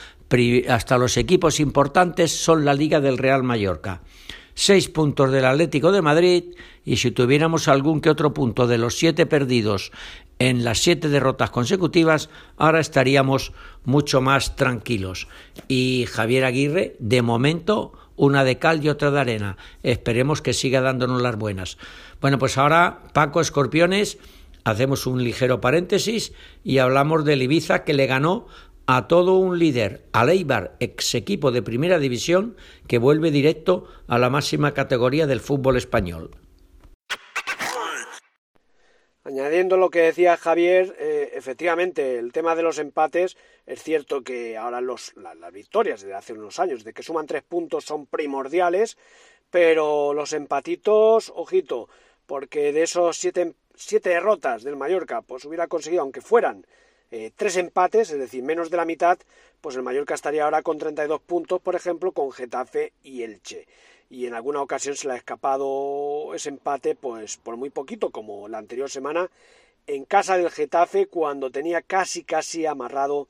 hasta 0.68 0.98
los 0.98 1.16
equipos 1.16 1.60
importantes 1.60 2.32
son 2.32 2.64
la 2.64 2.74
Liga 2.74 3.00
del 3.00 3.18
Real 3.18 3.42
Mallorca. 3.42 4.02
Seis 4.54 4.88
puntos 4.88 5.30
del 5.30 5.44
Atlético 5.44 5.92
de 5.92 6.02
Madrid 6.02 6.44
y 6.84 6.96
si 6.96 7.12
tuviéramos 7.12 7.68
algún 7.68 8.00
que 8.00 8.10
otro 8.10 8.34
punto 8.34 8.66
de 8.66 8.78
los 8.78 8.96
siete 8.96 9.24
perdidos 9.24 9.92
en 10.38 10.64
las 10.64 10.78
siete 10.78 11.08
derrotas 11.08 11.50
consecutivas, 11.50 12.30
ahora 12.56 12.80
estaríamos 12.80 13.52
mucho 13.84 14.20
más 14.20 14.56
tranquilos. 14.56 15.28
Y 15.66 16.06
Javier 16.08 16.44
Aguirre, 16.44 16.96
de 17.00 17.22
momento, 17.22 17.92
una 18.16 18.44
de 18.44 18.58
cal 18.58 18.84
y 18.84 18.88
otra 18.88 19.10
de 19.10 19.20
arena. 19.20 19.56
Esperemos 19.82 20.42
que 20.42 20.52
siga 20.52 20.80
dándonos 20.80 21.22
las 21.22 21.36
buenas. 21.36 21.78
Bueno, 22.20 22.38
pues 22.38 22.58
ahora, 22.58 23.04
Paco 23.12 23.40
Escorpiones, 23.40 24.18
hacemos 24.64 25.06
un 25.06 25.24
ligero 25.24 25.60
paréntesis 25.60 26.32
y 26.62 26.78
hablamos 26.78 27.24
del 27.24 27.42
Ibiza 27.42 27.84
que 27.84 27.94
le 27.94 28.06
ganó 28.06 28.46
a 28.86 29.06
todo 29.06 29.36
un 29.36 29.58
líder, 29.58 30.06
al 30.12 30.30
Eibar, 30.30 30.76
ex 30.80 31.14
equipo 31.14 31.52
de 31.52 31.60
primera 31.60 31.98
división, 31.98 32.56
que 32.86 32.96
vuelve 32.96 33.30
directo 33.30 33.84
a 34.06 34.18
la 34.18 34.30
máxima 34.30 34.72
categoría 34.72 35.26
del 35.26 35.40
fútbol 35.40 35.76
español. 35.76 36.30
Añadiendo 39.28 39.76
lo 39.76 39.90
que 39.90 40.00
decía 40.00 40.38
Javier, 40.38 40.96
eh, 40.98 41.32
efectivamente, 41.34 42.18
el 42.18 42.32
tema 42.32 42.56
de 42.56 42.62
los 42.62 42.78
empates, 42.78 43.36
es 43.66 43.82
cierto 43.82 44.22
que 44.22 44.56
ahora 44.56 44.80
las 44.80 45.52
victorias 45.52 46.00
de 46.00 46.14
hace 46.14 46.32
unos 46.32 46.58
años, 46.58 46.82
de 46.82 46.94
que 46.94 47.02
suman 47.02 47.26
tres 47.26 47.42
puntos, 47.42 47.84
son 47.84 48.06
primordiales, 48.06 48.96
pero 49.50 50.14
los 50.14 50.32
empatitos, 50.32 51.30
ojito, 51.36 51.90
porque 52.24 52.72
de 52.72 52.84
esos 52.84 53.18
siete, 53.18 53.52
siete 53.74 54.08
derrotas 54.08 54.62
del 54.62 54.76
Mallorca, 54.76 55.20
pues 55.20 55.44
hubiera 55.44 55.66
conseguido, 55.66 56.00
aunque 56.00 56.22
fueran 56.22 56.66
eh, 57.10 57.30
tres 57.36 57.58
empates, 57.58 58.10
es 58.10 58.18
decir, 58.18 58.42
menos 58.42 58.70
de 58.70 58.78
la 58.78 58.86
mitad, 58.86 59.18
pues 59.60 59.76
el 59.76 59.82
Mallorca 59.82 60.14
estaría 60.14 60.44
ahora 60.44 60.62
con 60.62 60.78
32 60.78 61.20
puntos, 61.20 61.60
por 61.60 61.76
ejemplo, 61.76 62.12
con 62.12 62.32
Getafe 62.32 62.94
y 63.02 63.24
Elche 63.24 63.66
y 64.10 64.26
en 64.26 64.34
alguna 64.34 64.62
ocasión 64.62 64.96
se 64.96 65.06
le 65.06 65.14
ha 65.14 65.16
escapado 65.16 66.34
ese 66.34 66.48
empate 66.48 66.94
pues 66.94 67.36
por 67.36 67.56
muy 67.56 67.70
poquito 67.70 68.10
como 68.10 68.48
la 68.48 68.58
anterior 68.58 68.90
semana 68.90 69.30
en 69.86 70.04
casa 70.04 70.36
del 70.36 70.50
Getafe 70.50 71.06
cuando 71.06 71.50
tenía 71.50 71.82
casi 71.82 72.22
casi 72.22 72.66
amarrado 72.66 73.28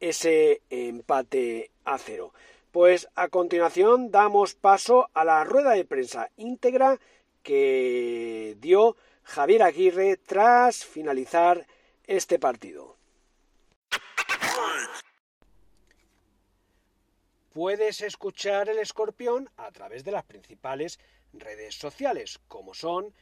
ese 0.00 0.60
empate 0.70 1.70
a 1.84 1.98
cero. 1.98 2.32
Pues 2.72 3.08
a 3.14 3.28
continuación 3.28 4.10
damos 4.10 4.54
paso 4.54 5.08
a 5.14 5.24
la 5.24 5.44
rueda 5.44 5.70
de 5.72 5.84
prensa 5.84 6.30
íntegra 6.36 6.98
que 7.42 8.56
dio 8.60 8.96
Javier 9.22 9.62
Aguirre 9.62 10.16
tras 10.16 10.84
finalizar 10.84 11.66
este 12.06 12.38
partido. 12.38 12.96
Puedes 17.54 18.02
escuchar 18.02 18.68
el 18.68 18.80
escorpión 18.80 19.48
a 19.56 19.70
través 19.70 20.02
de 20.02 20.10
las 20.10 20.24
principales 20.24 20.98
redes 21.32 21.76
sociales, 21.76 22.40
como 22.48 22.74
son 22.74 23.14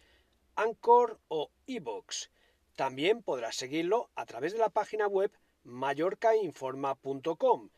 Anchor 0.57 1.21
o 1.29 1.51
Evox. 1.67 2.31
También 2.75 3.23
podrás 3.23 3.57
seguirlo 3.57 4.09
a 4.15 4.25
través 4.25 4.55
de 4.55 4.59
la 4.59 4.71
página 4.71 5.07
web 5.07 5.31
mallorcainforma.com. 5.65 7.69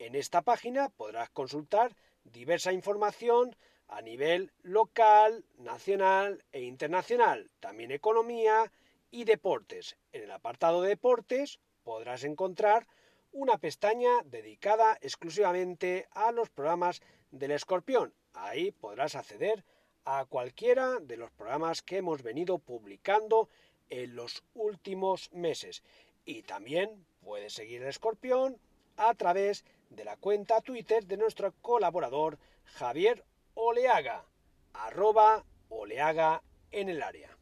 En 0.00 0.16
esta 0.16 0.42
página 0.42 0.88
podrás 0.88 1.30
consultar 1.30 1.94
diversa 2.24 2.72
información 2.72 3.54
a 3.86 4.02
nivel 4.02 4.50
local, 4.62 5.44
nacional 5.58 6.42
e 6.50 6.62
internacional, 6.62 7.52
también 7.60 7.92
economía 7.92 8.72
y 9.12 9.22
deportes. 9.22 9.96
En 10.12 10.24
el 10.24 10.32
apartado 10.32 10.82
de 10.82 10.88
deportes 10.88 11.60
podrás 11.84 12.24
encontrar 12.24 12.88
una 13.32 13.58
pestaña 13.58 14.22
dedicada 14.24 14.98
exclusivamente 15.00 16.08
a 16.12 16.32
los 16.32 16.50
programas 16.50 17.00
del 17.30 17.52
escorpión. 17.52 18.14
Ahí 18.34 18.72
podrás 18.72 19.14
acceder 19.14 19.64
a 20.04 20.24
cualquiera 20.24 20.98
de 21.00 21.16
los 21.16 21.30
programas 21.30 21.82
que 21.82 21.98
hemos 21.98 22.22
venido 22.22 22.58
publicando 22.58 23.48
en 23.88 24.16
los 24.16 24.42
últimos 24.54 25.30
meses. 25.32 25.82
Y 26.24 26.42
también 26.42 27.06
puedes 27.20 27.52
seguir 27.52 27.82
el 27.82 27.88
escorpión 27.88 28.58
a 28.96 29.14
través 29.14 29.64
de 29.88 30.04
la 30.04 30.16
cuenta 30.16 30.60
Twitter 30.60 31.06
de 31.06 31.16
nuestro 31.16 31.52
colaborador 31.60 32.38
Javier 32.64 33.24
Oleaga, 33.54 34.24
arroba 34.72 35.44
Oleaga 35.68 36.42
en 36.70 36.88
el 36.88 37.02
área. 37.02 37.36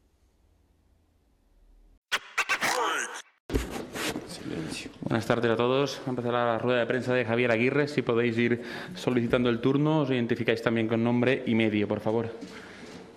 Buenas 5.01 5.25
tardes 5.25 5.51
a 5.51 5.55
todos. 5.55 5.99
Va 6.01 6.07
a 6.07 6.09
empezar 6.11 6.33
la 6.33 6.57
rueda 6.59 6.79
de 6.79 6.85
prensa 6.85 7.13
de 7.13 7.25
Javier 7.25 7.51
Aguirre. 7.51 7.87
Si 7.87 8.03
podéis 8.03 8.37
ir 8.37 8.61
solicitando 8.95 9.49
el 9.49 9.59
turno, 9.59 10.01
os 10.01 10.11
identificáis 10.11 10.61
también 10.61 10.87
con 10.87 11.03
nombre 11.03 11.43
y 11.45 11.55
medio, 11.55 11.87
por 11.87 11.99
favor. 11.99 12.29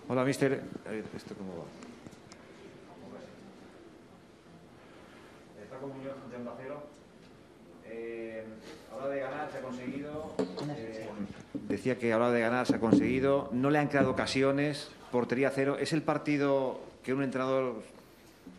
Hola, 0.08 0.24
mister. 0.24 0.62
¿Esto 1.14 1.34
cómo 1.34 1.58
va? 1.58 1.64
Paco 5.70 5.86
Muñoz, 5.88 6.14
de 6.30 6.36
Onda 6.36 6.52
Cero. 6.62 6.82
Eh, 7.86 8.44
habla 8.92 9.08
de 9.08 9.20
ganar, 9.20 9.50
se 9.50 9.58
ha 9.58 9.62
conseguido. 9.62 10.34
Eh, 10.76 11.08
decía 11.68 11.98
que 11.98 12.12
habla 12.12 12.30
de 12.30 12.40
ganar, 12.40 12.66
se 12.66 12.76
ha 12.76 12.80
conseguido. 12.80 13.50
No 13.52 13.68
le 13.68 13.78
han 13.78 13.88
creado 13.88 14.10
ocasiones. 14.10 14.90
Portería 15.10 15.50
cero. 15.50 15.76
¿Es 15.78 15.92
el 15.92 16.02
partido 16.02 16.80
que 17.02 17.12
un 17.12 17.22
entrenador 17.22 17.82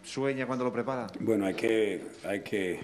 sueña 0.03 0.45
cuando 0.45 0.65
lo 0.65 0.73
prepara? 0.73 1.07
Bueno, 1.19 1.45
hay 1.45 1.53
que, 1.53 2.01
hay 2.25 2.41
que 2.41 2.79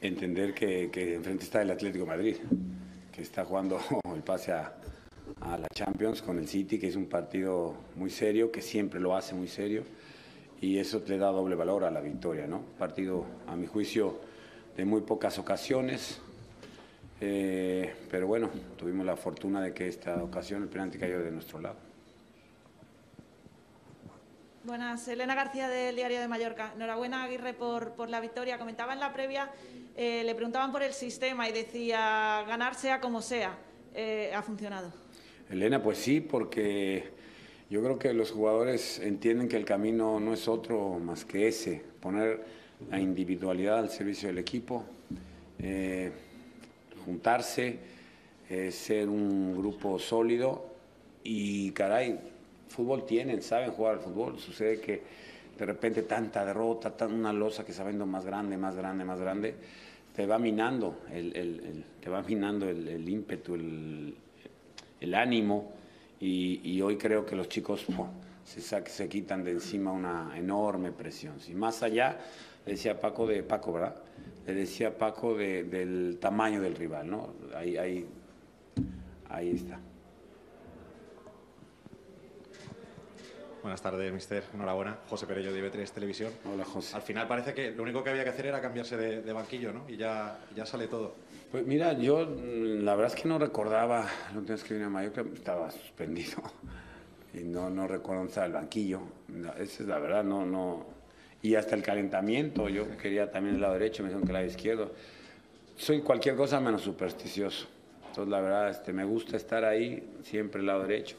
entender 0.00 0.54
que, 0.54 0.84
enfrente 1.14 1.44
está 1.44 1.62
el 1.62 1.70
Atlético 1.70 2.06
Madrid, 2.06 2.36
que 3.12 3.22
está 3.22 3.44
jugando 3.44 3.78
el 4.14 4.22
pase 4.22 4.52
a, 4.52 4.74
a, 5.40 5.58
la 5.58 5.68
Champions 5.68 6.22
con 6.22 6.38
el 6.38 6.48
City, 6.48 6.78
que 6.78 6.88
es 6.88 6.96
un 6.96 7.06
partido 7.06 7.74
muy 7.96 8.10
serio, 8.10 8.50
que 8.50 8.62
siempre 8.62 9.00
lo 9.00 9.16
hace 9.16 9.34
muy 9.34 9.48
serio, 9.48 9.82
y 10.60 10.78
eso 10.78 11.02
le 11.06 11.18
da 11.18 11.28
doble 11.28 11.54
valor 11.56 11.84
a 11.84 11.90
la 11.90 12.00
victoria, 12.00 12.46
¿no? 12.46 12.62
Partido, 12.78 13.26
a 13.46 13.56
mi 13.56 13.66
juicio, 13.66 14.20
de 14.76 14.84
muy 14.84 15.02
pocas 15.02 15.38
ocasiones, 15.38 16.20
eh, 17.20 17.94
pero 18.10 18.26
bueno, 18.26 18.50
tuvimos 18.76 19.06
la 19.06 19.16
fortuna 19.16 19.60
de 19.60 19.72
que 19.72 19.88
esta 19.88 20.22
ocasión 20.22 20.62
el 20.62 20.68
penalti 20.68 20.98
cayó 20.98 21.22
de 21.22 21.30
nuestro 21.30 21.60
lado. 21.60 21.83
Buenas, 24.64 25.06
Elena 25.08 25.34
García 25.34 25.68
del 25.68 25.94
Diario 25.94 26.20
de 26.20 26.26
Mallorca. 26.26 26.72
Enhorabuena, 26.74 27.24
Aguirre, 27.24 27.52
por, 27.52 27.92
por 27.92 28.08
la 28.08 28.18
victoria. 28.18 28.56
Comentaba 28.56 28.94
en 28.94 29.00
la 29.00 29.12
previa, 29.12 29.50
eh, 29.94 30.22
le 30.24 30.34
preguntaban 30.34 30.72
por 30.72 30.82
el 30.82 30.94
sistema 30.94 31.46
y 31.46 31.52
decía, 31.52 32.42
ganar 32.48 32.74
sea 32.74 32.98
como 32.98 33.20
sea. 33.20 33.58
Eh, 33.94 34.32
¿Ha 34.34 34.40
funcionado? 34.40 34.90
Elena, 35.50 35.82
pues 35.82 35.98
sí, 35.98 36.22
porque 36.22 37.10
yo 37.68 37.82
creo 37.82 37.98
que 37.98 38.14
los 38.14 38.30
jugadores 38.30 39.00
entienden 39.00 39.48
que 39.48 39.58
el 39.58 39.66
camino 39.66 40.18
no 40.18 40.32
es 40.32 40.48
otro 40.48 40.98
más 40.98 41.26
que 41.26 41.46
ese, 41.48 41.82
poner 42.00 42.42
la 42.90 42.98
individualidad 42.98 43.80
al 43.80 43.90
servicio 43.90 44.28
del 44.28 44.38
equipo, 44.38 44.86
eh, 45.58 46.10
juntarse, 47.04 47.80
ser 48.70 49.10
un 49.10 49.58
grupo 49.58 49.98
sólido 49.98 50.74
y, 51.22 51.70
caray, 51.72 52.18
fútbol 52.74 53.06
tienen, 53.06 53.40
saben 53.40 53.70
jugar 53.70 53.94
al 53.94 54.00
fútbol. 54.00 54.38
Sucede 54.38 54.80
que 54.80 55.02
de 55.56 55.64
repente 55.64 56.02
tanta 56.02 56.44
derrota, 56.44 56.90
tan 56.96 57.12
una 57.12 57.32
losa 57.32 57.64
que 57.64 57.72
viendo 57.72 58.06
más 58.06 58.24
grande, 58.24 58.56
más 58.56 58.74
grande, 58.74 59.04
más 59.04 59.20
grande, 59.20 59.54
te 60.14 60.26
va 60.26 60.38
minando 60.38 61.02
el, 61.12 61.84
te 62.00 62.10
va 62.10 62.22
minando 62.22 62.68
el, 62.68 63.08
ímpetu, 63.08 63.54
el, 63.54 65.14
ánimo. 65.14 65.72
Y, 66.20 66.80
hoy 66.80 66.96
creo 66.96 67.26
que 67.26 67.36
los 67.36 67.48
chicos 67.48 67.86
se, 68.44 68.60
se 68.60 69.08
quitan 69.08 69.44
de 69.44 69.52
encima 69.52 69.92
una 69.92 70.32
enorme 70.36 70.90
presión. 70.90 71.38
Si 71.40 71.54
más 71.54 71.82
allá, 71.82 72.18
decía 72.64 72.98
Paco 73.00 73.26
de 73.26 73.42
Paco, 73.42 73.72
¿verdad? 73.72 73.96
Le 74.46 74.54
decía 74.54 74.96
Paco 74.96 75.36
del 75.36 76.18
tamaño 76.20 76.60
del 76.60 76.74
rival, 76.74 77.10
¿no? 77.10 77.34
Ahí 77.54 78.06
está. 79.50 79.80
Buenas 83.64 83.80
tardes, 83.80 84.12
mister. 84.12 84.44
Enhorabuena. 84.52 84.98
José 85.08 85.26
Perello 85.26 85.50
de 85.50 85.72
IB3 85.72 85.90
Televisión. 85.90 86.30
Hola, 86.52 86.66
José. 86.66 86.94
Al 86.94 87.00
final 87.00 87.26
parece 87.26 87.54
que 87.54 87.70
lo 87.70 87.82
único 87.82 88.04
que 88.04 88.10
había 88.10 88.22
que 88.22 88.28
hacer 88.28 88.44
era 88.44 88.60
cambiarse 88.60 88.94
de, 88.94 89.32
banquillo, 89.32 89.72
¿no? 89.72 89.88
Y 89.88 89.96
ya, 89.96 90.38
ya 90.54 90.66
sale 90.66 90.86
todo. 90.86 91.14
Pues 91.50 91.66
mira, 91.66 91.94
yo 91.94 92.26
mm, 92.26 92.84
la 92.84 92.94
verdad 92.94 93.14
es 93.16 93.22
que 93.22 93.26
no 93.26 93.38
recordaba, 93.38 94.06
la 94.32 94.38
última 94.38 94.56
vez 94.56 94.64
que 94.64 94.74
vine 94.74 94.84
a 94.84 94.90
Mallorca 94.90 95.24
estaba 95.32 95.70
suspendido 95.70 96.42
y 97.32 97.38
no, 97.38 97.70
no 97.70 97.88
recuerdo 97.88 98.28
el 98.44 98.52
banquillo. 98.52 99.00
Esa 99.58 99.82
es 99.82 99.88
la 99.88 99.98
verdad, 99.98 100.22
no, 100.22 100.44
no. 100.44 100.84
Y 101.40 101.54
hasta 101.54 101.74
el 101.74 101.82
calentamiento, 101.82 102.68
yo 102.68 102.84
quería 102.98 103.30
también 103.30 103.54
el 103.54 103.62
lado 103.62 103.72
derecho, 103.72 104.02
me 104.02 104.10
dijeron 104.10 104.26
que 104.26 104.32
el 104.32 104.34
lado 104.34 104.46
izquierdo. 104.46 104.92
Soy 105.74 106.02
cualquier 106.02 106.36
cosa 106.36 106.60
menos 106.60 106.82
supersticioso. 106.82 107.66
Entonces, 108.08 108.30
la 108.30 108.40
verdad, 108.42 108.68
este, 108.68 108.92
me 108.92 109.06
gusta 109.06 109.38
estar 109.38 109.64
ahí, 109.64 110.06
siempre 110.22 110.60
el 110.60 110.66
lado 110.66 110.82
derecho 110.82 111.16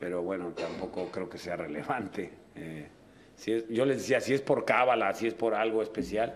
pero 0.00 0.22
bueno, 0.22 0.48
tampoco 0.48 1.10
creo 1.12 1.28
que 1.28 1.36
sea 1.36 1.56
relevante. 1.56 2.32
Eh, 2.56 2.88
si 3.36 3.64
yo 3.68 3.84
les 3.84 3.98
decía, 3.98 4.20
si 4.20 4.32
es 4.32 4.40
por 4.40 4.64
cábala, 4.64 5.12
si 5.12 5.26
es 5.26 5.34
por 5.34 5.54
algo 5.54 5.82
especial, 5.82 6.34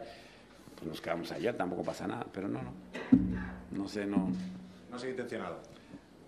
pues 0.75 0.87
nos 0.87 1.01
quedamos 1.01 1.33
allá, 1.33 1.57
tampoco 1.57 1.83
pasa 1.83 2.07
nada, 2.07 2.27
pero 2.31 2.47
no, 2.47 2.63
no. 2.63 2.73
No 3.73 3.89
sé, 3.89 4.07
no. 4.07 4.31
No 4.91 4.97
ha 4.97 5.09
intencionado. 5.09 5.59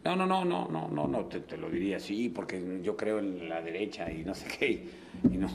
No, 0.04 0.16
no, 0.16 0.26
no, 0.26 0.44
no, 0.44 0.68
no, 0.68 0.88
no, 0.88 1.06
no, 1.06 1.24
te, 1.26 1.56
lo 1.56 1.68
diría 1.68 1.96
así, 1.96 2.28
porque 2.28 2.80
yo 2.82 2.96
creo 2.96 3.18
en 3.18 3.48
la 3.48 3.60
derecha 3.60 4.10
y 4.10 4.24
no 4.24 4.34
sé 4.34 4.46
qué, 4.58 4.88
y 5.24 5.36
no, 5.36 5.48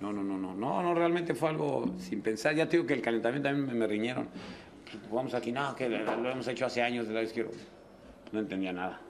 no, 0.00 0.12
no, 0.12 0.22
no, 0.22 0.38
no, 0.38 0.54
no, 0.54 0.82
no, 0.82 0.94
realmente 0.94 1.34
fue 1.34 1.48
algo 1.48 1.94
sin 1.98 2.20
pensar. 2.20 2.54
Ya 2.54 2.68
te 2.68 2.76
digo 2.76 2.86
que 2.86 2.94
el 2.94 3.02
calentamiento 3.02 3.48
también 3.48 3.78
me, 3.78 3.86
riñeron. 3.86 4.28
Vamos 5.10 5.34
aquí, 5.34 5.52
no, 5.52 5.74
que 5.74 5.88
lo, 5.88 6.30
hemos 6.30 6.46
hecho 6.48 6.66
hace 6.66 6.82
años 6.82 7.06
del 7.06 7.14
lado 7.14 7.26
izquierdo. 7.26 7.52
No 8.32 8.40
entendía 8.40 8.72
nada, 8.72 9.00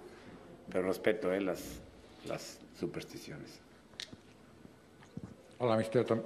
pero 0.70 0.86
respeto, 0.86 1.32
eh, 1.32 1.40
las, 1.40 1.82
las 2.26 2.58
supersticiones. 2.78 3.60
Hola, 5.58 5.76
mister, 5.76 6.04
Tom, 6.04 6.20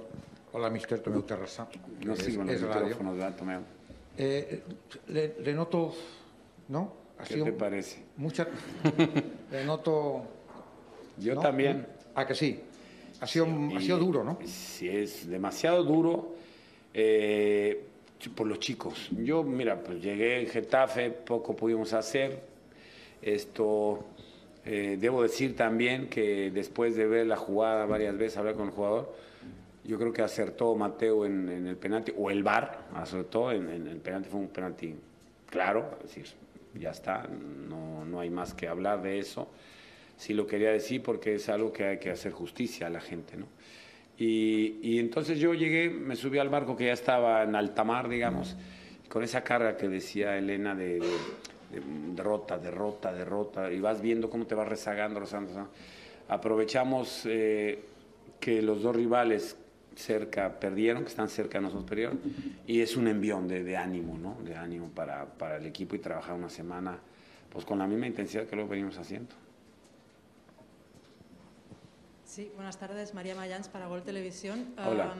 hola, 0.51 0.69
mister 0.69 0.99
Tomeu 0.99 1.23
Terrassa. 1.23 1.67
No 2.05 2.15
sigo 2.15 2.43
los 2.43 2.61
micrófonos, 2.61 3.17
¿verdad, 3.17 3.35
Tomeu? 3.35 3.61
Eh, 4.17 4.63
le, 5.07 5.53
noto, 5.53 5.93
¿no? 6.69 6.93
¿Qué 7.27 7.41
te 7.41 7.51
parece? 7.51 8.03
Mucha, 8.17 8.47
le 9.51 9.65
noto... 9.65 10.23
Yo 11.17 11.39
también. 11.39 11.87
Ah, 12.15 12.25
que 12.25 12.35
sí. 12.35 12.59
Ha 13.21 13.27
sido, 13.27 13.47
ha 13.75 13.79
sido 13.79 13.97
duro, 13.97 14.23
¿no? 14.23 14.37
Sí, 14.45 14.89
es 14.89 15.27
demasiado 15.27 15.83
duro 15.83 16.35
eh, 16.93 17.85
por 18.35 18.47
los 18.47 18.59
chicos. 18.59 19.09
Yo, 19.11 19.43
mira, 19.43 19.81
pues 19.81 20.01
llegué 20.01 20.41
en 20.41 20.47
Getafe, 20.47 21.11
poco 21.11 21.55
pudimos 21.55 21.93
hacer. 21.93 22.41
Esto 23.21 24.05
eh, 24.65 24.97
debo 24.99 25.23
decir 25.23 25.55
también 25.55 26.07
que 26.07 26.51
después 26.51 26.95
de 26.95 27.05
ver 27.05 27.27
la 27.27 27.35
jugada 27.35 27.85
varias 27.85 28.17
veces, 28.17 28.37
hablar 28.37 28.55
con 28.55 28.67
el 28.67 28.71
jugador, 28.71 29.13
yo 29.83 29.99
creo 29.99 30.13
que 30.13 30.21
acertó 30.21 30.75
Mateo 30.75 31.25
en, 31.25 31.67
el 31.67 31.75
penalti, 31.75 32.13
o 32.17 32.31
el 32.31 32.43
VAR 32.43 32.85
acertó 32.95 33.51
en, 33.51 33.69
en, 33.69 33.87
el 33.87 33.97
penalti, 33.97 34.29
fue 34.29 34.39
un 34.39 34.47
penalti 34.47 34.95
claro, 35.49 35.97
es 36.03 36.15
decir, 36.15 36.25
ya 36.79 36.91
está, 36.91 37.27
no, 37.27 38.05
no 38.05 38.19
hay 38.19 38.29
más 38.29 38.53
que 38.53 38.67
hablar 38.67 39.01
de 39.01 39.19
eso. 39.19 39.49
Sí 40.15 40.33
lo 40.33 40.47
quería 40.47 40.71
decir 40.71 41.01
porque 41.03 41.35
es 41.35 41.49
algo 41.49 41.73
que 41.73 41.83
hay 41.85 41.97
que 41.99 42.11
hacer 42.11 42.31
justicia 42.31 42.87
a 42.87 42.89
la 42.89 43.01
gente, 43.01 43.35
¿no? 43.35 43.47
Y, 44.17 44.77
y 44.81 44.99
entonces 44.99 45.39
yo 45.39 45.53
llegué, 45.53 45.89
me 45.89 46.15
subí 46.15 46.37
al 46.37 46.49
barco 46.49 46.77
que 46.77 46.85
ya 46.85 46.93
estaba 46.93 47.43
en 47.43 47.55
alta 47.55 47.83
mar, 47.83 48.07
digamos, 48.07 48.55
con 49.09 49.23
esa 49.23 49.43
carga 49.43 49.75
que 49.75 49.89
decía 49.89 50.37
Elena 50.37 50.75
de 50.75 51.01
derrota, 52.15 52.57
derrota, 52.57 53.13
derrota, 53.13 53.71
y 53.71 53.79
vas 53.79 54.01
viendo 54.01 54.29
cómo 54.29 54.45
te 54.45 54.55
vas 54.55 54.67
rezagando, 54.67 55.19
rezagando. 55.19 55.69
Aprovechamos 56.27 57.23
eh, 57.25 57.83
que 58.39 58.61
los 58.61 58.81
dos 58.81 58.95
rivales 58.95 59.57
cerca 59.95 60.59
perdieron, 60.59 61.03
que 61.03 61.09
están 61.09 61.29
cerca 61.29 61.57
de 61.57 61.63
nosotros 61.63 61.87
perdieron, 61.87 62.19
y 62.65 62.81
es 62.81 62.97
un 62.97 63.07
envión 63.07 63.47
de, 63.47 63.63
de 63.63 63.77
ánimo, 63.77 64.17
¿no? 64.17 64.37
De 64.43 64.55
ánimo 64.55 64.89
para, 64.89 65.25
para 65.25 65.57
el 65.57 65.65
equipo 65.65 65.95
y 65.95 65.99
trabajar 65.99 66.35
una 66.35 66.49
semana 66.49 66.97
pues 67.51 67.65
con 67.65 67.77
la 67.77 67.85
misma 67.85 68.07
intensidad 68.07 68.47
que 68.47 68.55
lo 68.55 68.67
venimos 68.67 68.97
haciendo. 68.97 69.42
Sí, 72.33 72.51
buenas 72.55 72.79
tardes. 72.79 73.13
María 73.13 73.35
Mayans 73.35 73.67
para 73.67 73.85
Gol 73.85 74.01
Televisión. 74.01 74.73
Hola. 74.83 75.13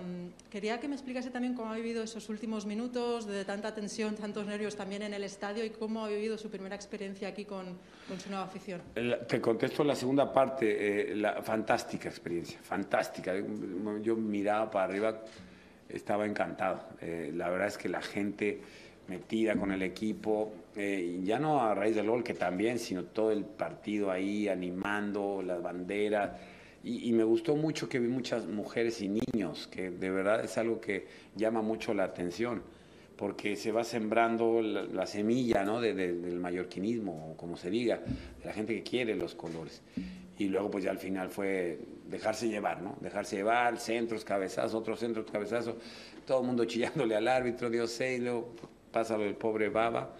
quería 0.49 0.79
que 0.79 0.87
me 0.87 0.95
explicase 0.95 1.29
también 1.29 1.53
cómo 1.53 1.71
ha 1.71 1.75
vivido 1.75 2.01
esos 2.01 2.27
últimos 2.27 2.65
minutos 2.65 3.27
de 3.27 3.45
tanta 3.45 3.71
tensión, 3.75 4.15
tantos 4.15 4.47
nervios 4.47 4.75
también 4.75 5.03
en 5.03 5.13
el 5.13 5.23
estadio 5.23 5.63
y 5.63 5.69
cómo 5.69 6.03
ha 6.03 6.07
vivido 6.07 6.39
su 6.39 6.49
primera 6.49 6.75
experiencia 6.75 7.27
aquí 7.27 7.45
con, 7.45 7.67
con 8.07 8.19
su 8.19 8.29
nueva 8.29 8.45
afición. 8.45 8.81
te 9.27 9.39
contesto 9.39 9.83
la 9.83 9.93
segunda 9.93 10.33
parte. 10.33 11.11
Eh, 11.11 11.15
la 11.15 11.43
fantástica 11.43 12.09
experiencia, 12.09 12.57
fantástica. 12.63 13.35
Yo 14.01 14.15
miraba 14.15 14.71
para 14.71 14.85
arriba, 14.85 15.21
estaba 15.89 16.25
encantado. 16.25 16.79
Eh, 16.99 17.31
la 17.31 17.47
verdad 17.51 17.67
es 17.67 17.77
que 17.77 17.89
la 17.89 18.01
gente 18.01 18.59
metida 19.07 19.55
con 19.55 19.71
el 19.71 19.83
equipo, 19.83 20.51
eh, 20.75 21.19
ya 21.23 21.37
no 21.37 21.61
a 21.61 21.75
raíz 21.75 21.95
del 21.95 22.09
gol, 22.09 22.23
que 22.23 22.33
también, 22.33 22.79
sino 22.79 23.03
todo 23.03 23.31
el 23.31 23.45
partido 23.45 24.09
ahí 24.09 24.47
animando, 24.47 25.43
las 25.43 25.61
banderas 25.61 26.31
y, 26.83 27.13
me 27.13 27.23
gustó 27.23 27.55
mucho 27.55 27.87
que 27.87 27.97
vi 27.97 28.09
muchas 28.09 28.45
mujeres 28.45 29.01
y 29.01 29.07
niños, 29.07 29.67
que 29.67 29.89
de 29.89 30.09
verdad 30.09 30.43
es 30.43 30.57
algo 30.57 30.81
que 30.81 31.07
llama 31.33 31.61
mucho 31.61 31.93
la 31.93 32.03
atención, 32.03 32.61
porque 33.15 33.55
se 33.55 33.71
va 33.71 33.85
sembrando 33.85 34.61
la, 34.61 35.07
semilla 35.07 35.63
¿no? 35.63 35.79
del 35.79 36.37
mallorquinismo, 36.39 37.31
o 37.31 37.37
como 37.37 37.55
se 37.55 37.69
diga, 37.69 37.99
de 37.99 38.45
la 38.45 38.51
gente 38.51 38.75
que 38.75 38.83
quiere 38.83 39.15
los 39.15 39.33
colores. 39.33 39.81
Y 40.37 40.49
luego 40.49 40.71
pues 40.71 40.83
ya 40.83 40.91
al 40.91 40.97
final 40.97 41.29
fue 41.29 41.79
dejarse 42.09 42.49
llevar, 42.49 42.81
¿no? 42.81 42.97
Dejarse 42.99 43.37
llevar, 43.37 43.79
centros, 43.79 44.25
cabezazos, 44.25 44.73
otros 44.73 44.99
centros, 44.99 45.29
cabezazos, 45.31 45.75
todo 46.25 46.41
el 46.41 46.47
mundo 46.47 46.65
chillándole 46.65 47.15
al 47.15 47.29
árbitro, 47.29 47.69
Dios 47.69 47.91
sé, 47.91 48.15
y 48.15 48.19
luego 48.19 48.49
pasa 48.91 49.17
lo 49.17 49.23
del 49.23 49.35
pobre 49.35 49.69
Baba 49.69 50.15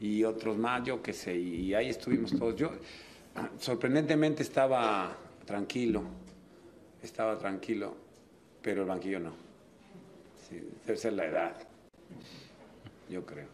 y 0.00 0.24
otros 0.24 0.56
más, 0.56 0.82
yo 0.84 1.00
qué 1.00 1.12
sé, 1.12 1.36
y 1.36 1.74
ahí 1.74 1.90
estuvimos 1.90 2.36
todos. 2.36 2.56
Yo 2.56 2.72
sorprendentemente 3.58 4.42
estaba 4.42 5.16
tranquilo, 5.48 6.02
estaba 7.02 7.38
tranquilo, 7.38 7.96
pero 8.60 8.82
el 8.82 8.88
banquillo 8.88 9.18
no. 9.18 9.32
Sí, 10.46 10.60
debe 10.84 10.98
ser 10.98 11.14
la 11.14 11.24
edad, 11.24 11.56
yo 13.08 13.24
creo. 13.24 13.48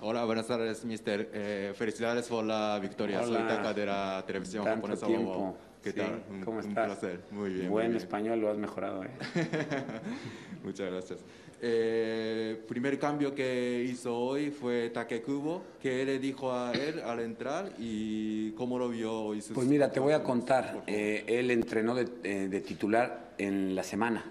Hola, 0.00 0.24
buenas 0.24 0.46
tardes, 0.46 0.86
mister. 0.86 1.30
Eh, 1.34 1.74
felicidades 1.76 2.26
por 2.26 2.44
la 2.46 2.78
victoria. 2.78 3.22
Soy 3.24 3.42
Taka 3.46 3.74
de 3.74 3.84
la 3.84 4.24
televisión 4.26 4.64
Tanto 4.64 4.86
japonesa. 4.86 5.06
Tiempo. 5.06 5.56
¿Qué 5.82 5.92
tal? 5.92 6.24
¿Cómo 6.46 6.60
estás? 6.60 6.68
Un 6.68 6.74
placer. 6.74 7.20
Muy 7.30 7.50
bien. 7.50 7.70
Buen 7.70 7.94
español, 7.94 8.40
lo 8.40 8.50
has 8.50 8.56
mejorado, 8.56 9.04
¿eh? 9.04 9.10
Muchas 10.64 10.90
gracias. 10.90 11.20
Eh, 11.66 12.62
primer 12.68 12.98
cambio 12.98 13.34
que 13.34 13.86
hizo 13.88 14.14
hoy 14.14 14.50
fue 14.50 14.90
Takekubo. 14.90 15.62
¿Qué 15.80 16.04
le 16.04 16.18
dijo 16.18 16.52
a 16.52 16.72
él 16.72 17.00
al 17.00 17.20
entrar 17.20 17.72
y 17.78 18.50
cómo 18.50 18.78
lo 18.78 18.90
vio 18.90 19.10
hoy? 19.10 19.42
Pues 19.54 19.66
mira, 19.66 19.90
te 19.90 19.98
voy 19.98 20.12
a 20.12 20.22
contar. 20.22 20.84
Eh, 20.86 21.24
él 21.26 21.50
entrenó 21.50 21.94
de, 21.94 22.06
eh, 22.22 22.48
de, 22.48 22.60
titular 22.60 23.32
en 23.38 23.74
la 23.74 23.82
semana 23.82 24.26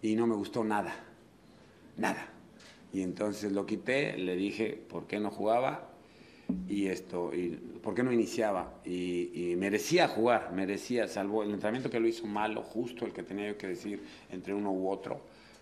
y 0.00 0.16
no 0.16 0.26
me 0.26 0.34
gustó 0.34 0.64
nada. 0.64 0.94
Nada. 1.98 2.26
Y 2.90 3.02
entonces 3.02 3.52
lo 3.52 3.66
quité, 3.66 4.16
le 4.16 4.34
dije 4.34 4.82
por 4.88 5.06
qué 5.06 5.20
no 5.20 5.30
jugaba 5.30 5.90
y 6.68 6.86
esto, 6.86 7.32
y 7.34 7.50
¿por 7.82 7.94
qué 7.94 8.02
no 8.02 8.12
iniciaba? 8.12 8.74
Y, 8.84 9.54
merecía 9.56 10.08
jugar, 10.08 10.52
merecía, 10.52 11.06
salvo 11.08 11.42
el 11.42 11.50
entrenamiento 11.50 11.90
que 11.90 12.00
lo 12.00 12.08
hizo 12.08 12.26
malo, 12.26 12.62
justo 12.62 13.04
el 13.04 13.12
que 13.12 13.22
tenía 13.22 13.48
yo 13.48 13.58
que 13.58 13.68
decir 13.68 14.02
entre 14.30 14.54
uno 14.54 14.72
u 14.72 14.88
otro. 14.88 15.20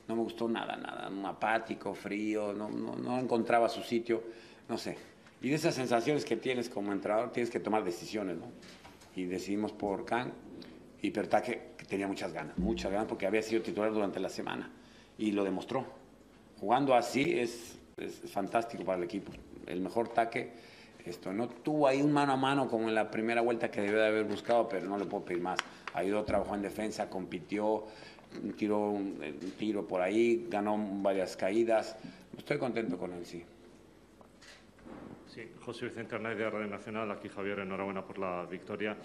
No 0.09 0.17
me 0.17 0.23
gustó 0.23 0.49
nada, 0.49 0.77
nada, 0.77 1.11
apático, 1.29 1.95
frío, 1.95 2.53
no, 2.53 2.71
no, 2.71 2.97
no 2.97 3.19
encontraba 3.19 3.69
su 3.69 3.83
sitio, 3.83 4.23
no 4.69 4.79
sé. 4.79 4.97
Y 5.43 5.51
de 5.51 5.55
esas 5.55 5.75
sensaciones 5.75 6.25
que 6.25 6.37
tienes 6.37 6.69
como 6.69 6.93
entrenador, 6.93 7.31
tienes 7.31 7.51
que 7.51 7.61
tomar 7.61 7.85
decisiones, 7.85 8.39
¿no? 8.39 8.47
Y 9.15 9.27
decidimos 9.27 9.73
por 9.73 10.05
Khan 10.05 10.33
y 11.03 11.11
Pertaque, 11.11 11.73
que 11.77 11.85
tenía 11.85 12.09
muchas 12.09 12.33
ganas, 12.33 12.57
muchas 12.59 12.91
ganas, 12.91 13.07
porque 13.07 13.27
había 13.27 13.43
sido 13.43 13.63
titular 13.63 13.93
durante 13.93 14.19
la 14.19 14.29
semana 14.31 14.71
y 15.19 15.33
lo 15.33 15.45
demostró. 15.45 15.85
Jugando 16.59 16.95
así 16.95 17.39
es, 17.39 17.79
es 17.99 18.21
fantástico 18.31 18.85
para 18.85 18.99
el 18.99 19.05
equipo. 19.05 19.31
El 19.67 19.81
mejor 19.81 20.09
taque 20.09 20.53
esto 21.09 21.33
no 21.33 21.49
tuvo 21.49 21.89
ahí 21.89 22.03
un 22.03 22.13
mano 22.13 22.33
a 22.33 22.37
mano 22.37 22.69
como 22.69 22.89
en 22.89 22.95
la 22.95 23.11
primera 23.11 23.41
vuelta 23.41 23.71
que 23.71 23.81
debió 23.81 23.99
de 23.99 24.07
haber 24.07 24.25
buscado, 24.25 24.69
pero 24.69 24.87
no 24.87 24.99
le 24.99 25.07
puedo 25.07 25.25
pedir 25.25 25.43
más. 25.43 25.59
Ido, 26.05 26.23
trabajó 26.25 26.55
en 26.55 26.63
defensa, 26.63 27.09
compitió, 27.09 27.85
tiró 28.57 28.91
un, 28.91 29.19
tiro 29.59 29.87
por 29.87 30.01
ahí, 30.01 30.47
ganó 30.49 30.77
varias 31.03 31.37
caídas. 31.37 31.97
Estoy 32.37 32.59
contento 32.59 32.97
con 32.99 33.13
él, 33.13 33.25
sí. 33.25 33.45
Sí, 35.27 35.43
José 35.61 35.87
Vicente 35.87 36.15
Hernández 36.15 36.39
de 36.39 36.51
Radio 36.51 36.67
Nacional, 36.67 37.11
aquí 37.11 37.29
Javier, 37.29 37.61
enhorabuena 37.61 38.05
por 38.05 38.19
la 38.19 38.47
victoria. 38.47 38.97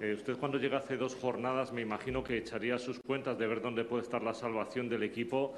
Eh, 0.00 0.14
usted 0.14 0.36
cuando 0.36 0.58
llega 0.58 0.78
hace 0.78 0.96
dos 0.96 1.14
jornadas 1.14 1.72
me 1.72 1.80
imagino 1.80 2.22
que 2.22 2.36
echaría 2.36 2.78
sus 2.78 3.00
cuentas 3.00 3.38
de 3.38 3.46
ver 3.46 3.62
dónde 3.62 3.84
puede 3.84 4.02
estar 4.02 4.22
la 4.22 4.34
salvación 4.34 4.88
del 4.88 5.02
equipo. 5.02 5.54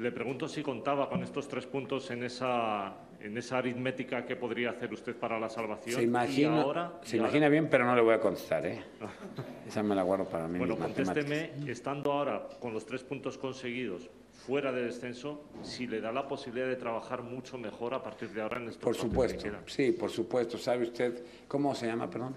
Le 0.00 0.12
pregunto 0.12 0.48
si 0.48 0.62
contaba 0.62 1.10
con 1.10 1.22
estos 1.22 1.46
tres 1.46 1.66
puntos 1.66 2.10
en 2.10 2.24
esa, 2.24 2.94
en 3.20 3.36
esa 3.36 3.58
aritmética 3.58 4.24
que 4.24 4.34
podría 4.34 4.70
hacer 4.70 4.90
usted 4.94 5.14
para 5.14 5.38
la 5.38 5.50
salvación. 5.50 5.96
Se 5.96 6.02
imagina, 6.02 6.92
se 7.02 7.18
imagina 7.18 7.50
bien, 7.50 7.68
pero 7.68 7.84
no 7.84 7.94
le 7.94 8.00
voy 8.00 8.14
a 8.14 8.20
contestar. 8.20 8.64
¿eh? 8.64 8.82
Esa 9.68 9.82
me 9.82 9.94
la 9.94 10.02
guardo 10.02 10.24
para 10.24 10.48
mí. 10.48 10.58
Bueno, 10.58 10.78
contésteme, 10.78 11.50
estando 11.66 12.12
ahora 12.12 12.48
con 12.58 12.72
los 12.72 12.86
tres 12.86 13.04
puntos 13.04 13.36
conseguidos 13.36 14.08
fuera 14.32 14.72
de 14.72 14.84
descenso, 14.86 15.44
si 15.62 15.86
le 15.86 16.00
da 16.00 16.12
la 16.12 16.26
posibilidad 16.26 16.66
de 16.66 16.76
trabajar 16.76 17.22
mucho 17.22 17.58
mejor 17.58 17.92
a 17.92 18.02
partir 18.02 18.30
de 18.30 18.40
ahora 18.40 18.56
en 18.56 18.68
estos 18.68 18.82
Por 18.82 18.96
supuesto, 18.96 19.50
sí, 19.66 19.92
por 19.92 20.10
supuesto. 20.10 20.56
¿Sabe 20.56 20.84
usted 20.84 21.22
cómo 21.46 21.74
se 21.74 21.86
llama, 21.86 22.08
perdón? 22.08 22.34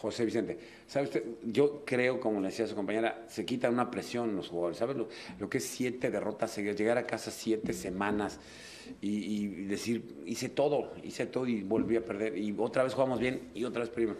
José 0.00 0.24
Vicente. 0.24 0.58
¿Sabe 0.86 1.06
usted? 1.06 1.24
Yo 1.42 1.82
creo, 1.84 2.20
como 2.20 2.40
le 2.40 2.48
decía 2.48 2.66
su 2.66 2.76
compañera, 2.76 3.24
se 3.28 3.44
quita 3.44 3.68
una 3.68 3.90
presión 3.90 4.36
los 4.36 4.48
jugadores. 4.48 4.78
¿Sabe 4.78 4.94
lo, 4.94 5.50
que 5.50 5.58
es 5.58 5.64
siete 5.64 6.10
derrotas 6.10 6.52
seguidas? 6.52 6.76
Llegar 6.76 6.98
a 6.98 7.06
casa 7.06 7.32
siete 7.32 7.72
semanas 7.72 8.38
y, 9.00 9.46
decir, 9.64 10.22
hice 10.24 10.48
todo, 10.48 10.92
hice 11.02 11.26
todo 11.26 11.46
y 11.46 11.62
volví 11.62 11.96
a 11.96 12.04
perder. 12.04 12.38
Y 12.38 12.54
otra 12.56 12.84
vez 12.84 12.94
jugamos 12.94 13.18
bien 13.18 13.50
y 13.54 13.64
otra 13.64 13.80
vez 13.80 13.90
perdimos. 13.90 14.16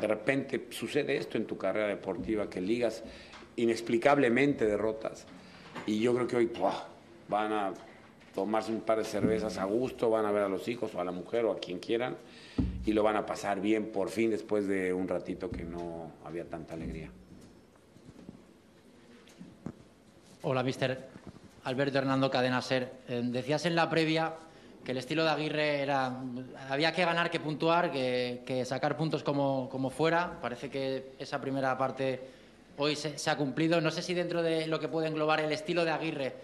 De 0.00 0.06
repente 0.06 0.68
sucede 0.70 1.16
esto 1.16 1.36
en 1.38 1.46
tu 1.46 1.58
carrera 1.58 1.88
deportiva, 1.88 2.48
que 2.48 2.60
ligas 2.60 3.02
inexplicablemente 3.56 4.64
derrotas. 4.64 5.26
Y 5.86 5.98
yo 5.98 6.14
creo 6.14 6.26
que 6.28 6.36
hoy 6.36 6.50
van 7.28 7.52
a 7.52 7.74
tomarse 8.32 8.70
un 8.70 8.82
par 8.82 8.98
de 8.98 9.04
cervezas 9.04 9.58
a 9.58 9.64
gusto, 9.64 10.08
van 10.08 10.24
a 10.24 10.30
ver 10.30 10.44
a 10.44 10.48
los 10.48 10.68
hijos 10.68 10.94
o 10.94 11.00
a 11.00 11.04
la 11.04 11.10
mujer 11.10 11.46
o 11.46 11.52
a 11.52 11.58
quien 11.58 11.80
quieran 11.80 12.16
y 12.86 12.92
lo 12.92 13.02
van 13.02 13.16
a 13.16 13.26
pasar 13.26 13.60
bien 13.60 13.90
por 13.90 14.08
fin 14.08 14.30
después 14.30 14.66
de 14.68 14.94
un 14.94 15.08
ratito 15.08 15.50
que 15.50 15.64
no 15.64 16.12
había 16.24 16.44
tanta 16.48 16.74
alegría. 16.74 17.10
Hola, 20.42 20.62
mister 20.62 21.08
Alberto 21.64 21.98
Hernando 21.98 22.30
Cadena 22.30 22.62
Ser. 22.62 22.92
Eh, 23.08 23.22
decías 23.24 23.66
en 23.66 23.74
la 23.74 23.90
previa 23.90 24.34
que 24.84 24.92
el 24.92 24.98
estilo 24.98 25.24
de 25.24 25.30
Aguirre 25.30 25.80
era 25.80 26.16
había 26.70 26.92
que 26.92 27.04
ganar, 27.04 27.28
que 27.28 27.40
puntuar, 27.40 27.90
que, 27.90 28.62
sacar 28.64 28.96
puntos 28.96 29.24
como, 29.24 29.68
como 29.68 29.90
fuera. 29.90 30.38
Parece 30.40 30.70
que 30.70 31.10
esa 31.18 31.40
primera 31.40 31.76
parte 31.76 32.20
hoy 32.78 32.94
se, 32.94 33.28
ha 33.28 33.36
cumplido. 33.36 33.80
No 33.80 33.90
sé 33.90 34.00
si 34.00 34.14
dentro 34.14 34.44
de 34.44 34.68
lo 34.68 34.78
que 34.78 34.86
puede 34.86 35.08
englobar 35.08 35.40
el 35.40 35.50
estilo 35.50 35.84
de 35.84 35.90
Aguirre, 35.90 36.34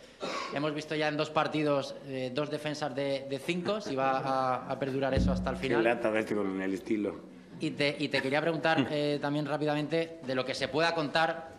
hemos 0.54 0.74
visto 0.74 0.94
ya 0.94 1.08
en 1.08 1.16
dos 1.16 1.30
partidos 1.30 1.94
eh, 2.06 2.30
dos 2.34 2.50
defensas 2.50 2.94
de, 2.94 3.40
cinco, 3.44 3.80
si 3.80 3.94
va 3.94 4.70
a, 4.70 4.78
perdurar 4.78 5.14
eso 5.14 5.32
hasta 5.32 5.50
el 5.50 5.56
final. 5.56 5.84
lata 5.84 6.16
este 6.18 6.34
con 6.34 6.60
el 6.60 6.74
estilo. 6.74 7.32
Y 7.60 7.70
te, 7.72 7.94
y 7.98 8.08
te 8.08 8.20
quería 8.20 8.40
preguntar 8.40 8.88
eh, 8.90 9.18
también 9.20 9.46
rápidamente 9.46 10.18
de 10.26 10.34
lo 10.34 10.44
que 10.44 10.54
se 10.54 10.68
pueda 10.68 10.94
contar, 10.94 11.50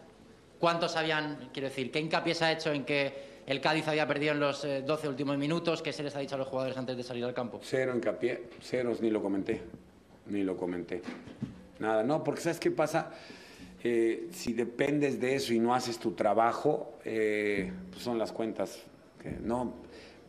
cuántos 0.60 0.96
habían, 0.96 1.50
quiero 1.54 1.70
decir, 1.70 1.92
qué 1.92 2.00
hincapié 2.00 2.36
se 2.36 2.46
ha 2.46 2.52
hecho 2.52 2.72
en 2.72 2.84
que 2.84 3.34
el 3.46 3.62
Cádiz 3.62 3.88
había 3.88 4.08
perdido 4.08 4.34
en 4.34 4.40
los 4.40 4.62
12 4.62 4.88
eh, 4.88 5.10
últimos 5.10 5.38
minutos, 5.38 5.82
qué 5.82 5.94
se 5.94 6.04
les 6.04 6.16
ha 6.16 6.20
dicho 6.20 6.36
a 6.36 6.38
los 6.38 6.48
jugadores 6.48 6.78
antes 6.78 6.98
de 6.98 7.04
salir 7.04 7.24
al 7.24 7.34
campo. 7.34 7.60
Cero 7.64 7.94
hincapié, 7.96 8.50
ceros, 8.62 9.02
ni 9.02 9.10
lo 9.10 9.22
comenté, 9.22 9.62
ni 10.28 10.44
lo 10.44 10.58
comenté. 10.58 11.02
Nada, 11.80 12.04
no, 12.04 12.24
porque 12.24 12.42
¿sabes 12.42 12.60
qué 12.60 12.72
pasa? 12.72 13.12
Eh, 13.84 14.30
si 14.32 14.54
dependes 14.54 15.20
de 15.20 15.36
eso 15.36 15.54
y 15.54 15.60
no 15.60 15.76
haces 15.76 16.00
tu 16.00 16.12
trabajo, 16.12 16.94
eh, 17.04 17.72
pues 17.92 18.02
son 18.02 18.18
las 18.18 18.32
cuentas. 18.32 18.84
Que 19.22 19.32
no, 19.32 19.74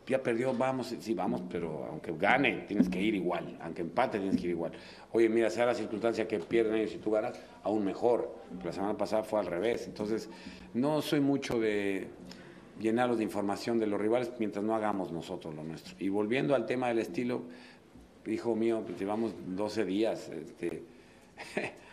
ya 0.06 0.22
perdió, 0.22 0.52
vamos, 0.52 0.94
sí, 0.98 1.14
vamos, 1.14 1.42
pero 1.48 1.86
aunque 1.88 2.12
gane, 2.18 2.64
tienes 2.66 2.88
que 2.88 3.00
ir 3.00 3.14
igual, 3.14 3.56
aunque 3.62 3.82
empate, 3.82 4.18
tienes 4.18 4.36
que 4.36 4.48
ir 4.48 4.50
igual. 4.50 4.72
Oye, 5.12 5.28
mira, 5.28 5.50
sea 5.50 5.66
la 5.66 5.74
circunstancia 5.74 6.26
que 6.26 6.40
pierden 6.40 6.74
ellos 6.74 6.94
y 6.94 6.98
tú 6.98 7.12
ganas, 7.12 7.40
aún 7.62 7.84
mejor. 7.84 8.34
la 8.64 8.72
semana 8.72 8.96
pasada 8.96 9.22
fue 9.22 9.40
al 9.40 9.46
revés. 9.46 9.86
Entonces, 9.86 10.28
no 10.74 11.00
soy 11.00 11.20
mucho 11.20 11.58
de 11.60 12.08
llenarlos 12.80 13.18
de 13.18 13.24
información 13.24 13.78
de 13.78 13.86
los 13.86 14.00
rivales 14.00 14.32
mientras 14.38 14.64
no 14.64 14.74
hagamos 14.74 15.12
nosotros 15.12 15.54
lo 15.54 15.62
nuestro. 15.62 15.94
Y 16.00 16.08
volviendo 16.08 16.54
al 16.54 16.66
tema 16.66 16.88
del 16.88 16.98
estilo, 16.98 17.42
hijo 18.26 18.56
mío, 18.56 18.82
pues 18.84 18.98
llevamos 18.98 19.32
12 19.46 19.84
días. 19.84 20.28
Este, 20.28 20.82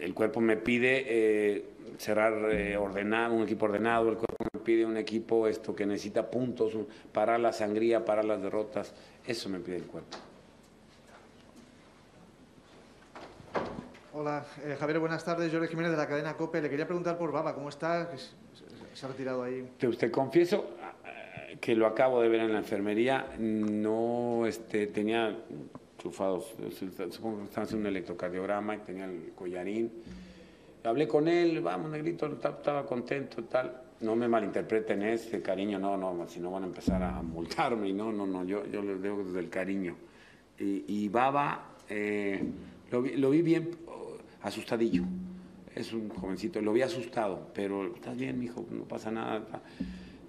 el 0.00 0.14
cuerpo 0.14 0.40
me 0.40 0.56
pide 0.56 1.04
eh, 1.06 1.64
cerrar 1.98 2.52
eh, 2.52 2.76
ordenado, 2.76 3.34
un 3.34 3.42
equipo 3.42 3.66
ordenado, 3.66 4.08
el 4.10 4.16
cuerpo 4.16 4.44
me 4.52 4.60
pide 4.60 4.84
un 4.84 4.96
equipo 4.96 5.46
esto 5.46 5.74
que 5.74 5.86
necesita 5.86 6.30
puntos, 6.30 6.74
para 7.12 7.38
la 7.38 7.52
sangría, 7.52 8.04
para 8.04 8.22
las 8.22 8.42
derrotas, 8.42 8.94
eso 9.26 9.48
me 9.48 9.60
pide 9.60 9.76
el 9.76 9.84
cuerpo. 9.84 10.18
Hola, 14.14 14.44
eh, 14.64 14.76
Javier, 14.78 14.98
buenas 14.98 15.24
tardes. 15.24 15.52
Jorge 15.52 15.68
Jiménez 15.68 15.92
de 15.92 15.96
la 15.96 16.08
cadena 16.08 16.36
COPE. 16.36 16.62
Le 16.62 16.70
quería 16.70 16.86
preguntar 16.86 17.16
por 17.16 17.30
Baba, 17.30 17.54
¿cómo 17.54 17.68
está? 17.68 18.08
Se 18.92 19.06
ha 19.06 19.08
retirado 19.08 19.44
ahí. 19.44 19.68
Te, 19.78 19.86
usted 19.86 20.10
confieso 20.10 20.70
que 21.60 21.76
lo 21.76 21.86
acabo 21.86 22.20
de 22.20 22.28
ver 22.28 22.40
en 22.40 22.52
la 22.52 22.58
enfermería. 22.58 23.26
No 23.38 24.44
este, 24.46 24.88
tenía 24.88 25.36
chufados. 25.98 26.54
Supongo 27.10 27.48
que 27.48 27.76
un 27.76 27.86
electrocardiograma 27.86 28.76
y 28.76 28.78
tenía 28.78 29.04
el 29.04 29.32
collarín. 29.34 29.92
Hablé 30.84 31.06
con 31.06 31.28
él, 31.28 31.60
vamos, 31.60 31.90
negrito, 31.90 32.26
estaba 32.26 32.86
contento, 32.86 33.44
tal. 33.44 33.82
No 34.00 34.14
me 34.14 34.28
malinterpreten 34.28 35.02
este 35.02 35.42
cariño, 35.42 35.78
no, 35.78 35.96
no, 35.96 36.26
si 36.28 36.38
no 36.38 36.52
van 36.52 36.62
a 36.62 36.66
empezar 36.66 37.02
a 37.02 37.20
multarme, 37.20 37.92
no, 37.92 38.12
no, 38.12 38.26
no, 38.26 38.44
yo, 38.44 38.64
yo 38.66 38.80
les 38.80 39.02
digo 39.02 39.24
desde 39.24 39.40
el 39.40 39.50
cariño. 39.50 39.96
Y, 40.60 41.08
Baba, 41.08 41.76
eh, 41.88 42.42
lo, 42.90 43.02
vi, 43.02 43.16
lo 43.16 43.30
vi 43.30 43.42
bien 43.42 43.70
asustadillo. 44.42 45.02
Es 45.74 45.92
un 45.92 46.08
jovencito, 46.08 46.60
lo 46.60 46.72
vi 46.72 46.82
asustado, 46.82 47.48
pero 47.54 47.94
estás 47.94 48.16
bien, 48.16 48.38
mijo, 48.38 48.64
no 48.70 48.84
pasa 48.84 49.10
nada. 49.10 49.62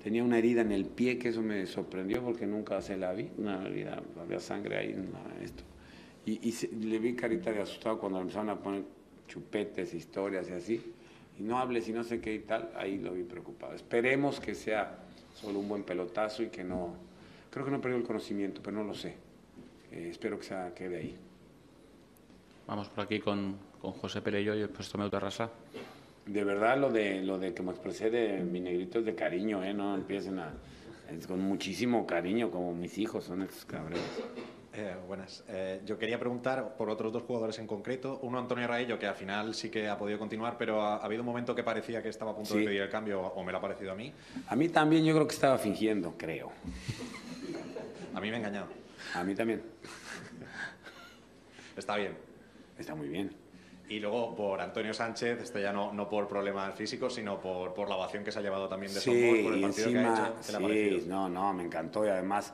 Tenía 0.04 0.24
una 0.24 0.38
herida 0.38 0.62
en 0.62 0.72
el 0.72 0.86
pie, 0.86 1.18
que 1.18 1.30
eso 1.30 1.42
me 1.42 1.66
sorprendió 1.66 2.24
porque 2.24 2.46
nunca 2.46 2.82
se 2.82 2.96
la 2.96 3.12
vi. 3.14 3.30
Una 3.38 3.66
herida, 3.66 4.02
había 4.20 4.40
sangre 4.40 4.78
ahí, 4.78 4.96
esto. 5.44 5.64
Y, 6.26 6.54
le 6.76 7.00
vi 7.00 7.16
carita 7.16 7.52
de 7.52 7.62
asustado 7.62 8.00
cuando 8.00 8.22
empezaron 8.22 8.50
a 8.50 8.60
poner 8.60 8.84
chupetes, 9.28 9.94
historias 9.94 10.50
y 10.50 10.54
así. 10.54 10.94
Y 11.38 11.44
no 11.44 11.58
hables 11.58 11.88
y 11.90 11.94
no 11.94 12.04
sé 12.04 12.22
qué 12.22 12.34
y 12.34 12.40
tal, 12.40 12.72
ahí 12.76 12.98
lo 12.98 13.14
vi 13.14 13.24
preocupado. 13.24 13.74
Esperemos 13.74 14.40
que 14.40 14.56
sea 14.56 15.00
solo 15.34 15.60
un 15.60 15.68
buen 15.68 15.84
pelotazo 15.84 16.44
y 16.44 16.48
que 16.48 16.64
no. 16.64 16.96
Creo 17.50 17.66
que 17.66 17.72
no 17.72 17.82
perdió 17.82 17.98
el 17.98 18.04
conocimiento, 18.04 18.62
pero 18.64 18.78
no 18.78 18.84
lo 18.84 18.94
sé. 18.94 19.16
Eh, 19.92 20.08
espero 20.12 20.38
que 20.38 20.46
se 20.46 20.56
quede 20.76 20.98
ahí. 20.98 21.18
Vamos 22.68 22.88
por 22.90 23.04
aquí 23.04 23.20
con, 23.20 23.58
con 23.82 23.92
José 23.94 24.22
Perello 24.22 24.54
y 24.56 24.60
después 24.60 24.88
Tomeo 24.90 25.10
Terrasa 25.10 25.50
de 26.30 26.44
verdad 26.44 26.78
lo 26.78 26.92
de 26.92 27.22
lo 27.22 27.40
de 27.40 27.54
que 27.54 27.64
me 27.64 27.72
expresé 27.72 28.10
de 28.10 28.44
mi 28.44 28.60
negrito 28.60 29.00
es 29.00 29.06
de 29.06 29.16
cariño, 29.16 29.64
¿eh? 29.64 29.74
No 29.74 29.96
empiecen 29.96 30.40
a... 30.40 30.54
Es 31.10 31.26
con 31.26 31.40
muchísimo 31.40 32.06
cariño, 32.06 32.52
como 32.52 32.74
mis 32.74 32.98
hijos 33.00 33.24
son 33.24 33.42
estos 33.42 33.66
cabrones. 33.66 34.00
Eh, 34.74 34.96
buenas. 35.08 35.44
Eh, 35.48 35.82
yo 35.84 35.98
quería 35.98 36.20
preguntar 36.20 36.76
por 36.78 36.88
otros 36.92 37.12
dos 37.12 37.24
jugadores 37.24 37.58
en 37.58 37.66
concreto. 37.66 38.20
Uno, 38.22 38.38
Antonio 38.38 38.68
Raello, 38.68 39.00
que 39.00 39.08
al 39.08 39.16
final 39.16 39.56
sí 39.56 39.72
que 39.72 39.90
ha 39.90 39.98
podido 39.98 40.20
continuar, 40.20 40.56
pero 40.60 40.84
ha, 40.84 40.98
habido 40.98 41.24
un 41.24 41.26
momento 41.26 41.56
que 41.56 41.64
parecía 41.64 42.04
que 42.04 42.10
estaba 42.10 42.32
a 42.32 42.36
punto 42.36 42.54
de 42.54 42.64
pedir 42.64 42.82
el 42.82 42.90
cambio, 42.90 43.22
o 43.22 43.44
me 43.44 43.52
lo 43.52 43.58
ha 43.58 43.62
parecido 43.62 43.92
a 43.92 43.96
mí. 43.96 44.14
A 44.48 44.56
mí 44.56 44.70
también 44.70 45.04
yo 45.04 45.16
creo 45.16 45.28
que 45.28 45.34
estaba 45.34 45.58
fingiendo, 45.58 46.14
creo. 46.16 46.52
A 48.14 48.22
mí 48.22 48.30
me 48.30 48.36
ha 48.36 48.40
engañado. 48.40 48.68
A 49.16 49.24
mí 49.24 49.34
también. 49.34 49.64
Está 51.76 51.96
bien. 51.96 52.14
Está 52.78 52.94
muy 52.94 53.08
bien. 53.08 53.49
Y 53.90 54.00
luego 54.00 54.36
por 54.36 54.62
Antonio 54.62 54.94
Sánchez, 54.94 55.42
este 55.42 55.64
ya 55.64 55.74
no, 55.74 55.92
no 55.92 56.08
por 56.08 56.28
problemas 56.28 56.76
físicos, 56.76 57.16
sino 57.16 57.42
por, 57.42 57.74
por 57.74 57.90
la 57.90 57.96
ovación 57.96 58.24
que 58.24 58.32
se 58.32 58.38
ha 58.38 58.42
llevado 58.44 58.70
también 58.70 58.94
de 58.94 59.00
sí, 59.00 59.10
por 59.10 59.54
el 59.56 59.62
partido 59.62 59.90
que 59.90 59.98
ha 59.98 60.34
hecho. 60.78 61.02
Sí, 61.02 61.08
no, 61.08 61.28
no, 61.28 61.54
me 61.54 61.64
encantó 61.64 62.06
y 62.06 62.10
además 62.10 62.54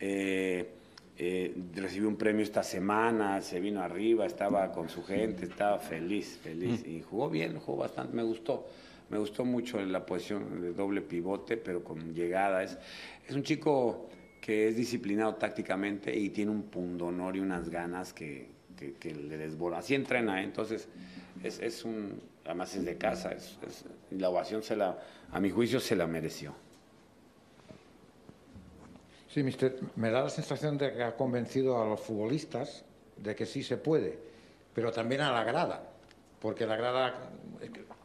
eh, 0.00 0.68
eh, 1.16 1.54
recibió 1.76 2.08
un 2.08 2.16
premio 2.16 2.42
esta 2.42 2.64
semana, 2.64 3.40
se 3.42 3.60
vino 3.60 3.80
arriba, 3.80 4.26
estaba 4.26 4.72
con 4.72 4.88
su 4.88 5.04
gente, 5.04 5.44
estaba 5.44 5.78
feliz, 5.78 6.40
feliz. 6.42 6.84
Y 6.84 7.00
jugó 7.00 7.30
bien, 7.30 7.60
jugó 7.60 7.78
bastante, 7.78 8.16
me 8.16 8.24
gustó. 8.24 8.66
Me 9.08 9.18
gustó 9.18 9.44
mucho 9.44 9.80
la 9.84 10.04
posición 10.04 10.60
de 10.62 10.72
doble 10.72 11.00
pivote, 11.00 11.58
pero 11.58 11.84
con 11.84 12.12
llegada. 12.12 12.64
Es, 12.64 12.76
es 13.28 13.36
un 13.36 13.44
chico 13.44 14.08
que 14.40 14.66
es 14.66 14.76
disciplinado 14.76 15.36
tácticamente 15.36 16.18
y 16.18 16.30
tiene 16.30 16.50
un 16.50 16.64
pundonor 16.64 17.36
y 17.36 17.40
unas 17.40 17.68
ganas 17.68 18.12
que, 18.12 18.51
que, 18.98 19.14
le 19.14 19.36
desborda. 19.36 19.78
Así 19.78 19.94
entrena, 19.94 20.40
¿eh? 20.40 20.44
entonces 20.44 20.88
es, 21.42 21.60
es, 21.60 21.84
un, 21.84 22.20
además 22.44 22.74
es 22.74 22.84
de 22.84 22.96
casa, 22.98 23.32
es, 23.32 23.58
la 24.10 24.28
ovación 24.28 24.62
se 24.62 24.76
la, 24.76 24.98
a 25.30 25.40
mi 25.40 25.50
juicio 25.50 25.80
se 25.80 25.96
la 25.96 26.06
mereció. 26.06 26.54
Sí, 29.28 29.42
mister, 29.42 29.78
me 29.96 30.10
da 30.10 30.22
la 30.22 30.28
sensación 30.28 30.76
de 30.76 30.92
que 30.92 31.02
ha 31.02 31.16
convencido 31.16 31.80
a 31.80 31.86
los 31.86 32.00
futbolistas 32.00 32.84
de 33.16 33.34
que 33.34 33.46
sí 33.46 33.62
se 33.62 33.78
puede, 33.78 34.18
pero 34.74 34.92
también 34.92 35.22
a 35.22 35.32
la 35.32 35.42
grada, 35.42 35.82
porque 36.38 36.66
la 36.66 36.76
grada, 36.76 37.30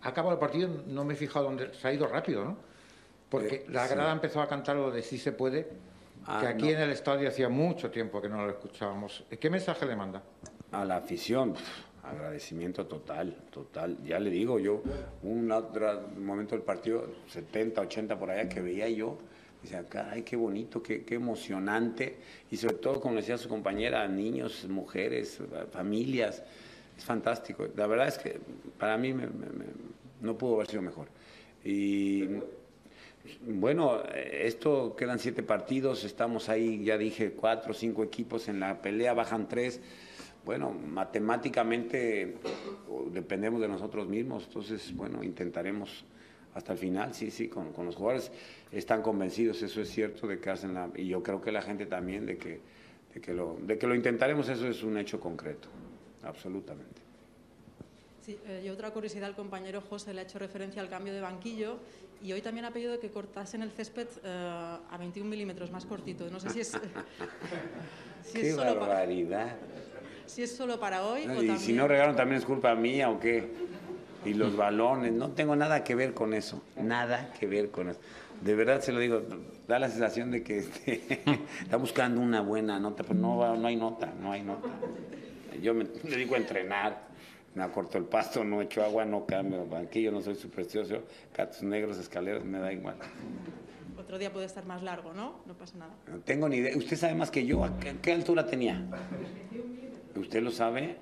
acaba 0.04 0.32
el 0.32 0.40
partido, 0.40 0.70
no 0.88 1.04
me 1.04 1.16
he 1.16 1.18
fijado 1.18 1.46
dónde, 1.46 1.74
se 1.74 1.88
ha 1.88 1.94
ido 1.94 2.08
rápido, 2.08 2.46
¿no? 2.46 2.58
Porque 3.30 3.56
eh, 3.56 3.66
la 3.70 3.88
grada 3.88 4.14
empezó 4.14 4.42
a 4.42 4.48
cantar 4.48 4.78
lo 4.78 4.90
de 4.90 5.02
sí 5.02 5.18
se 5.18 5.34
puede, 5.34 5.68
ah, 6.26 6.40
que 6.40 6.48
aquí 6.48 6.70
en 6.72 6.80
el 6.80 6.92
estadio 6.92 7.28
hacía 7.28 7.50
mucho 7.50 7.92
tiempo 7.92 8.22
que 8.22 8.30
no 8.30 8.46
lo 8.46 8.52
escuchábamos. 8.52 9.26
¿Qué 9.40 9.50
mensaje 9.50 9.86
le 9.86 9.96
manda? 9.98 10.24
A 10.72 10.84
la 10.86 10.98
afición, 10.98 11.56
agradecimiento 12.04 12.86
total, 12.86 13.36
total. 13.52 13.98
Ya 14.04 14.20
le 14.20 14.30
digo, 14.30 14.60
yo, 14.60 14.82
un 15.24 15.52
otro 15.52 16.10
momento 16.18 16.56
del 16.56 16.64
partido, 16.64 17.08
70, 17.28 17.82
80 17.82 18.20
por 18.20 18.30
allá, 18.32 18.50
que 18.50 18.62
veía 18.62 18.90
yo, 18.90 19.18
Dice, 19.62 19.84
ay, 20.12 20.22
qué 20.22 20.36
bonito, 20.36 20.84
qué, 20.84 21.04
qué, 21.04 21.16
emocionante. 21.16 22.18
Y 22.52 22.58
sobre 22.58 22.76
todo, 22.76 23.02
como 23.02 23.16
decía 23.16 23.38
su 23.38 23.50
compañera, 23.50 24.08
niños, 24.08 24.68
mujeres, 24.70 25.40
familias. 25.72 26.44
Es 26.96 27.04
fantástico. 27.04 27.68
La 27.76 27.88
verdad 27.88 28.08
es 28.08 28.18
que 28.18 28.40
para 28.78 28.98
mí 28.98 29.14
no 30.22 30.38
pudo 30.38 30.56
haber 30.56 30.68
sido 30.68 30.82
mejor. 30.82 31.08
Y 31.64 32.28
bueno, 33.46 34.04
esto 34.14 34.96
quedan 34.96 35.20
siete 35.20 35.44
partidos, 35.44 36.04
estamos 36.04 36.50
ahí, 36.50 36.84
ya 36.84 36.98
dije, 36.98 37.32
cuatro 37.32 37.74
cinco 37.74 38.04
equipos 38.04 38.48
en 38.48 38.60
la 38.60 38.82
pelea, 38.82 39.14
bajan 39.14 39.48
tres. 39.48 39.82
Bueno, 40.48 40.72
matemáticamente 40.72 42.38
dependemos 43.12 43.60
de 43.60 43.68
nosotros 43.68 44.08
mismos, 44.08 44.46
entonces, 44.46 44.96
bueno, 44.96 45.22
intentaremos 45.22 46.06
hasta 46.54 46.72
el 46.72 46.80
final, 46.80 47.14
sí, 47.14 47.32
sí, 47.32 47.50
con, 47.50 47.74
con, 47.74 47.86
los 47.86 47.98
jugadores 47.98 48.32
están 48.72 49.02
convencidos, 49.02 49.62
eso 49.62 49.82
es 49.82 49.90
cierto, 49.90 50.26
de 50.26 50.40
que 50.40 50.50
hacen 50.50 50.74
la, 50.74 50.90
y 50.96 51.10
yo 51.10 51.22
creo 51.22 51.42
que 51.42 51.52
la 51.52 51.62
gente 51.62 51.86
también, 51.86 52.26
de 52.26 52.38
que, 52.38 52.62
de 53.14 53.20
que, 53.20 53.34
lo, 53.34 53.58
de 53.62 53.78
que 53.78 53.88
lo 53.88 53.94
intentaremos, 53.94 54.48
eso 54.48 54.70
es 54.70 54.84
un 54.84 54.98
hecho 54.98 55.20
concreto, 55.20 55.68
absolutamente. 56.24 57.02
Sí, 58.26 58.40
eh, 58.48 58.64
y 58.66 58.70
otra 58.70 58.92
curiosidad, 58.92 59.28
el 59.28 59.36
compañero 59.36 59.82
José 59.82 60.14
le 60.14 60.22
ha 60.22 60.24
hecho 60.24 60.40
referencia 60.40 60.82
al 60.82 60.88
cambio 60.88 61.14
de 61.14 61.20
banquillo 61.20 61.80
y 62.22 62.32
hoy 62.32 62.42
también 62.42 62.64
ha 62.64 62.72
pedido 62.72 62.98
que 63.02 63.12
cortasen 63.12 63.64
el 63.64 63.72
césped 63.72 64.08
eh, 64.24 64.78
a 64.90 64.98
21 64.98 65.30
milímetros 65.30 65.72
más 65.72 65.86
cortito. 65.86 66.30
No 66.30 66.40
sé 66.40 66.50
si 66.52 66.62
es... 66.62 66.72
si 68.24 68.42
¡Qué 68.42 68.54
barbaridad! 68.54 69.58
Si 70.28 70.44
es 70.44 70.56
solo 70.56 70.80
para 70.80 71.04
hoy 71.04 71.26
o 71.28 71.42
y 71.42 71.58
si 71.58 71.74
no 71.74 71.88
regaron 71.88 72.16
también 72.16 72.40
es 72.40 72.46
culpa 72.46 72.76
mía 72.76 73.10
o 73.10 73.20
qué 73.20 73.48
y 74.26 74.34
los 74.34 74.56
balones. 74.58 75.14
No 75.14 75.32
tengo 75.32 75.56
nada 75.56 75.84
que 75.84 75.96
ver 75.96 76.14
con 76.14 76.34
eso, 76.34 76.62
nada 76.76 77.34
que 77.40 77.48
ver 77.48 77.72
con 77.72 77.90
eso. 77.90 78.00
De 78.42 78.54
verdad 78.54 78.82
se 78.82 78.92
lo 78.92 79.00
digo, 79.00 79.24
da 79.68 79.80
la 79.80 79.90
sensación 79.90 80.30
de 80.30 80.44
que 80.44 80.60
este, 80.60 81.02
está 81.62 81.78
buscando 81.78 82.22
una 82.22 82.42
buena 82.42 82.80
nota, 82.80 83.04
pero 83.04 83.16
no, 83.16 83.56
no 83.56 83.68
hay 83.68 83.76
nota, 83.76 84.14
no 84.22 84.32
hay 84.32 84.44
nota. 84.44 84.70
Yo 85.62 85.74
me 85.74 85.86
dedico 85.86 86.36
a 86.36 86.38
entrenar, 86.38 87.08
me 87.56 87.64
acorto 87.64 87.98
el 87.98 88.04
pasto, 88.04 88.44
no 88.44 88.62
echo 88.62 88.84
agua, 88.84 89.06
no 89.06 89.26
cambio 89.26 89.66
banquillo, 89.66 90.12
no 90.12 90.22
soy 90.22 90.36
supersticioso, 90.36 91.04
gatos 91.36 91.64
negros, 91.64 91.98
escaleras, 91.98 92.44
me 92.44 92.60
da 92.60 92.72
igual. 92.72 92.98
Otro 93.98 94.20
día 94.20 94.32
puede 94.32 94.46
estar 94.46 94.64
más 94.66 94.84
largo, 94.84 95.14
¿no? 95.14 95.40
No 95.48 95.56
pasa 95.56 95.76
nada. 95.78 95.92
No 96.08 96.20
tengo 96.20 96.48
ni 96.48 96.58
idea. 96.58 96.78
¿Usted 96.78 96.96
sabe 96.96 97.16
más 97.16 97.32
que 97.32 97.44
yo? 97.46 97.64
¿A 97.64 97.80
qué, 97.80 97.96
qué 98.00 98.14
altura 98.14 98.46
tenía? 98.46 98.86
¿Usted 100.18 100.42
lo 100.42 100.52
sabe? 100.52 100.98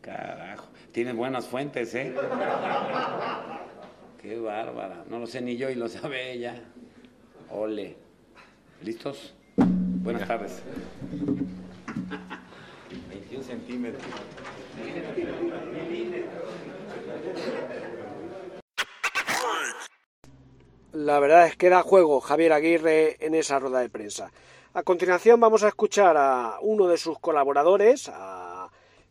Carajo. 0.00 0.68
Tienes 0.92 1.16
buenas 1.16 1.46
fuentes, 1.46 1.94
¿eh? 1.94 2.14
Qué 4.20 4.38
bárbara. 4.38 5.04
No 5.08 5.18
lo 5.18 5.26
sé 5.26 5.40
ni 5.40 5.56
yo 5.56 5.70
y 5.70 5.74
lo 5.74 5.88
sabe 5.88 6.32
ella. 6.32 6.62
Ole. 7.50 7.96
¿Listos? 8.82 9.34
Buenas 9.56 10.28
tardes. 10.28 10.62
21 13.08 13.44
centímetros. 13.44 14.02
La 20.92 21.20
verdad 21.20 21.46
es 21.46 21.56
que 21.56 21.68
da 21.68 21.82
juego 21.82 22.20
Javier 22.20 22.52
Aguirre 22.52 23.24
en 23.24 23.34
esa 23.34 23.58
rueda 23.58 23.80
de 23.80 23.88
prensa. 23.88 24.30
A 24.74 24.82
continuación 24.82 25.40
vamos 25.40 25.62
a 25.62 25.68
escuchar 25.68 26.16
a 26.16 26.58
uno 26.60 26.86
de 26.86 26.98
sus 26.98 27.18
colaboradores, 27.18 28.08
a 28.12 28.47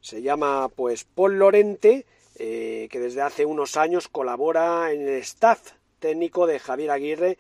se 0.08 0.22
llama 0.22 0.70
pues 0.70 1.04
Paul 1.04 1.38
Lorente, 1.38 2.06
eh, 2.40 2.88
que 2.90 3.00
desde 3.00 3.22
hace 3.22 3.46
unos 3.46 3.76
años 3.76 4.08
colabora 4.08 4.94
en 4.94 5.02
el 5.02 5.16
staff 5.16 5.74
técnico 6.00 6.48
de 6.48 6.60
Javier 6.60 6.92
Aguirre 6.92 7.38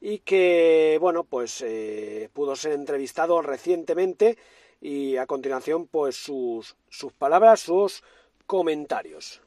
y 0.00 0.20
que 0.20 0.96
bueno 0.98 1.24
pues 1.24 1.60
eh, 1.60 2.30
pudo 2.32 2.56
ser 2.56 2.72
entrevistado 2.72 3.42
recientemente 3.42 4.38
y 4.80 5.18
a 5.18 5.26
continuación 5.26 5.88
pues 5.88 6.16
sus, 6.16 6.74
sus 6.88 7.12
palabras, 7.12 7.60
sus 7.60 8.02
comentarios. 8.46 9.42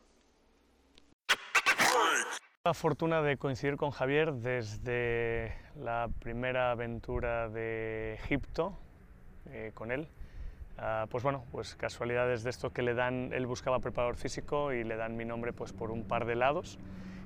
La 2.66 2.76
fortuna 2.76 3.24
de 3.24 3.38
coincidir 3.38 3.78
con 3.78 3.90
Javier 3.90 4.32
desde 4.34 5.56
la 5.76 6.08
primera 6.20 6.70
aventura 6.70 7.50
de 7.50 8.14
Egipto 8.14 8.78
eh, 9.48 9.72
con 9.74 9.92
él 9.92 10.08
Ah, 10.82 11.08
pues 11.10 11.24
bueno, 11.26 11.44
pues 11.52 11.76
casualidades 11.76 12.44
de 12.44 12.50
esto 12.50 12.72
que 12.72 12.82
le 12.82 12.94
dan, 12.94 13.32
él 13.34 13.46
buscaba 13.46 13.80
preparador 13.80 14.16
físico 14.16 14.72
y 14.72 14.86
le 14.86 14.96
dan 14.96 15.18
mi 15.18 15.26
nombre 15.26 15.52
pues 15.52 15.74
por 15.74 15.92
un 15.92 16.06
par 16.06 16.24
de 16.26 16.36
lados 16.36 16.80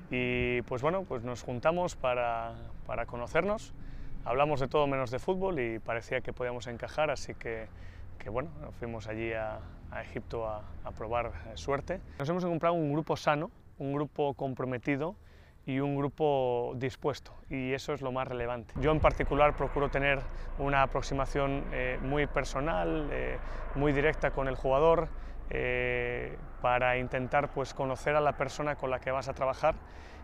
y 0.10 0.64
pues 0.64 0.82
bueno, 0.82 1.04
pues 1.04 1.24
nos 1.24 1.44
juntamos 1.44 1.96
para, 1.96 2.56
para 2.88 3.06
conocernos, 3.06 3.76
hablamos 4.26 4.60
de 4.60 4.68
todo 4.68 4.88
menos 4.88 5.12
de 5.12 5.20
fútbol 5.20 5.60
y 5.60 5.78
parecía 5.78 6.22
que 6.22 6.34
podíamos 6.34 6.66
encajar, 6.66 7.12
así 7.12 7.36
que, 7.36 7.68
que 8.18 8.32
bueno, 8.32 8.50
fuimos 8.80 9.08
allí 9.08 9.34
a, 9.34 9.60
Egipto 10.02 10.48
a, 10.48 10.64
a 10.84 10.92
probar 10.92 11.28
eh, 11.28 11.52
suerte. 11.54 12.02
Nos 12.18 12.28
hemos 12.28 12.44
encontrado 12.44 12.74
un 12.74 12.92
grupo 12.92 13.16
sano, 13.16 13.52
un 13.78 13.94
grupo 13.94 14.34
comprometido 14.34 15.16
y 15.66 15.80
un 15.80 15.96
grupo 15.96 16.74
dispuesto 16.76 17.34
y 17.50 17.74
eso 17.74 17.94
es 17.94 18.02
lo 18.02 18.12
más 18.12 18.28
relevante. 18.28 18.74
Yo 18.82 18.92
en 18.92 19.00
particular 19.00 19.56
procuro 19.56 19.90
tener 19.90 20.20
una 20.58 20.82
aproximación 20.82 21.64
eh, 21.72 21.98
muy 22.02 22.28
personal, 22.28 23.08
eh, 23.12 23.38
muy 23.76 23.94
directa 23.94 24.32
con 24.32 24.48
el 24.48 24.56
jugador 24.56 25.08
eh, 25.50 26.38
para 26.62 26.98
intentar 26.98 27.50
pues, 27.50 27.74
conocer 27.74 28.16
a 28.16 28.22
la 28.22 28.34
persona 28.34 28.76
con 28.76 28.90
la 28.90 29.00
que 29.00 29.12
vas 29.12 29.30
a 29.30 29.34
trabajar 29.34 29.76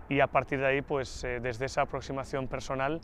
y 0.09 0.19
a 0.21 0.27
partir 0.27 0.59
de 0.59 0.65
ahí 0.65 0.81
pues 0.81 1.21
desde 1.21 1.65
esa 1.65 1.83
aproximación 1.83 2.47
personal 2.47 2.99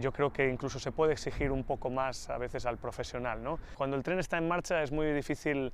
yo 0.00 0.10
creo 0.10 0.32
que 0.32 0.48
incluso 0.48 0.78
se 0.80 0.90
puede 0.90 1.12
exigir 1.12 1.52
un 1.52 1.64
poco 1.64 1.90
más 1.90 2.30
a 2.30 2.38
veces 2.38 2.64
al 2.64 2.78
profesional. 2.78 3.42
¿no? 3.42 3.58
Cuando 3.76 3.98
el 3.98 4.02
tren 4.02 4.18
está 4.18 4.38
en 4.38 4.48
marcha 4.48 4.82
es 4.82 4.90
muy 4.90 5.12
difícil 5.12 5.70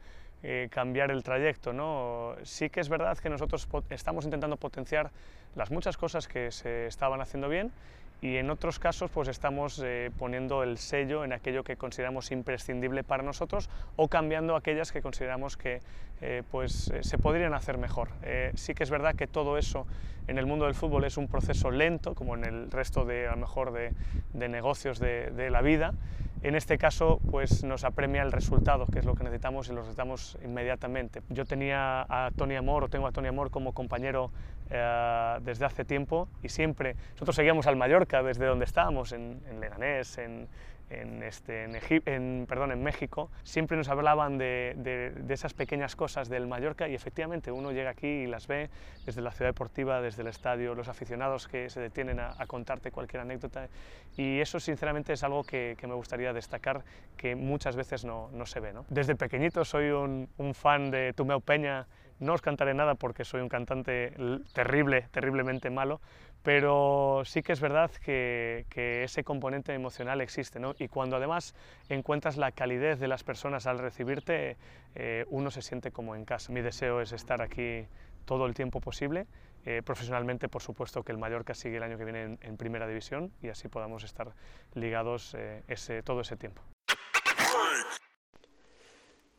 cambiar 0.70 1.12
el 1.12 1.22
trayecto. 1.22 1.72
¿no? 1.72 2.34
Sí 2.42 2.68
que 2.68 2.80
es 2.80 2.88
verdad 2.88 3.16
que 3.16 3.30
nosotros 3.30 3.68
estamos 3.90 4.24
intentando 4.24 4.56
potenciar 4.56 5.12
las 5.56 5.70
muchas 5.70 5.96
cosas 5.96 6.28
que 6.28 6.52
se 6.52 6.86
estaban 6.86 7.20
haciendo 7.20 7.48
bien 7.48 7.72
y 8.20 8.36
en 8.36 8.50
otros 8.50 8.78
casos 8.78 9.10
pues 9.10 9.28
estamos 9.28 9.80
eh, 9.84 10.10
poniendo 10.18 10.62
el 10.62 10.78
sello 10.78 11.24
en 11.24 11.32
aquello 11.32 11.64
que 11.64 11.76
consideramos 11.76 12.30
imprescindible 12.30 13.04
para 13.04 13.22
nosotros 13.22 13.68
o 13.96 14.08
cambiando 14.08 14.56
aquellas 14.56 14.92
que 14.92 15.02
consideramos 15.02 15.56
que 15.56 15.80
eh, 16.20 16.42
pues 16.50 16.90
eh, 16.90 17.02
se 17.02 17.18
podrían 17.18 17.54
hacer 17.54 17.78
mejor. 17.78 18.08
sí 18.54 18.74
que 18.74 18.82
es 18.82 18.90
verdad 18.90 19.14
que 19.14 19.26
todo 19.26 19.58
eso 19.58 19.86
en 20.28 20.38
el 20.38 20.46
mundo 20.46 20.64
del 20.64 20.74
fútbol 20.74 21.04
es 21.04 21.16
un 21.16 21.28
proceso 21.28 21.70
lento 21.70 22.14
como 22.14 22.34
en 22.34 22.44
el 22.44 22.70
resto 22.70 23.04
de 23.04 23.28
a 23.28 23.36
mejor 23.36 23.72
de, 23.72 23.92
de 24.32 24.48
negocios 24.48 24.98
de, 24.98 25.50
la 25.50 25.62
vida 25.62 25.94
en 26.42 26.54
este 26.54 26.78
caso, 26.78 27.18
pues 27.30 27.64
nos 27.64 27.82
apremia 27.84 28.22
el 28.22 28.30
resultado, 28.30 28.86
que 28.86 28.98
es 28.98 29.04
lo 29.04 29.14
que 29.14 29.24
necesitamos 29.24 29.68
y 29.68 29.72
lo 29.72 29.80
necesitamos 29.80 30.38
inmediatamente. 30.44 31.22
Yo 31.30 31.44
tenía 31.44 32.02
a 32.02 32.30
Tony 32.36 32.54
Amor, 32.56 32.84
o 32.84 32.88
tengo 32.88 33.06
a 33.06 33.12
Tony 33.12 33.28
Amor 33.28 33.50
como 33.50 33.72
compañero 33.72 34.30
eh, 34.70 35.38
desde 35.40 35.64
hace 35.64 35.84
tiempo 35.84 36.28
y 36.42 36.48
siempre, 36.48 36.94
nosotros 37.14 37.36
seguíamos 37.36 37.66
al 37.66 37.76
Mallorca 37.76 38.22
desde 38.22 38.46
donde 38.46 38.64
estábamos, 38.64 39.12
en, 39.12 39.40
Leganés, 39.60 40.18
en, 40.18 40.46
en, 40.90 41.22
este, 41.22 41.64
en, 41.64 42.46
perdón, 42.48 42.72
en 42.72 42.82
México, 42.82 43.30
siempre 43.42 43.76
nos 43.76 43.88
hablaban 43.88 44.38
de, 44.38 44.74
de, 44.76 45.34
esas 45.34 45.54
pequeñas 45.54 45.96
cosas 45.96 46.28
del 46.28 46.46
Mallorca 46.46 46.88
y 46.88 46.94
efectivamente 46.94 47.50
uno 47.50 47.72
llega 47.72 47.90
aquí 47.90 48.06
y 48.06 48.26
las 48.26 48.46
ve 48.46 48.70
desde 49.04 49.20
la 49.20 49.32
ciudad 49.32 49.50
deportiva, 49.50 50.00
desde 50.00 50.22
el 50.22 50.28
estadio, 50.28 50.74
los 50.74 50.88
aficionados 50.88 51.48
que 51.48 51.68
se 51.70 51.80
detienen 51.80 52.20
a, 52.20 52.34
contarte 52.46 52.92
cualquier 52.92 53.22
anécdota 53.22 53.68
y 54.16 54.40
eso 54.40 54.60
sinceramente 54.60 55.12
es 55.12 55.24
algo 55.24 55.42
que, 55.42 55.76
que 55.78 55.86
me 55.86 55.94
gustaría 55.94 56.32
destacar 56.32 56.84
que 57.16 57.34
muchas 57.34 57.74
veces 57.74 58.04
no, 58.04 58.30
no 58.32 58.46
se 58.46 58.60
ve. 58.60 58.72
¿no? 58.72 58.84
Desde 58.88 59.16
pequeñito 59.16 59.64
soy 59.64 59.90
un, 59.90 60.28
un 60.38 60.54
fan 60.54 60.90
de 60.90 61.12
Tumeo 61.12 61.40
Peña, 61.40 61.86
no 62.18 62.32
os 62.32 62.40
cantaré 62.40 62.72
nada 62.72 62.94
porque 62.94 63.24
soy 63.24 63.40
un 63.40 63.48
cantante 63.48 64.12
terrible, 64.52 65.08
terriblemente 65.10 65.70
malo, 65.70 66.00
pero 66.46 67.22
sí 67.24 67.42
que 67.42 67.52
es 67.52 67.60
verdad 67.60 67.90
que, 67.90 68.64
ese 69.02 69.24
componente 69.24 69.74
emocional 69.74 70.20
existe, 70.20 70.60
¿no? 70.60 70.76
Y 70.78 70.86
cuando 70.86 71.16
además 71.16 71.56
encuentras 71.88 72.36
la 72.36 72.52
calidez 72.52 73.00
de 73.00 73.08
las 73.08 73.24
personas 73.24 73.66
al 73.66 73.80
recibirte, 73.80 74.56
eh, 74.94 75.24
uno 75.30 75.50
se 75.50 75.60
siente 75.60 75.90
como 75.90 76.14
en 76.14 76.24
casa. 76.24 76.52
Mi 76.52 76.60
deseo 76.60 77.00
es 77.00 77.10
estar 77.10 77.42
aquí 77.42 77.88
todo 78.26 78.46
el 78.46 78.54
tiempo 78.54 78.80
posible. 78.80 79.26
Eh, 79.64 79.82
profesionalmente, 79.84 80.48
por 80.48 80.62
supuesto, 80.62 81.02
que 81.02 81.10
el 81.10 81.18
Mallorca 81.18 81.52
sigue 81.52 81.78
el 81.78 81.82
año 81.82 81.98
que 81.98 82.04
viene 82.04 82.38
en, 82.40 82.56
Primera 82.56 82.86
División 82.86 83.32
y 83.42 83.48
así 83.48 83.66
podamos 83.66 84.04
estar 84.04 84.32
ligados 84.74 85.34
eh, 85.34 85.64
ese, 85.66 86.04
todo 86.04 86.20
ese 86.20 86.36
tiempo. 86.36 86.62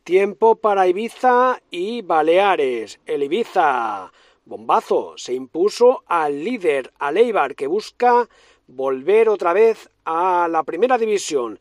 Tiempo 0.04 0.56
para 0.56 0.86
Ibiza 0.86 1.58
y 1.70 2.02
Baleares. 2.02 3.00
El 3.06 3.22
Ibiza, 3.22 4.10
bombazo, 4.48 5.14
se 5.16 5.34
impuso 5.34 6.02
al 6.06 6.42
líder, 6.42 6.92
al 6.98 7.18
Eibar, 7.18 7.54
que 7.54 7.66
busca 7.66 8.28
volver 8.66 9.28
otra 9.28 9.52
vez 9.52 9.90
a 10.04 10.48
la 10.50 10.62
primera 10.64 10.98
división. 10.98 11.60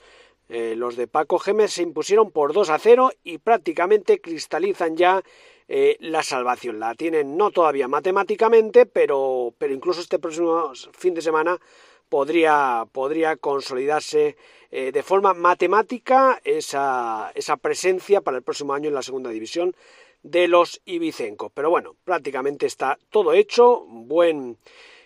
Eh, 0.49 0.75
los 0.77 0.95
de 0.95 1.07
Paco 1.07 1.37
Gémez 1.37 1.73
se 1.73 1.83
impusieron 1.83 2.31
por 2.31 2.53
2 2.53 2.69
a 2.69 2.79
0 2.79 3.11
y 3.23 3.37
prácticamente 3.39 4.21
cristalizan 4.21 4.95
ya 4.95 5.21
eh, 5.67 5.97
la 5.99 6.23
salvación. 6.23 6.79
La 6.79 6.95
tienen 6.95 7.35
no 7.35 7.51
todavía 7.51 7.89
matemáticamente, 7.89 8.85
pero, 8.85 9.53
pero 9.57 9.73
incluso 9.73 9.99
este 9.99 10.19
próximo 10.19 10.71
fin 10.93 11.13
de 11.13 11.21
semana 11.21 11.59
podría, 12.07 12.87
podría 12.93 13.35
consolidarse 13.35 14.37
eh, 14.71 14.93
de 14.93 15.03
forma 15.03 15.33
matemática 15.33 16.39
esa, 16.45 17.33
esa 17.35 17.57
presencia 17.57 18.21
para 18.21 18.37
el 18.37 18.43
próximo 18.43 18.73
año 18.73 18.87
en 18.87 18.95
la 18.95 19.01
segunda 19.01 19.29
división 19.29 19.75
de 20.23 20.47
los 20.47 20.81
Ibicenco. 20.85 21.49
Pero 21.49 21.69
bueno, 21.69 21.95
prácticamente 22.03 22.65
está 22.65 22.97
todo 23.09 23.33
hecho, 23.33 23.85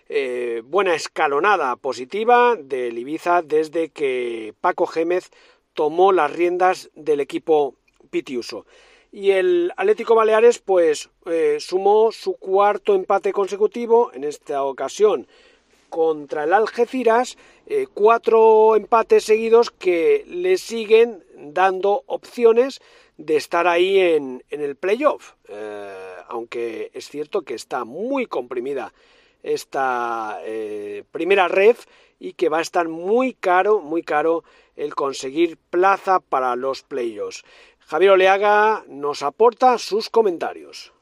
eh, 0.08 0.62
buena 0.64 0.94
escalonada 0.94 1.76
positiva 1.76 2.56
del 2.56 2.98
Ibiza 2.98 3.42
desde 3.42 3.88
que 3.88 4.54
Paco 4.60 4.86
Gémez 4.86 5.30
tomó 5.74 6.12
las 6.12 6.32
riendas 6.32 6.90
del 6.94 7.20
equipo 7.20 7.74
Pitiuso. 8.10 8.66
Y 9.10 9.30
el 9.30 9.72
Atlético 9.76 10.14
Baleares 10.14 10.58
pues 10.58 11.10
eh, 11.26 11.58
sumó 11.60 12.12
su 12.12 12.34
cuarto 12.34 12.94
empate 12.94 13.32
consecutivo, 13.32 14.10
en 14.12 14.24
esta 14.24 14.64
ocasión 14.64 15.26
contra 15.92 16.44
el 16.44 16.54
Algeciras, 16.54 17.36
eh, 17.66 17.86
cuatro 17.92 18.76
empates 18.76 19.24
seguidos 19.24 19.70
que 19.70 20.24
le 20.26 20.56
siguen 20.56 21.22
dando 21.36 22.02
opciones 22.06 22.80
de 23.16 23.36
estar 23.36 23.66
ahí 23.66 23.98
en, 23.98 24.42
el 24.50 24.76
playoff, 24.76 25.34
eh, 25.48 26.14
aunque 26.28 26.90
es 26.94 27.08
cierto 27.08 27.42
que 27.42 27.54
está 27.54 27.84
muy 27.84 28.26
comprimida 28.26 28.92
esta 29.42 30.38
eh, 30.44 31.04
primera 31.10 31.48
ref 31.48 31.86
y 32.18 32.34
que 32.34 32.48
va 32.48 32.58
a 32.58 32.62
estar 32.62 32.88
muy 32.88 33.34
caro, 33.34 33.80
muy 33.80 34.02
caro 34.02 34.44
el 34.76 34.94
conseguir 34.94 35.58
plaza 35.70 36.20
para 36.20 36.54
los 36.56 36.82
playoffs. 36.82 37.44
Javier 37.80 38.12
Oleaga 38.12 38.84
nos 38.88 39.22
aporta 39.22 39.76
sus 39.78 40.08
comentarios. 40.08 40.92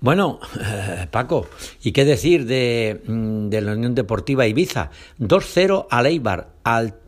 Bueno, 0.00 0.38
Paco, 1.10 1.46
¿y 1.82 1.92
qué 1.92 2.04
decir 2.04 2.44
de, 2.44 3.00
mm, 3.06 3.48
de 3.48 3.60
la 3.62 3.72
Unión 3.72 3.94
Deportiva 3.94 4.46
Ibiza? 4.46 4.90
2-0 5.18 5.86
al 5.90 6.06
Eibar, 6.06 6.50
al 6.62 7.02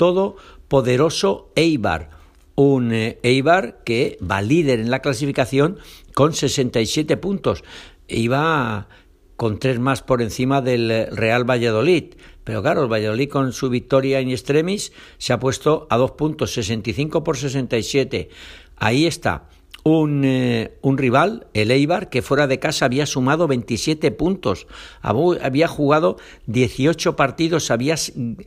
todopoderoso 0.69 1.53
Eibar. 1.55 2.11
Un 2.55 2.93
eh, 2.93 3.19
Eibar 3.23 3.83
que 3.85 4.19
va 4.23 4.41
líder 4.41 4.81
en 4.81 4.91
la 4.91 5.01
clasificación 5.01 5.79
con 6.15 6.33
67 6.33 7.17
puntos. 7.17 7.65
Iba 8.09 8.89
con 9.37 9.59
tres 9.59 9.79
más 9.79 10.03
por 10.03 10.23
encima 10.23 10.63
del 10.63 11.09
Real 11.13 11.49
Valladolid. 11.49 12.15
Pero 12.45 12.63
claro, 12.63 12.85
el 12.85 12.93
Valladolid 12.93 13.29
con 13.29 13.53
su 13.53 13.69
victoria 13.69 14.21
en 14.21 14.31
extremis 14.31 14.93
se 15.19 15.33
ha 15.33 15.41
puesto 15.41 15.87
a 15.91 15.97
dos 15.97 16.13
puntos, 16.13 16.53
65 16.55 17.23
por 17.25 17.37
67. 17.37 18.31
Ahí 18.77 19.07
está. 19.07 19.49
Eh, 19.89 20.79
un, 20.83 20.99
rival, 20.99 21.47
el 21.55 21.71
Eibar, 21.71 22.11
que 22.11 22.21
fuera 22.21 22.49
de 22.49 22.59
casa 22.59 22.87
había 22.87 23.07
sumado 23.07 23.47
27 23.47 24.11
puntos, 24.11 24.67
había 25.01 25.69
jugado 25.69 26.17
18 26.47 27.15
partidos, 27.15 27.71
había 27.71 27.95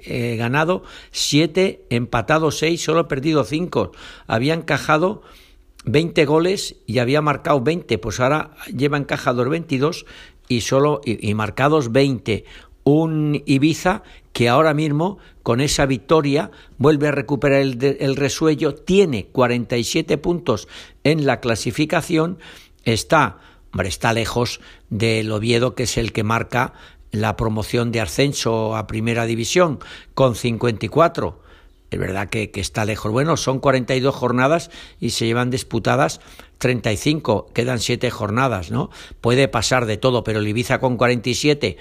eh, 0.02 0.36
ganado 0.38 0.84
7, 1.12 1.86
empatado 1.92 2.52
6, 2.52 2.84
solo 2.84 3.08
perdido 3.08 3.46
5, 3.46 3.94
había 4.28 4.54
encajado 4.54 5.22
20 5.86 6.26
goles 6.26 6.76
y 6.86 7.00
había 7.00 7.22
marcado 7.22 7.62
20, 7.62 7.98
pues 8.00 8.20
ahora 8.20 8.52
lleva 8.76 8.98
encajados 8.98 9.48
22 9.48 10.06
y 10.50 10.62
solo 10.62 11.00
y 11.06 11.34
marcados 11.36 11.94
20 11.94 12.44
un 12.84 13.42
Ibiza 13.46 14.04
que 14.34 14.50
ahora 14.50 14.74
mismo 14.74 15.20
con 15.50 15.62
esa 15.62 15.88
victoria 15.88 16.52
vuelve 16.78 17.08
a 17.08 17.12
recuperar 17.12 17.62
el, 17.62 18.16
resuello, 18.16 18.76
tiene 18.76 19.30
47 19.32 20.20
puntos 20.20 20.68
en 21.04 21.26
la 21.26 21.40
clasificación, 21.40 22.38
está, 22.84 23.40
está 23.84 24.14
lejos 24.14 24.62
del 24.92 25.32
Oviedo 25.32 25.74
que 25.74 25.84
es 25.84 25.98
el 25.98 26.12
que 26.12 26.24
marca 26.24 26.74
la 27.10 27.36
promoción 27.36 27.92
de 27.92 28.00
ascenso 28.00 28.76
a 28.76 28.86
primera 28.86 29.26
división 29.26 29.80
con 30.14 30.36
54 30.36 31.42
es 31.92 32.00
verdad 32.00 32.30
que, 32.30 32.52
está 32.56 32.86
lejos. 32.86 33.12
Bueno, 33.12 33.36
son 33.36 33.60
42 33.60 34.14
jornadas 34.14 34.70
y 35.00 35.10
se 35.12 35.26
llevan 35.26 35.50
disputadas 35.50 36.22
35, 36.60 37.50
quedan 37.54 37.80
7 37.80 38.12
jornadas, 38.12 38.70
¿no? 38.70 38.90
Puede 39.22 39.48
pasar 39.48 39.86
de 39.86 39.98
todo, 39.98 40.24
pero 40.24 40.42
Ibiza 40.42 40.80
con 40.80 40.98
47 40.98 41.78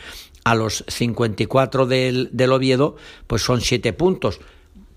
a 0.48 0.54
los 0.54 0.82
54 0.88 1.84
del, 1.84 2.30
del 2.32 2.52
Oviedo, 2.52 2.96
pues 3.26 3.42
son 3.42 3.60
7 3.60 3.92
puntos. 3.92 4.40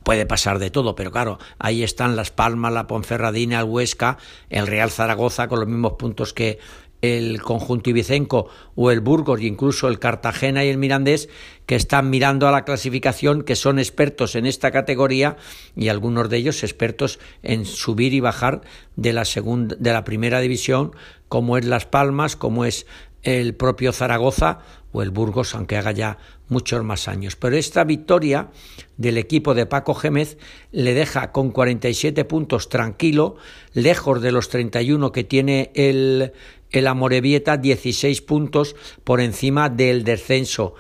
Puede 0.02 0.26
pasar 0.26 0.60
de 0.60 0.72
todo, 0.72 0.96
pero 0.96 1.12
claro, 1.12 1.40
ahí 1.60 1.84
están 1.84 2.16
Las 2.16 2.32
Palmas, 2.32 2.72
la 2.72 2.88
Ponferradina, 2.88 3.60
el 3.60 3.66
Huesca, 3.66 4.18
el 4.50 4.66
Real 4.66 4.90
Zaragoza 4.90 5.50
con 5.50 5.60
los 5.60 5.68
mismos 5.68 5.94
puntos 6.00 6.34
que 6.34 6.60
el 7.02 7.42
conjunto 7.42 7.90
ibicenco 7.90 8.48
o 8.76 8.92
el 8.92 9.02
Burgos 9.02 9.42
e 9.42 9.46
incluso 9.46 9.90
el 9.90 10.00
Cartagena 10.00 10.64
y 10.64 10.70
el 10.70 10.78
Mirandés 10.78 11.28
que 11.66 11.76
están 11.76 12.10
mirando 12.10 12.48
a 12.48 12.52
la 12.52 12.64
clasificación, 12.64 13.42
que 13.42 13.58
son 13.58 13.78
expertos 13.78 14.36
en 14.36 14.46
esta 14.46 14.72
categoría 14.72 15.36
y 15.76 15.90
algunos 15.90 16.30
de 16.30 16.38
ellos 16.38 16.64
expertos 16.64 17.20
en 17.44 17.66
subir 17.66 18.14
y 18.14 18.22
bajar 18.22 18.62
de 18.96 19.12
la 19.12 19.26
segunda 19.26 19.76
de 19.78 19.92
la 19.92 20.06
primera 20.06 20.40
división, 20.40 20.96
como 21.28 21.58
es 21.58 21.66
Las 21.66 21.86
Palmas, 21.86 22.38
como 22.38 22.64
es 22.64 22.86
el 23.24 23.54
propio 23.56 23.92
Zaragoza 23.92 24.60
o 24.92 25.02
el 25.02 25.12
Burgos, 25.12 25.56
aunque 25.56 25.78
haga 25.78 25.92
ya 25.92 26.18
muchos 26.48 26.84
más 26.84 27.08
años. 27.08 27.36
Pero 27.36 27.56
esta 27.56 27.84
victoria 27.84 28.50
del 28.98 29.18
equipo 29.18 29.54
de 29.54 29.66
Paco 29.66 29.94
Gémez 29.94 30.38
le 30.72 30.94
deja 30.94 31.32
con 31.32 31.52
47 31.52 32.26
puntos 32.26 32.70
tranquilo, 32.70 33.38
lejos 33.74 34.22
de 34.22 34.32
los 34.32 34.50
31 34.50 35.12
que 35.12 35.24
tiene 35.24 35.72
el, 35.76 36.34
el 36.72 36.88
Amorebieta 36.88 37.58
16 37.58 38.22
puntos 38.22 38.76
por 39.04 39.22
encima 39.22 39.70
del 39.70 40.04
descenso 40.04 40.76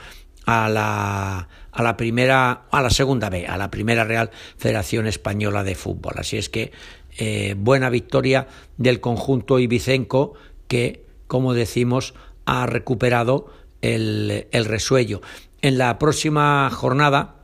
a 0.45 0.67
la, 0.69 1.47
a 1.71 1.83
la 1.83 1.97
primera, 1.97 2.63
a 2.71 2.81
la 2.81 2.89
segunda 2.89 3.29
B, 3.29 3.47
a 3.47 3.57
la 3.57 3.71
primera 3.71 4.03
Real 4.03 4.31
Federación 4.57 5.07
Española 5.07 5.63
de 5.63 5.75
Fútbol. 5.75 6.15
Así 6.17 6.37
es 6.37 6.49
que 6.49 6.71
eh, 7.17 7.55
buena 7.57 7.89
victoria 7.89 8.47
del 8.77 8.99
conjunto 9.01 9.59
ibicenco 9.59 10.33
que, 10.67 11.05
como 11.27 11.53
decimos, 11.53 12.13
ha 12.45 12.65
recuperado 12.65 13.47
el, 13.81 14.47
el 14.51 14.65
resuello. 14.65 15.21
En 15.61 15.77
la 15.77 15.97
próxima 15.99 16.69
jornada, 16.71 17.35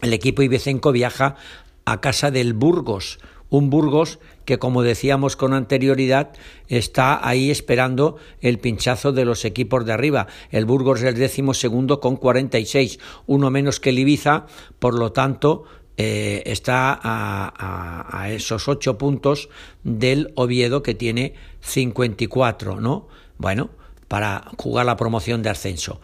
el 0.00 0.12
equipo 0.12 0.42
ibicenco 0.42 0.92
viaja 0.92 1.36
a 1.84 2.00
casa 2.00 2.30
del 2.30 2.54
Burgos, 2.54 3.18
un 3.50 3.70
Burgos 3.70 4.18
que, 4.44 4.58
como 4.58 4.82
decíamos 4.82 5.36
con 5.36 5.54
anterioridad, 5.54 6.32
está 6.68 7.26
ahí 7.26 7.50
esperando 7.50 8.16
el 8.40 8.58
pinchazo 8.58 9.12
de 9.12 9.24
los 9.24 9.44
equipos 9.44 9.86
de 9.86 9.92
arriba. 9.92 10.26
El 10.50 10.64
Burgos 10.64 11.00
es 11.00 11.06
el 11.06 11.14
décimo 11.14 11.54
segundo 11.54 12.00
con 12.00 12.16
46, 12.16 12.98
uno 13.26 13.50
menos 13.50 13.80
que 13.80 13.90
el 13.90 13.98
Ibiza, 13.98 14.46
por 14.78 14.94
lo 14.94 15.12
tanto, 15.12 15.64
eh, 15.96 16.42
está 16.46 16.98
a, 17.00 18.22
a, 18.22 18.30
esos 18.32 18.66
ocho 18.66 18.98
puntos 18.98 19.48
del 19.84 20.32
Oviedo 20.34 20.82
que 20.82 20.94
tiene 20.94 21.34
54, 21.60 22.80
¿no? 22.80 23.06
Bueno, 23.38 23.70
para 24.08 24.50
jugar 24.56 24.86
la 24.86 24.96
promoción 24.96 25.42
de 25.42 25.50
ascenso 25.50 26.00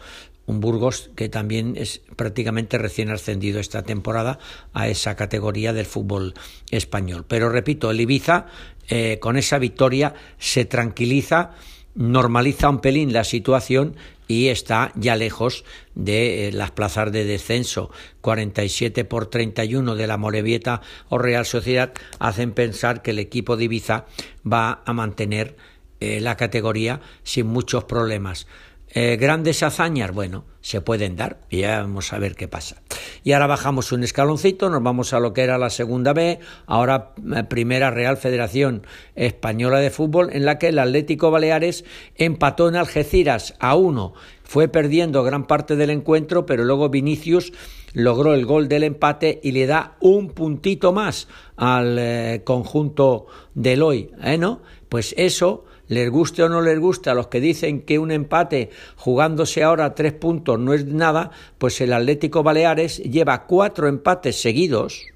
un 0.51 0.61
Burgos 0.61 1.11
que 1.15 1.29
también 1.29 1.75
es 1.77 2.03
prácticamente 2.17 2.77
recién 2.77 3.11
ascendido 3.11 3.61
esta 3.61 3.83
temporada 3.83 4.39
a 4.75 4.89
esa 4.89 5.17
categoría 5.17 5.73
del 5.73 5.87
fútbol 5.87 6.35
español. 6.71 7.25
Pero 7.27 7.49
repito, 7.49 7.91
el 7.91 8.01
Ibiza 8.01 8.47
eh, 8.89 9.19
con 9.21 9.37
esa 9.37 9.59
victoria 9.59 10.15
se 10.39 10.65
tranquiliza, 10.65 11.53
normaliza 11.95 12.69
un 12.69 12.81
pelín 12.81 13.13
la 13.13 13.25
situación 13.25 13.97
y 14.27 14.49
está 14.49 14.93
ya 14.95 15.17
lejos 15.17 15.65
de 15.95 16.49
eh, 16.49 16.53
las 16.53 16.71
plazas 16.73 17.11
de 17.13 17.25
descenso. 17.25 17.91
47 18.21 19.05
por 19.05 19.27
31 19.27 19.95
de 19.95 20.07
la 20.07 20.17
Morevieta 20.17 20.83
o 21.09 21.19
Real 21.19 21.47
Sociedad 21.47 21.93
hacen 22.19 22.53
pensar 22.53 23.03
que 23.03 23.13
el 23.13 23.19
equipo 23.19 23.57
de 23.57 23.65
Ibiza 23.65 24.07
va 24.45 24.83
a 24.85 24.93
mantener 24.93 25.57
eh, 26.01 26.21
la 26.21 26.37
categoría 26.37 27.01
sin 27.23 27.47
muchos 27.47 27.85
problemas. 27.85 28.47
Eh, 28.93 29.17
grandes 29.21 29.63
hazañas, 29.63 30.11
bueno, 30.11 30.45
se 30.63 30.81
pueden 30.81 31.15
dar 31.15 31.39
y 31.49 31.59
ya 31.59 31.83
vamos 31.83 32.13
a 32.13 32.19
ver 32.19 32.35
qué 32.35 32.49
pasa. 32.49 32.83
Y 33.23 33.33
ahora 33.33 33.47
bajamos 33.47 33.93
un 33.93 34.03
escaloncito, 34.03 34.69
nos 34.69 34.83
vamos 34.83 35.13
a 35.13 35.21
lo 35.21 35.33
que 35.33 35.43
era 35.43 35.59
la 35.59 35.71
segunda 35.71 36.13
B, 36.13 36.41
ahora 36.67 37.13
eh, 37.37 37.45
primera 37.45 37.93
Real 37.93 38.17
Federación 38.17 38.85
Española 39.15 39.79
de 39.79 39.91
Fútbol, 39.91 40.31
en 40.33 40.45
la 40.45 40.59
que 40.59 40.69
el 40.69 40.79
Atlético 40.81 41.31
Baleares 41.31 41.85
empató 42.17 42.69
en 42.69 42.75
Algeciras 42.75 43.55
a 43.61 43.77
uno. 43.77 44.13
Fue 44.43 44.67
perdiendo 44.67 45.23
gran 45.23 45.47
parte 45.47 45.77
del 45.77 45.91
encuentro, 45.91 46.45
pero 46.45 46.65
luego 46.65 46.89
Vinicius 46.89 47.53
logró 47.93 48.35
el 48.35 48.45
gol 48.45 48.67
del 48.69 48.83
empate 48.83 49.39
y 49.45 49.53
le 49.53 49.67
da 49.67 49.97
un 50.01 50.31
puntito 50.31 50.93
más 50.93 51.29
al 51.57 52.43
conjunto 52.43 53.27
del 53.55 53.83
hoy, 53.83 54.11
¿eh, 54.21 54.37
¿no? 54.37 54.63
Pues 54.89 55.15
eso 55.17 55.65
les 55.91 56.09
guste 56.09 56.45
o 56.45 56.49
no 56.49 56.63
les 56.63 56.79
guste 56.79 57.11
a 57.11 57.15
los 57.15 57.27
que 57.27 57.41
dicen 57.41 57.83
que 57.83 57.99
un 57.99 58.13
empate 58.13 58.71
jugándose 58.95 59.65
ahora 59.65 59.97
tres 59.97 60.13
puntos 60.13 60.57
no 60.57 60.73
es 60.73 60.87
nada, 60.87 61.33
pues 61.59 61.81
el 61.81 61.93
Atlético 61.93 62.45
Baleares 62.45 62.99
lleva 62.99 63.47
cuatro 63.47 63.89
empates 63.89 64.41
seguidos, 64.41 65.09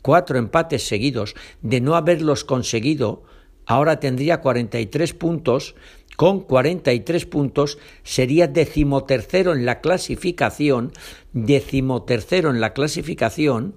cuatro 0.00 0.38
empates 0.38 0.86
seguidos, 0.86 1.34
de 1.60 1.80
no 1.80 1.96
haberlos 1.96 2.44
conseguido, 2.44 3.24
ahora 3.66 3.98
tendría 3.98 4.40
43 4.40 5.12
puntos, 5.14 5.74
con 6.16 6.42
43 6.42 7.26
puntos 7.26 7.78
sería 8.04 8.46
decimotercero 8.46 9.52
en 9.54 9.66
la 9.66 9.80
clasificación, 9.80 10.92
decimotercero 11.32 12.50
en 12.50 12.60
la 12.60 12.74
clasificación 12.74 13.74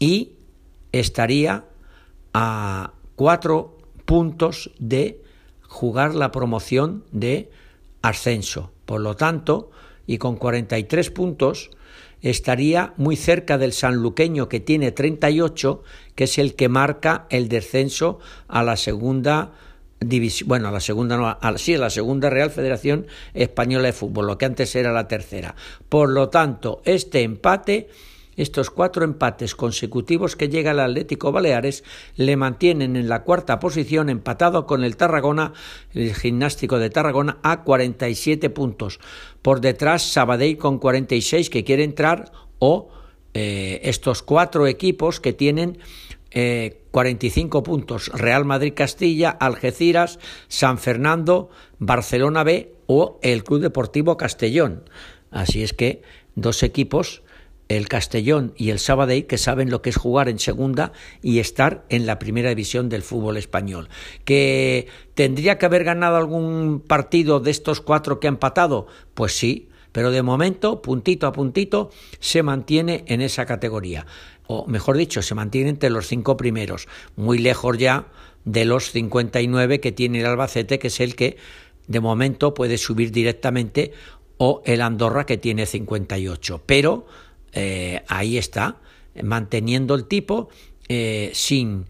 y 0.00 0.32
estaría 0.90 1.66
a 2.34 2.94
cuatro 3.14 3.78
puntos 4.04 4.72
de 4.80 5.25
jugar 5.76 6.14
la 6.14 6.32
promoción 6.32 7.04
de 7.12 7.50
ascenso. 8.00 8.72
Por 8.86 9.02
lo 9.02 9.14
tanto, 9.14 9.70
y 10.06 10.16
con 10.16 10.36
43 10.36 11.10
puntos, 11.10 11.70
estaría 12.22 12.94
muy 12.96 13.14
cerca 13.14 13.58
del 13.58 13.74
sanluqueño 13.74 14.48
que 14.48 14.58
tiene 14.58 14.90
38, 14.90 15.82
que 16.14 16.24
es 16.24 16.38
el 16.38 16.54
que 16.54 16.70
marca 16.70 17.26
el 17.28 17.50
descenso 17.50 18.20
a 18.48 18.62
la 18.62 18.78
segunda 18.78 19.52
división, 20.00 20.48
bueno, 20.48 20.68
a 20.68 20.72
la 20.72 20.80
segunda 20.80 21.18
no, 21.18 21.28
a, 21.28 21.58
sí, 21.58 21.74
a 21.74 21.78
la 21.78 21.90
segunda 21.90 22.30
Real 22.30 22.50
Federación 22.50 23.06
Española 23.34 23.88
de 23.88 23.92
Fútbol, 23.92 24.28
lo 24.28 24.38
que 24.38 24.46
antes 24.46 24.74
era 24.76 24.92
la 24.92 25.08
tercera. 25.08 25.56
Por 25.90 26.08
lo 26.08 26.30
tanto, 26.30 26.80
este 26.86 27.20
empate 27.20 27.90
estos 28.36 28.70
cuatro 28.70 29.04
empates 29.04 29.54
consecutivos 29.54 30.36
que 30.36 30.48
llega 30.48 30.72
el 30.72 30.80
Atlético 30.80 31.32
Baleares 31.32 31.84
le 32.16 32.36
mantienen 32.36 32.96
en 32.96 33.08
la 33.08 33.22
cuarta 33.22 33.58
posición 33.58 34.08
empatado 34.08 34.66
con 34.66 34.84
el 34.84 34.96
Tarragona, 34.96 35.52
el 35.92 36.14
gimnástico 36.14 36.78
de 36.78 36.90
Tarragona, 36.90 37.38
a 37.42 37.64
47 37.64 38.50
puntos. 38.50 39.00
Por 39.42 39.60
detrás 39.60 40.02
Sabadell 40.02 40.58
con 40.58 40.78
46 40.78 41.50
que 41.50 41.64
quiere 41.64 41.84
entrar 41.84 42.30
o 42.58 42.90
eh, 43.34 43.80
estos 43.84 44.22
cuatro 44.22 44.66
equipos 44.66 45.20
que 45.20 45.32
tienen 45.32 45.78
45 46.32 47.58
eh, 47.58 47.62
puntos. 47.62 48.08
Real 48.14 48.44
Madrid 48.44 48.74
Castilla, 48.74 49.30
Algeciras, 49.30 50.18
San 50.48 50.78
Fernando, 50.78 51.50
Barcelona 51.78 52.44
B 52.44 52.74
o 52.86 53.18
el 53.22 53.44
Club 53.44 53.60
Deportivo 53.60 54.16
Castellón. 54.16 54.88
Así 55.30 55.62
es 55.62 55.72
que 55.72 56.02
dos 56.34 56.62
equipos 56.62 57.22
el 57.68 57.88
Castellón 57.88 58.52
y 58.56 58.70
el 58.70 58.78
Sabadell 58.78 59.26
que 59.26 59.38
saben 59.38 59.70
lo 59.70 59.82
que 59.82 59.90
es 59.90 59.96
jugar 59.96 60.28
en 60.28 60.38
segunda 60.38 60.92
y 61.22 61.40
estar 61.40 61.84
en 61.88 62.06
la 62.06 62.18
primera 62.18 62.50
división 62.50 62.88
del 62.88 63.02
fútbol 63.02 63.36
español. 63.36 63.88
¿Que 64.24 64.86
tendría 65.14 65.58
que 65.58 65.66
haber 65.66 65.84
ganado 65.84 66.16
algún 66.16 66.80
partido 66.86 67.40
de 67.40 67.50
estos 67.50 67.80
cuatro 67.80 68.20
que 68.20 68.28
ha 68.28 68.30
empatado? 68.30 68.86
Pues 69.14 69.36
sí, 69.36 69.68
pero 69.92 70.10
de 70.10 70.22
momento, 70.22 70.82
puntito 70.82 71.26
a 71.26 71.32
puntito, 71.32 71.90
se 72.20 72.42
mantiene 72.42 73.04
en 73.06 73.20
esa 73.20 73.46
categoría. 73.46 74.06
O 74.46 74.66
mejor 74.66 74.96
dicho, 74.96 75.22
se 75.22 75.34
mantiene 75.34 75.70
entre 75.70 75.90
los 75.90 76.06
cinco 76.06 76.36
primeros, 76.36 76.86
muy 77.16 77.38
lejos 77.38 77.78
ya 77.78 78.06
de 78.44 78.64
los 78.64 78.92
59 78.92 79.80
que 79.80 79.92
tiene 79.92 80.20
el 80.20 80.26
Albacete, 80.26 80.78
que 80.78 80.88
es 80.88 81.00
el 81.00 81.16
que 81.16 81.36
de 81.88 82.00
momento 82.00 82.54
puede 82.54 82.78
subir 82.78 83.10
directamente, 83.10 83.92
o 84.38 84.62
el 84.66 84.82
Andorra 84.82 85.24
que 85.24 85.38
tiene 85.38 85.66
58. 85.66 86.62
Pero 86.66 87.06
eh, 87.52 88.02
ahí 88.08 88.38
está, 88.38 88.76
manteniendo 89.22 89.94
el 89.94 90.06
tipo 90.06 90.48
eh, 90.88 91.30
sin 91.34 91.86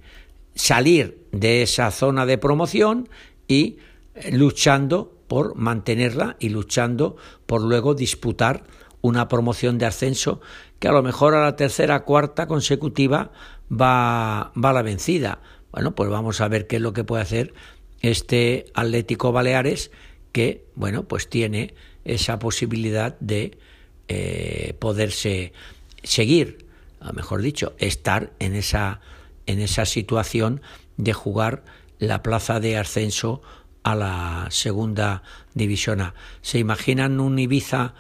salir 0.55 1.27
de 1.33 1.63
esa 1.63 1.91
zona 1.91 2.25
de 2.27 2.39
promoción 2.39 3.09
y 3.47 3.79
eh, 4.15 4.33
luchando 4.33 5.13
por 5.29 5.57
mantenerla 5.57 6.37
y 6.39 6.49
luchando 6.49 7.17
por 7.47 7.63
luego 7.63 7.95
disputar 7.95 8.65
una 9.03 9.29
promoción 9.29 9.79
de 9.79 9.87
ascenso 9.87 10.41
que 10.79 10.89
a 10.89 10.93
lo 10.93 11.03
mejor 11.03 11.35
a 11.35 11.43
la 11.43 11.57
tercera, 11.57 12.05
cuarta 12.05 12.47
consecutiva 12.47 13.33
va, 13.71 14.53
va 14.57 14.73
la 14.73 14.83
vencida. 14.83 15.41
Bueno, 15.73 15.95
pues 15.95 16.09
vamos 16.09 16.41
a 16.41 16.49
ver 16.49 16.67
qué 16.67 16.77
es 16.77 16.83
lo 16.83 16.93
que 16.93 17.05
puede 17.05 17.23
hacer 17.23 17.55
este 18.01 18.67
Atlético 18.75 19.33
Baleares 19.33 19.91
que, 20.33 20.67
bueno, 20.75 21.05
pues 21.05 21.29
tiene 21.29 21.75
esa 22.05 22.39
posibilidad 22.39 23.19
de 23.21 23.59
eh, 24.09 24.75
poderse 24.79 25.53
seguir, 26.03 26.67
mejor 27.13 27.43
dicho, 27.43 27.75
estar 27.79 28.33
en 28.39 28.55
esa, 28.55 29.01
en 29.47 29.61
esa 29.61 29.85
situación 29.85 30.61
de 30.97 31.13
jugar 31.13 31.65
la 31.99 32.23
plaza 32.23 32.61
de 32.61 32.77
ascenso 32.77 33.43
a 33.83 33.95
la 33.95 34.47
segunda 34.51 35.23
división 35.55 36.01
A. 36.01 36.15
¿Se 36.43 36.59
imaginan 36.59 37.21
un 37.21 37.39
Ibiza 37.39 37.95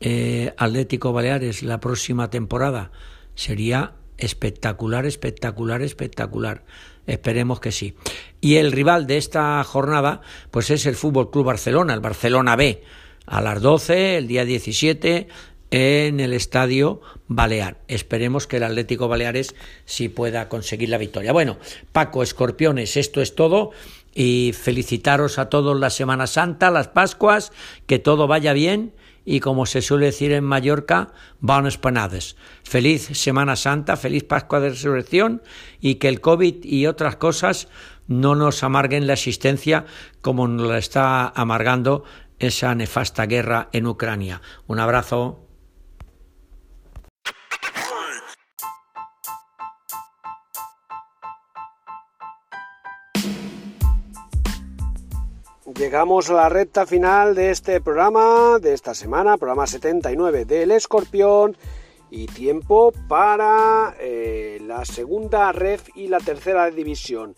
eh, 0.00 0.54
Atlético 0.56 1.12
Baleares 1.12 1.62
la 1.62 1.80
próxima 1.80 2.30
temporada? 2.30 2.92
Sería 3.34 3.94
espectacular, 4.18 5.06
espectacular, 5.06 5.82
espectacular. 5.82 6.64
Esperemos 7.06 7.58
que 7.58 7.72
sí. 7.72 7.96
Y 8.40 8.56
el 8.56 8.70
rival 8.70 9.06
de 9.06 9.16
esta 9.16 9.62
jornada, 9.64 10.20
pues 10.50 10.70
es 10.70 10.86
el 10.86 10.94
Fútbol 10.94 11.30
Club 11.30 11.46
Barcelona, 11.46 11.94
el 11.94 12.00
Barcelona 12.00 12.54
B. 12.54 12.84
A 13.26 13.40
las 13.40 13.60
12, 13.60 14.18
el 14.18 14.28
día 14.28 14.44
17, 14.44 15.28
en 15.72 16.20
el 16.20 16.34
estadio 16.34 17.00
Balear. 17.28 17.78
Esperemos 17.88 18.46
que 18.46 18.58
el 18.58 18.62
Atlético 18.62 19.08
Baleares 19.08 19.54
sí 19.86 20.08
pueda 20.08 20.48
conseguir 20.48 20.90
la 20.90 20.98
victoria. 20.98 21.32
Bueno, 21.32 21.56
Paco, 21.92 22.22
escorpiones, 22.22 22.96
esto 22.96 23.22
es 23.22 23.34
todo 23.34 23.70
y 24.14 24.52
felicitaros 24.52 25.38
a 25.38 25.48
todos 25.48 25.80
la 25.80 25.88
Semana 25.88 26.26
Santa, 26.26 26.70
las 26.70 26.88
Pascuas, 26.88 27.52
que 27.86 27.98
todo 27.98 28.26
vaya 28.26 28.52
bien 28.52 28.92
y 29.24 29.40
como 29.40 29.64
se 29.64 29.80
suele 29.80 30.06
decir 30.06 30.32
en 30.32 30.44
Mallorca, 30.44 31.12
buenas 31.40 31.78
panades. 31.78 32.36
Feliz 32.64 33.08
Semana 33.14 33.56
Santa, 33.56 33.96
feliz 33.96 34.24
Pascua 34.24 34.60
de 34.60 34.70
Resurrección 34.70 35.42
y 35.80 35.94
que 35.94 36.08
el 36.08 36.20
COVID 36.20 36.64
y 36.64 36.86
otras 36.86 37.16
cosas 37.16 37.68
no 38.08 38.34
nos 38.34 38.62
amarguen 38.62 39.06
la 39.06 39.14
existencia 39.14 39.86
como 40.20 40.46
nos 40.48 40.68
la 40.68 40.76
está 40.76 41.28
amargando 41.28 42.04
esa 42.38 42.74
nefasta 42.74 43.24
guerra 43.24 43.70
en 43.72 43.86
Ucrania. 43.86 44.42
Un 44.66 44.78
abrazo. 44.78 45.48
Llegamos 55.76 56.28
a 56.28 56.34
la 56.34 56.48
recta 56.48 56.86
final 56.86 57.34
de 57.34 57.50
este 57.50 57.80
programa, 57.80 58.58
de 58.60 58.74
esta 58.74 58.94
semana, 58.94 59.38
programa 59.38 59.66
79 59.66 60.44
del 60.44 60.70
Escorpión, 60.72 61.56
y 62.10 62.26
tiempo 62.26 62.92
para 63.08 63.94
eh, 63.98 64.60
la 64.66 64.84
segunda 64.84 65.50
ref 65.52 65.88
y 65.94 66.08
la 66.08 66.18
tercera 66.18 66.70
división. 66.70 67.34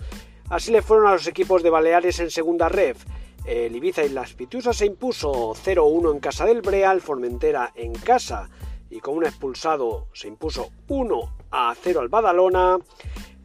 Así 0.49 0.73
le 0.73 0.83
fueron 0.83 1.07
a 1.07 1.13
los 1.13 1.29
equipos 1.29 1.63
de 1.63 1.71
Baleares 1.71 2.19
en 2.19 2.31
segunda 2.31 2.69
ref. 2.69 3.05
El 3.45 3.77
Ibiza 3.77 4.05
y 4.05 4.09
las 4.09 4.35
Pitiusas 4.35 4.77
se 4.77 4.87
impuso 4.87 5.55
0-1 5.55 6.13
en 6.13 6.19
casa 6.19 6.45
del 6.45 6.63
Breal, 6.63 7.01
Formentera 7.03 7.73
en 7.77 7.93
casa 7.93 8.51
y 8.91 9.01
con 9.01 9.17
un 9.17 9.25
expulsado 9.25 10.09
se 10.13 10.29
impuso 10.29 10.71
1-0 10.89 11.99
al 11.99 12.09
Badalona. 12.09 12.79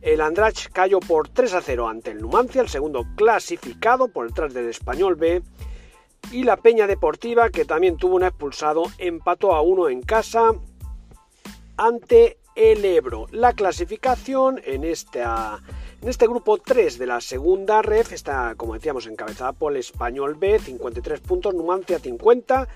El 0.02 0.22
Andrach 0.22 0.70
cayó 0.72 1.00
por 1.00 1.28
3 1.28 1.54
a 1.56 1.62
0 1.62 1.90
ante 1.90 2.12
el 2.12 2.20
Numancia, 2.20 2.62
el 2.62 2.70
segundo 2.70 3.06
clasificado 3.16 4.08
por 4.08 4.28
detrás 4.28 4.54
del 4.54 4.70
Español 4.70 5.16
B. 5.16 5.42
Y 6.32 6.44
la 6.44 6.58
Peña 6.58 6.88
Deportiva, 6.88 7.50
que 7.50 7.66
también 7.66 7.98
tuvo 7.98 8.16
un 8.16 8.24
expulsado, 8.24 8.84
empató 8.98 9.54
a 9.56 9.62
uno 9.62 9.90
en 9.90 10.02
casa 10.02 10.52
ante 11.76 12.38
el 12.56 12.84
Ebro. 12.84 13.28
La 13.32 13.54
clasificación 13.54 14.62
en, 14.66 14.84
esta, 14.84 15.60
en 16.02 16.10
este 16.10 16.28
grupo 16.28 16.58
3 16.58 16.98
de 16.98 17.06
la 17.06 17.22
segunda 17.22 17.82
ref 17.82 18.12
está, 18.12 18.56
como 18.56 18.74
decíamos, 18.74 19.08
encabezada 19.08 19.54
por 19.54 19.72
el 19.72 19.80
Español 19.80 20.36
B, 20.36 20.60
53 20.60 21.20
puntos, 21.22 21.54
Numancia 21.54 22.00
50, 22.00 22.68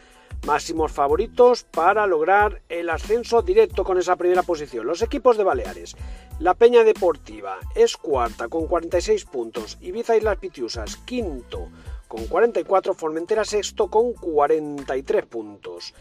máximos 0.45 0.91
favoritos 0.91 1.63
para 1.63 2.05
lograr 2.07 2.61
el 2.69 2.89
ascenso 2.89 3.41
directo 3.41 3.83
con 3.83 3.97
esa 3.97 4.15
primera 4.15 4.43
posición. 4.43 4.85
Los 4.85 5.01
equipos 5.01 5.37
de 5.37 5.43
Baleares. 5.43 5.95
La 6.39 6.55
Peña 6.55 6.83
Deportiva 6.83 7.57
es 7.75 7.95
cuarta 7.95 8.47
con 8.47 8.67
46 8.67 9.25
puntos, 9.25 9.77
Ibiza 9.81 10.17
y 10.17 10.21
las 10.21 10.37
Pitiusas 10.37 10.97
quinto 10.97 11.69
con 12.07 12.25
44, 12.27 12.93
Formentera 12.93 13.45
sexto 13.45 13.87
con 13.87 14.13
43 14.13 15.25
puntos. 15.25 15.93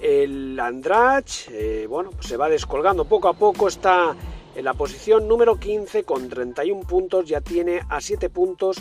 El 0.00 0.58
Andrach, 0.60 1.48
eh, 1.50 1.86
bueno, 1.88 2.10
se 2.20 2.36
va 2.36 2.48
descolgando 2.48 3.04
poco 3.04 3.28
a 3.28 3.34
poco, 3.34 3.68
está 3.68 4.14
en 4.54 4.64
la 4.64 4.74
posición 4.74 5.26
número 5.26 5.58
15 5.58 6.04
con 6.04 6.28
31 6.28 6.86
puntos, 6.86 7.26
ya 7.26 7.40
tiene 7.40 7.80
a 7.88 8.00
7 8.00 8.30
puntos 8.30 8.76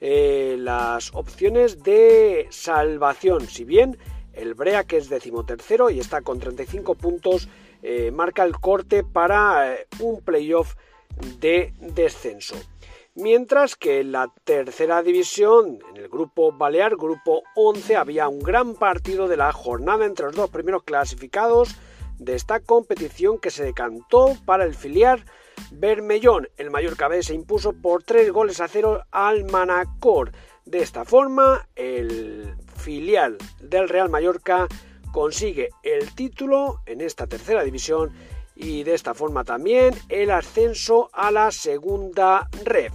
eh, 0.00 0.56
las 0.58 1.14
opciones 1.14 1.82
de 1.82 2.46
salvación, 2.50 3.46
si 3.46 3.64
bien 3.64 3.98
el 4.40 4.54
Brea, 4.54 4.84
que 4.84 4.96
es 4.96 5.08
decimotercero 5.08 5.90
y 5.90 6.00
está 6.00 6.22
con 6.22 6.40
35 6.40 6.94
puntos, 6.94 7.48
eh, 7.82 8.10
marca 8.10 8.44
el 8.44 8.58
corte 8.58 9.04
para 9.04 9.76
un 10.00 10.20
playoff 10.20 10.74
de 11.38 11.74
descenso 11.78 12.56
mientras 13.14 13.76
que 13.76 14.00
en 14.00 14.12
la 14.12 14.32
tercera 14.44 15.02
división, 15.02 15.78
en 15.90 15.96
el 15.96 16.08
grupo 16.08 16.52
Balear, 16.52 16.96
grupo 16.96 17.42
11, 17.54 17.96
había 17.96 18.28
un 18.28 18.40
gran 18.40 18.74
partido 18.74 19.28
de 19.28 19.36
la 19.36 19.52
jornada 19.52 20.04
entre 20.04 20.26
los 20.26 20.34
dos 20.34 20.50
primeros 20.50 20.82
clasificados 20.84 21.76
de 22.18 22.34
esta 22.34 22.60
competición 22.60 23.38
que 23.38 23.50
se 23.50 23.64
decantó 23.64 24.36
para 24.44 24.64
el 24.64 24.74
filial 24.74 25.24
Bermellón. 25.70 26.48
El 26.56 26.70
Mallorca 26.70 27.08
B 27.08 27.22
se 27.22 27.34
impuso 27.34 27.72
por 27.72 28.02
3 28.02 28.30
goles 28.32 28.60
a 28.60 28.68
0 28.68 29.04
al 29.10 29.44
Manacor. 29.44 30.32
De 30.64 30.82
esta 30.82 31.04
forma, 31.04 31.68
el 31.74 32.54
filial 32.80 33.36
del 33.60 33.88
Real 33.88 34.08
Mallorca 34.08 34.66
consigue 35.12 35.70
el 35.82 36.14
título 36.14 36.80
en 36.86 37.00
esta 37.00 37.26
tercera 37.26 37.62
división 37.62 38.12
y 38.56 38.82
de 38.82 38.94
esta 38.94 39.14
forma 39.14 39.44
también 39.44 39.94
el 40.08 40.30
ascenso 40.30 41.10
a 41.12 41.30
la 41.30 41.50
segunda 41.50 42.48
ref. 42.64 42.92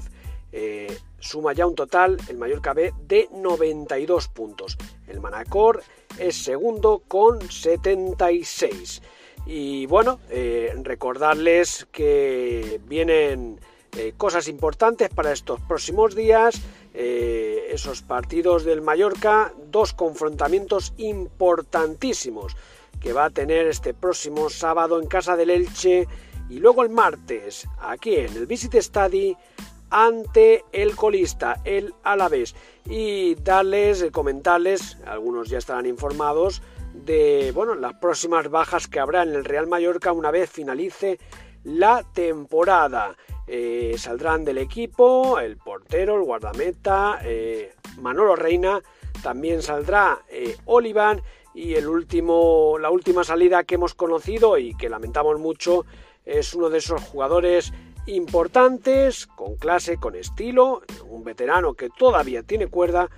Eh, 0.52 0.98
suma 1.20 1.54
ya 1.54 1.66
un 1.68 1.76
total 1.76 2.18
el 2.30 2.38
Mallorca 2.38 2.74
B 2.74 2.94
de 3.08 3.28
92 3.32 4.28
puntos. 4.30 4.78
El 5.08 5.20
Manacor 5.20 5.84
es 6.18 6.44
segundo 6.44 7.04
con 7.08 7.42
76. 7.50 9.02
Y 9.46 9.86
bueno, 9.86 10.20
eh, 10.30 10.74
recordarles 10.84 11.88
que 11.92 12.80
vienen 12.86 13.60
eh, 13.98 14.14
cosas 14.18 14.48
importantes 14.48 15.10
para 15.10 15.32
estos 15.32 15.60
próximos 15.62 16.16
días. 16.16 16.62
esos 16.94 18.02
partidos 18.02 18.64
del 18.64 18.82
Mallorca, 18.82 19.52
dos 19.70 19.92
confrontamientos 19.92 20.94
importantísimos 20.96 22.56
que 23.02 23.12
va 23.12 23.26
a 23.26 23.30
tener 23.30 23.68
este 23.68 23.94
próximo 23.94 24.50
sábado 24.50 25.02
en 25.02 25.08
casa 25.08 25.36
del 25.36 25.50
Elche 25.50 26.08
y 26.50 26.60
luego 26.60 26.84
el 26.84 26.90
martes 26.90 27.68
aquí 27.82 28.16
en 28.16 28.34
el 28.36 28.46
Visit 28.46 28.76
Study 28.76 29.36
ante 29.90 30.64
el 30.72 30.96
colista, 30.96 31.62
el 31.64 31.94
Alavés. 32.04 32.56
Y 32.86 33.36
darles, 33.36 34.02
eh, 34.02 34.12
comentarles, 34.12 34.98
algunos 35.06 35.50
ya 35.50 35.58
estarán 35.58 35.86
informados, 35.86 36.62
de 36.94 37.52
bueno, 37.54 37.76
las 37.76 37.94
próximas 37.96 38.50
bajas 38.50 38.88
que 38.88 39.00
habrá 39.00 39.24
en 39.24 39.34
el 39.36 39.46
Real 39.46 39.68
Mallorca 39.68 40.12
una 40.12 40.32
vez 40.32 40.50
finalice 40.50 41.20
la 41.64 42.04
temporada. 42.14 43.16
Eh, 43.48 43.96
saldrán 43.98 44.44
del 44.44 44.58
equipo 44.58 45.40
el 45.40 45.58
portero, 45.58 46.16
el 46.16 46.24
guardameta, 46.24 47.20
eh, 47.24 47.74
Manolo 48.02 48.36
Reina, 48.36 48.82
también 49.22 49.62
saldrá 49.62 50.20
Olivan 50.66 51.22
y 51.54 51.76
el 51.76 51.88
último, 51.88 52.78
la 52.80 52.90
última 52.90 53.24
salida 53.24 53.64
que 53.64 53.76
hemos 53.76 53.94
conocido 53.94 54.58
y 54.58 54.76
que 54.76 54.90
lamentamos 54.90 55.40
mucho 55.40 55.86
es 56.26 56.54
uno 56.54 56.70
de 56.70 56.80
esos 56.80 57.02
jugadores 57.02 57.72
importantes, 58.08 59.26
con 59.26 59.56
clase, 59.56 59.98
con 59.98 60.16
estilo, 60.16 60.82
un 61.08 61.24
veterano 61.24 61.74
que 61.74 61.90
todavía 61.90 62.44
tiene 62.44 62.68
cuerda, 62.68 63.10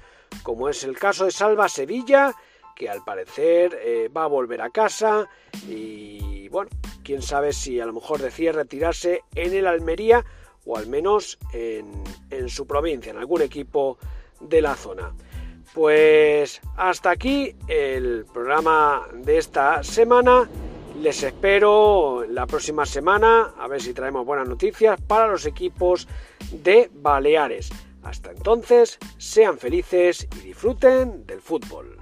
como 0.44 0.70
es 0.70 0.84
el 0.84 0.98
caso 0.98 1.26
de 1.26 1.32
Salva 1.32 1.68
Sevilla, 1.68 2.34
que 2.78 2.90
al 2.90 3.04
parecer 3.04 3.78
eh, 3.82 4.10
va 4.16 4.26
a 4.26 4.28
volver 4.28 4.62
a 4.62 4.70
casa 4.70 5.28
y 5.68 6.48
bueno, 6.50 6.70
quién 7.04 7.22
sabe 7.22 7.52
si 7.52 7.80
a 7.80 7.86
lo 7.86 7.94
mejor 7.94 8.22
decide 8.22 8.52
retirarse 8.52 9.22
en 9.36 9.54
el 9.54 9.68
Almería 9.68 10.24
o 10.66 10.78
al 10.78 10.88
menos 10.88 11.40
en, 11.54 12.04
en 12.30 12.50
su 12.50 12.68
provincia, 12.68 13.12
en 13.12 13.18
algún 13.18 13.42
equipo 13.42 13.98
de 14.40 14.62
la 14.62 14.76
zona. 14.76 15.14
Pues 15.74 16.62
hasta 16.76 17.12
aquí 17.12 17.56
el 17.68 18.26
programa 18.32 19.08
de 19.14 19.38
esta 19.38 19.84
semana. 19.84 20.50
Les 21.02 21.22
espero 21.22 22.26
la 22.28 22.48
próxima 22.48 22.86
semana 22.86 23.54
a 23.60 23.68
ver 23.68 23.82
si 23.82 23.94
traemos 23.94 24.26
buenas 24.26 24.48
noticias 24.48 25.00
para 25.00 25.28
los 25.28 25.46
equipos 25.46 26.08
de 26.52 26.90
Baleares. 26.92 27.70
Hasta 28.02 28.32
entonces, 28.32 28.98
sean 29.18 29.58
felices 29.60 30.28
y 30.38 30.48
disfruten 30.48 31.28
del 31.28 31.42
fútbol. 31.42 31.97